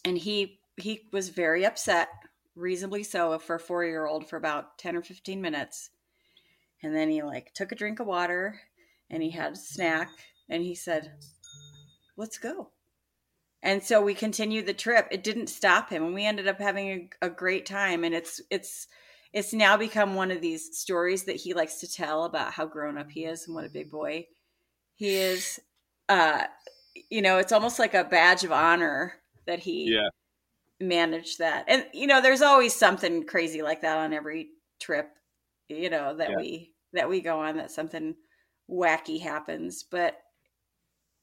And 0.04 0.18
he 0.18 0.59
he 0.80 1.08
was 1.12 1.28
very 1.28 1.64
upset, 1.64 2.08
reasonably 2.54 3.02
so 3.02 3.38
for 3.38 3.56
a 3.56 3.60
4-year-old 3.60 4.28
for 4.28 4.36
about 4.36 4.78
10 4.78 4.96
or 4.96 5.02
15 5.02 5.40
minutes. 5.40 5.90
And 6.82 6.94
then 6.94 7.10
he 7.10 7.22
like 7.22 7.52
took 7.54 7.72
a 7.72 7.76
drink 7.76 8.00
of 8.00 8.06
water 8.06 8.60
and 9.10 9.22
he 9.22 9.30
had 9.30 9.52
a 9.52 9.56
snack 9.56 10.10
and 10.48 10.62
he 10.62 10.74
said, 10.74 11.12
"Let's 12.16 12.38
go." 12.38 12.70
and 13.62 13.82
so 13.82 14.00
we 14.00 14.14
continued 14.14 14.66
the 14.66 14.72
trip 14.72 15.06
it 15.10 15.22
didn't 15.22 15.48
stop 15.48 15.90
him 15.90 16.02
and 16.02 16.14
we 16.14 16.24
ended 16.24 16.48
up 16.48 16.58
having 16.58 17.10
a, 17.22 17.26
a, 17.26 17.30
great 17.30 17.66
time 17.66 18.04
and 18.04 18.14
it's 18.14 18.40
it's 18.50 18.86
it's 19.32 19.52
now 19.52 19.76
become 19.76 20.14
one 20.14 20.30
of 20.30 20.40
these 20.40 20.76
stories 20.76 21.24
that 21.24 21.36
he 21.36 21.54
likes 21.54 21.80
to 21.80 21.92
tell 21.92 22.24
about 22.24 22.52
how 22.52 22.66
grown 22.66 22.98
up 22.98 23.10
he 23.10 23.24
is 23.24 23.46
and 23.46 23.54
what 23.54 23.64
a 23.64 23.70
big 23.70 23.90
boy 23.90 24.26
he 24.96 25.14
is. 25.14 25.60
Uh, 26.08 26.44
you 27.10 27.22
know, 27.22 27.38
it's 27.38 27.52
almost 27.52 27.78
like 27.78 27.94
a 27.94 28.04
badge 28.04 28.42
of 28.42 28.50
honor 28.50 29.14
that 29.46 29.60
he 29.60 29.92
yeah. 29.92 30.08
Managed 30.80 31.38
that. 31.38 31.64
And 31.68 31.86
you 31.92 32.06
know, 32.06 32.20
there's 32.20 32.42
always 32.42 32.74
something 32.74 33.24
crazy 33.26 33.62
like 33.62 33.82
that 33.82 33.98
on 33.98 34.12
every 34.12 34.48
trip. 34.80 35.10
You 35.68 35.90
know 35.90 36.16
that 36.16 36.30
Yeah. 36.30 36.36
we 36.36 36.74
that 36.92 37.08
we 37.08 37.20
go 37.20 37.38
on 37.40 37.56
that 37.58 37.70
something 37.70 38.16
wacky 38.68 39.20
happens, 39.20 39.82
but 39.84 40.16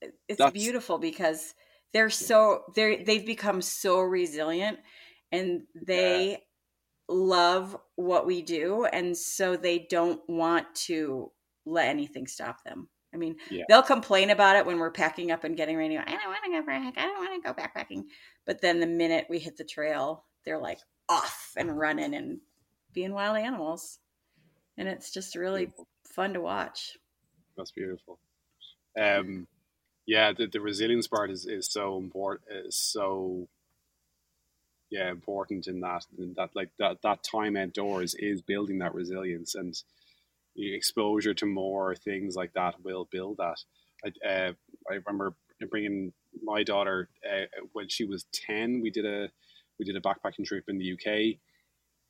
it's 0.02 0.38
That's- 0.38 0.52
beautiful 0.54 0.98
because 1.00 1.54
they're 1.94 2.10
so 2.10 2.64
they're 2.76 3.04
they've 3.04 3.26
become 3.26 3.62
so 3.62 4.00
resilient 4.00 4.80
and 5.32 5.64
they 5.76 6.44
love 7.10 7.76
what 7.96 8.26
we 8.26 8.42
do 8.42 8.86
and 8.86 9.18
so 9.18 9.56
they 9.56 9.80
don't 9.90 10.22
want 10.30 10.68
to 10.76 11.32
let 11.66 11.88
anything 11.88 12.28
stop 12.28 12.64
them 12.64 12.90
i 13.18 13.20
mean 13.20 13.36
Yeah. 13.50 13.64
they'll 13.68 13.82
complain 13.84 14.30
about 14.30 14.56
it 14.56 14.66
when 14.66 14.80
we're 14.80 14.92
packing 14.92 15.32
up 15.32 15.44
and 15.44 15.58
getting 15.58 15.78
ready 15.78 15.98
i 15.98 16.04
don't 16.06 16.26
want 16.28 16.44
to 16.46 16.52
go 16.52 16.66
back 16.66 16.94
i 16.98 17.02
don't 17.02 17.18
want 17.18 17.44
to 17.44 17.48
go 17.48 17.54
backpacking 17.54 18.06
but 18.46 18.62
then 18.62 18.80
the 18.80 18.88
minute 18.88 19.26
we 19.30 19.40
hit 19.40 19.58
the 19.58 19.64
trail 19.66 20.24
they're 20.46 20.60
like 20.60 20.80
off 21.10 21.52
and 21.58 21.78
running 21.78 22.14
and 22.14 22.40
being 22.94 23.14
wild 23.14 23.38
animals 23.38 24.00
and 24.78 24.88
it's 24.88 25.12
just 25.12 25.36
really 25.36 25.66
Beautiful. 25.66 25.88
fun 26.08 26.34
to 26.34 26.42
watch 26.42 26.98
That's 27.58 27.72
beautiful. 27.72 28.20
Um, 29.00 29.48
yeah, 30.06 30.32
the, 30.34 30.48
the 30.48 30.62
resilience 30.62 31.08
part 31.08 31.32
is, 31.32 31.46
is 31.46 31.68
so 31.72 31.98
important. 31.98 32.50
Is 32.68 32.76
so 32.76 33.48
yeah 34.90 35.10
important 35.10 35.68
in 35.68 35.82
that 35.82 36.06
in 36.18 36.34
that 36.38 36.50
like 36.56 36.70
that 36.80 37.02
that 37.02 37.22
time 37.24 37.58
outdoors 37.58 38.16
is 38.16 38.42
building 38.42 38.80
that 38.80 38.96
resilience 38.96 39.54
and 39.56 39.82
exposure 40.58 41.34
to 41.36 41.46
more 41.46 41.96
things 41.96 42.36
like 42.36 42.54
that 42.54 42.76
will 42.84 43.08
build 43.12 43.38
that. 43.38 43.58
I 44.06 44.28
uh, 44.28 44.54
I 44.90 44.96
remember 45.06 45.36
bringing 45.70 46.14
my 46.44 46.64
daughter 46.64 47.10
uh, 47.30 47.46
when 47.74 47.90
she 47.90 48.06
was 48.06 48.26
ten. 48.34 48.82
We 48.82 48.92
did 48.92 49.06
a 49.06 49.30
we 49.80 49.86
did 49.86 49.96
a 49.96 50.02
backpacking 50.02 50.46
trip 50.46 50.66
in 50.68 50.78
the 50.78 50.94
UK, 50.94 51.40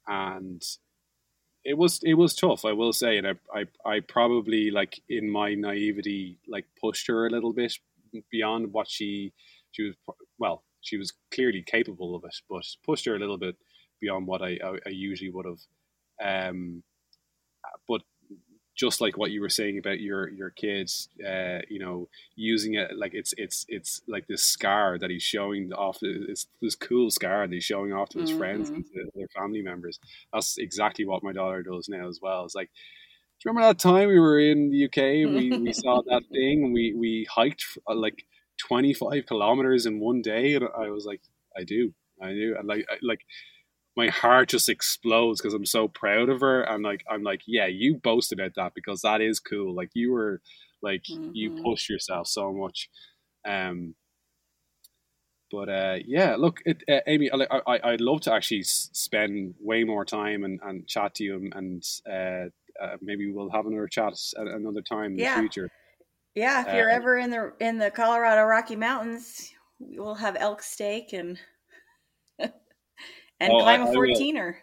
and 0.07 0.61
it 1.67 1.77
was 1.77 1.99
it 2.03 2.13
was 2.13 2.33
tough 2.33 2.63
i 2.63 2.71
will 2.71 2.93
say 2.93 3.17
and 3.17 3.27
I, 3.27 3.33
I 3.53 3.65
i 3.85 3.99
probably 3.99 4.71
like 4.71 5.01
in 5.09 5.29
my 5.29 5.53
naivety 5.53 6.37
like 6.47 6.65
pushed 6.79 7.07
her 7.07 7.27
a 7.27 7.29
little 7.29 7.51
bit 7.51 7.73
beyond 8.31 8.71
what 8.71 8.89
she 8.89 9.33
she 9.71 9.83
was 9.83 9.95
well 10.39 10.63
she 10.81 10.97
was 10.97 11.11
clearly 11.33 11.63
capable 11.67 12.15
of 12.15 12.23
it 12.23 12.35
but 12.49 12.63
pushed 12.85 13.05
her 13.05 13.15
a 13.15 13.19
little 13.19 13.37
bit 13.37 13.57
beyond 13.99 14.27
what 14.27 14.41
i 14.41 14.57
i, 14.63 14.77
I 14.85 14.89
usually 14.89 15.29
would 15.29 15.45
have 15.45 16.49
um 16.51 16.83
but 17.87 18.01
just 18.78 19.01
like 19.01 19.17
what 19.17 19.32
you 19.32 19.41
were 19.41 19.49
saying 19.49 19.78
about 19.80 19.99
your 19.99 20.30
your 20.30 20.51
kids 20.51 21.09
uh 21.28 21.59
you 21.67 21.80
know 21.80 22.07
using 22.36 22.75
it 22.75 22.95
like 22.95 23.13
it's 23.13 23.34
it's 23.38 23.65
it's 23.67 24.01
like 24.07 24.28
this 24.28 24.43
scar 24.43 24.97
that 24.99 25.09
he's 25.09 25.23
showing 25.23 25.73
off 25.73 25.97
it's 26.01 26.47
this 26.61 26.75
cool 26.75 27.09
scar 27.09 27.47
that 27.47 27.53
he's 27.53 27.63
showing 27.65 27.91
off 27.91 28.09
to 28.09 28.19
his 28.19 28.32
friends 28.32 28.69
Mhm. 28.69 28.75
and 28.75 28.86
to 28.86 29.11
their 29.15 29.28
family 29.36 29.61
members 29.63 29.99
that's 30.32 30.57
exactly 30.59 31.05
what 31.05 31.23
my 31.23 31.34
daughter 31.34 31.63
does 31.63 31.89
now 31.89 32.07
as 32.07 32.19
well. 32.21 32.45
It's 32.45 32.55
like, 32.55 32.69
do 32.69 33.41
you 33.45 33.51
remember 33.51 33.67
that 33.69 33.80
time 33.80 34.07
we 34.09 34.19
were 34.19 34.39
in 34.39 34.69
the 34.71 34.86
UK 34.86 34.97
and 35.25 35.36
we, 35.36 35.57
we 35.57 35.73
saw 35.73 36.01
that 36.07 36.23
thing 36.32 36.63
and 36.63 36.73
we, 36.73 36.93
we 36.95 37.28
hiked 37.30 37.63
uh, 37.89 37.95
like 37.95 38.23
25 38.59 39.25
kilometers 39.25 39.86
in 39.86 39.99
one 39.99 40.21
day? 40.21 40.55
And 40.55 40.65
I 40.65 40.89
was 40.89 41.05
like, 41.05 41.21
I 41.55 41.63
do, 41.63 41.93
I 42.21 42.34
do. 42.34 42.55
And 42.57 42.67
like, 42.67 42.86
I, 42.89 42.95
like 43.01 43.21
my 43.97 44.09
heart 44.09 44.49
just 44.49 44.69
explodes 44.69 45.41
because 45.41 45.55
I'm 45.55 45.65
so 45.65 45.87
proud 45.89 46.29
of 46.29 46.41
her. 46.41 46.61
And 46.61 46.83
like, 46.83 47.03
I'm 47.09 47.23
like, 47.23 47.41
yeah, 47.47 47.65
you 47.67 47.95
boast 47.97 48.31
about 48.31 48.53
that 48.55 48.73
because 48.75 49.01
that 49.01 49.21
is 49.21 49.39
cool. 49.41 49.75
Like 49.75 49.89
you 49.95 50.13
were 50.13 50.41
like, 50.83 51.03
you 51.33 51.51
Mhm. 51.51 51.53
push 51.63 51.89
yourself 51.89 52.27
so 52.27 52.53
much. 52.53 52.89
Um, 53.45 53.95
but 55.51 55.69
uh, 55.69 55.97
yeah, 56.05 56.35
look, 56.37 56.59
it, 56.65 56.83
uh, 56.89 56.99
Amy, 57.07 57.31
I, 57.31 57.59
I, 57.67 57.79
I'd 57.91 58.01
love 58.01 58.21
to 58.21 58.33
actually 58.33 58.63
spend 58.63 59.55
way 59.59 59.83
more 59.85 60.05
time 60.05 60.43
and, 60.43 60.59
and 60.63 60.87
chat 60.87 61.15
to 61.15 61.23
you, 61.23 61.35
and, 61.37 61.53
and 61.55 61.83
uh, 62.09 62.83
uh, 62.83 62.97
maybe 63.01 63.31
we'll 63.31 63.49
have 63.51 63.65
another 63.65 63.87
chat 63.87 64.13
at 64.37 64.47
another 64.47 64.81
time 64.81 65.13
in 65.13 65.17
Yeah. 65.17 65.31
the 65.33 65.39
future. 65.39 65.69
Yeah, 66.35 66.61
if 66.65 66.73
you're 66.73 66.89
Uh, 66.89 66.95
ever 66.95 67.17
in 67.17 67.31
the 67.31 67.53
in 67.59 67.77
the 67.79 67.91
Colorado 67.91 68.43
Rocky 68.43 68.75
Mountains, 68.75 69.51
we'll 69.79 70.15
have 70.15 70.37
elk 70.39 70.61
steak 70.61 71.13
and 71.13 71.39
and 73.39 73.51
Oh, 73.53 73.59
I- 73.59 73.63
climb 73.63 73.81
a 73.81 73.85
I 73.85 73.89
will. 73.95 74.15
14er. 74.19 74.55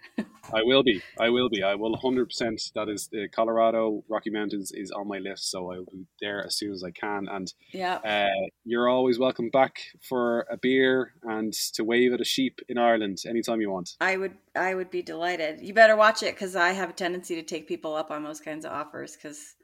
I 0.53 0.63
will 0.63 0.83
be, 0.83 1.03
I 1.19 1.31
will 1.31 1.49
be, 1.49 1.63
I 1.63 1.75
will 1.75 1.97
hundred 1.97 2.27
percent. 2.27 2.61
That 2.75 2.89
is 2.91 3.09
the 3.09 3.29
Colorado 3.29 4.05
Rocky 4.09 4.29
Mountains 4.31 4.73
is 4.73 4.91
on 4.91 5.09
my 5.09 5.19
list, 5.19 5.51
so 5.51 5.73
I 5.73 5.79
will 5.79 5.87
be 5.91 6.07
there 6.21 6.45
as 6.45 6.57
soon 6.57 6.73
as 6.73 6.85
I 6.85 6.91
can. 6.91 7.27
And 7.29 7.53
Yeah. 7.73 7.95
uh, 7.97 8.49
you're 8.65 8.89
always 8.89 9.19
welcome 9.19 9.49
back 9.49 9.81
for 10.07 10.47
a 10.51 10.59
beer 10.59 11.15
and 11.23 11.53
to 11.75 11.83
wave 11.83 12.13
at 12.13 12.21
a 12.21 12.25
sheep 12.25 12.61
in 12.69 12.77
Ireland 12.77 13.23
anytime 13.27 13.61
you 13.63 13.71
want. 13.71 13.97
I 14.01 14.17
would 14.19 14.37
I 14.55 14.75
would 14.75 14.91
be 14.91 15.01
delighted. 15.03 15.61
You 15.63 15.73
better 15.73 15.97
watch 15.97 16.23
it 16.23 16.37
cuz 16.37 16.55
I 16.55 16.73
have 16.73 16.91
a 16.91 16.95
tendency 16.95 17.35
to 17.37 17.43
take 17.43 17.67
people 17.67 17.95
up 17.95 18.11
on 18.11 18.23
those 18.23 18.41
kinds 18.41 18.65
of 18.67 18.73
offers 18.73 19.17
cuz 19.17 19.57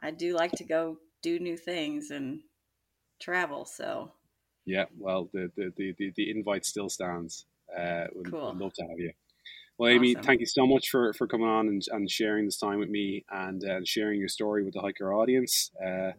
I 0.00 0.10
do 0.10 0.34
like 0.34 0.52
to 0.52 0.64
go 0.64 0.98
do 1.22 1.38
new 1.38 1.56
things 1.58 2.10
and 2.10 2.40
travel, 3.20 3.66
so 3.66 4.12
Yeah, 4.64 4.86
well, 4.98 5.28
the, 5.34 5.50
the, 5.56 5.70
the, 5.76 6.12
the 6.16 6.30
invite 6.30 6.64
still 6.64 6.88
stands. 6.88 7.44
Uh, 7.78 8.06
would, 8.14 8.30
Cool. 8.30 8.46
would 8.52 8.58
love 8.60 8.72
to 8.74 8.82
have 8.82 8.98
you. 8.98 9.12
Well, 9.78 9.90
Amy, 9.90 10.14
Awesome. 10.14 10.24
thank 10.24 10.40
you 10.40 10.46
so 10.46 10.66
much 10.66 10.88
for, 10.88 11.12
for 11.14 11.26
coming 11.26 11.48
on 11.48 11.66
and, 11.68 11.82
and 11.90 12.08
sharing 12.10 12.44
this 12.44 12.56
time 12.58 12.78
with 12.78 12.88
me 12.88 13.24
and 13.30 13.62
uh, 13.64 13.80
sharing 13.84 14.20
your 14.20 14.28
story 14.28 14.62
with 14.64 14.74
the 14.74 14.80
Hiiker 14.80 15.12
audience. 15.12 15.70
Uh, 15.84 16.12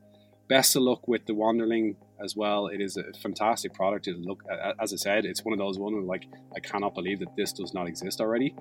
best 0.49 0.75
of 0.75 0.81
luck 0.81 1.07
with 1.07 1.25
the 1.25 1.33
Wanderling 1.33 1.95
as 2.23 2.35
well. 2.35 2.67
It 2.67 2.81
is 2.81 2.97
a 2.97 3.03
fantastic 3.21 3.73
product. 3.73 4.07
It 4.07 4.17
look, 4.19 4.43
as 4.81 4.91
I 4.91 4.97
said, 4.97 5.23
it's 5.25 5.45
one 5.45 5.53
of 5.53 5.59
those 5.59 5.79
ones 5.79 5.93
where, 5.95 6.03
like 6.03 6.25
I 6.55 6.59
cannot 6.59 6.95
believe 6.95 7.19
that 7.19 7.33
this 7.37 7.53
does 7.53 7.73
not 7.73 7.87
exist 7.87 8.19
already. 8.19 8.53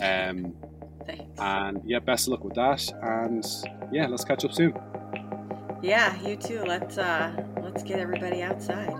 Um, 0.00 0.54
thanks. 1.06 1.38
and 1.38 1.82
yeah, 1.84 1.98
best 1.98 2.26
of 2.26 2.32
luck 2.32 2.44
with 2.44 2.54
that. 2.54 2.90
And 3.02 3.44
yeah, 3.92 4.06
let's 4.06 4.24
catch 4.24 4.44
up 4.46 4.52
soon. 4.54 4.72
yeah, 5.82 6.18
you 6.26 6.36
too. 6.36 6.62
Let's 6.66 6.96
uh 6.96 7.44
let's 7.62 7.82
get 7.82 7.98
everybody 7.98 8.42
outside. 8.42 8.94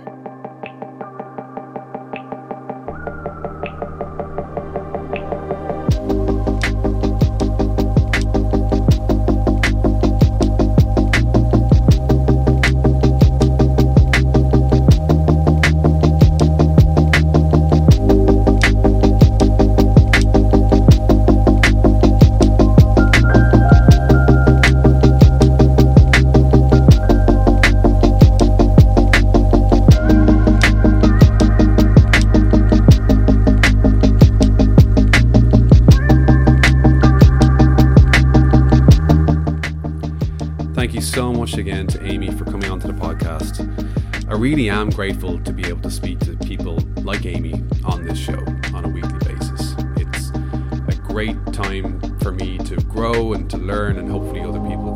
Really 44.38 44.70
am 44.70 44.90
grateful 44.90 45.40
to 45.40 45.52
be 45.52 45.66
able 45.66 45.82
to 45.82 45.90
speak 45.90 46.20
to 46.20 46.36
people 46.36 46.78
like 47.02 47.26
Amy 47.26 47.54
on 47.84 48.04
this 48.04 48.16
show 48.16 48.38
on 48.72 48.84
a 48.84 48.88
weekly 48.88 49.18
basis. 49.18 49.74
It's 49.96 50.30
a 50.30 51.00
great 51.02 51.36
time 51.52 52.00
for 52.20 52.30
me 52.30 52.56
to 52.58 52.76
grow 52.76 53.32
and 53.32 53.50
to 53.50 53.58
learn, 53.58 53.98
and 53.98 54.08
hopefully, 54.08 54.42
other 54.42 54.60
people 54.60 54.94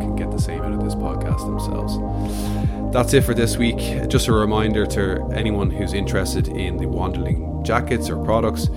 can 0.00 0.16
get 0.16 0.30
the 0.30 0.42
same 0.42 0.62
out 0.62 0.72
of 0.72 0.82
this 0.82 0.94
podcast 0.94 1.40
themselves. 1.40 1.98
That's 2.90 3.12
it 3.12 3.22
for 3.22 3.34
this 3.34 3.58
week. 3.58 4.08
Just 4.08 4.28
a 4.28 4.32
reminder 4.32 4.86
to 4.86 5.28
anyone 5.34 5.70
who's 5.70 5.92
interested 5.92 6.48
in 6.48 6.78
the 6.78 6.86
Wanderling 6.86 7.62
jackets 7.66 8.08
or 8.08 8.16
products. 8.24 8.68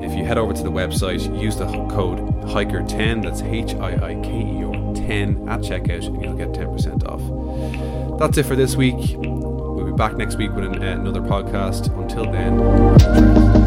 If 0.00 0.18
you 0.18 0.24
head 0.24 0.38
over 0.38 0.54
to 0.54 0.62
the 0.64 0.72
website, 0.72 1.40
use 1.40 1.54
the 1.54 1.66
code 1.88 2.18
HIIKER10, 2.46 3.22
that's 3.22 3.42
H 3.42 3.76
I 3.76 4.08
I 4.08 4.14
K 4.24 4.28
E 4.28 4.64
R 4.64 4.76
10 5.06 5.48
at 5.48 5.60
checkout, 5.60 6.06
and 6.06 6.22
you'll 6.22 6.34
get 6.34 6.48
10% 6.48 7.06
off. 7.06 8.18
That's 8.18 8.38
it 8.38 8.46
for 8.46 8.56
this 8.56 8.76
week. 8.76 9.16
Back 9.96 10.14
next 10.18 10.36
week 10.36 10.52
with 10.52 10.64
an, 10.64 10.82
another 10.82 11.22
podcast. 11.22 11.88
Until 11.98 12.30
then, 12.30 13.65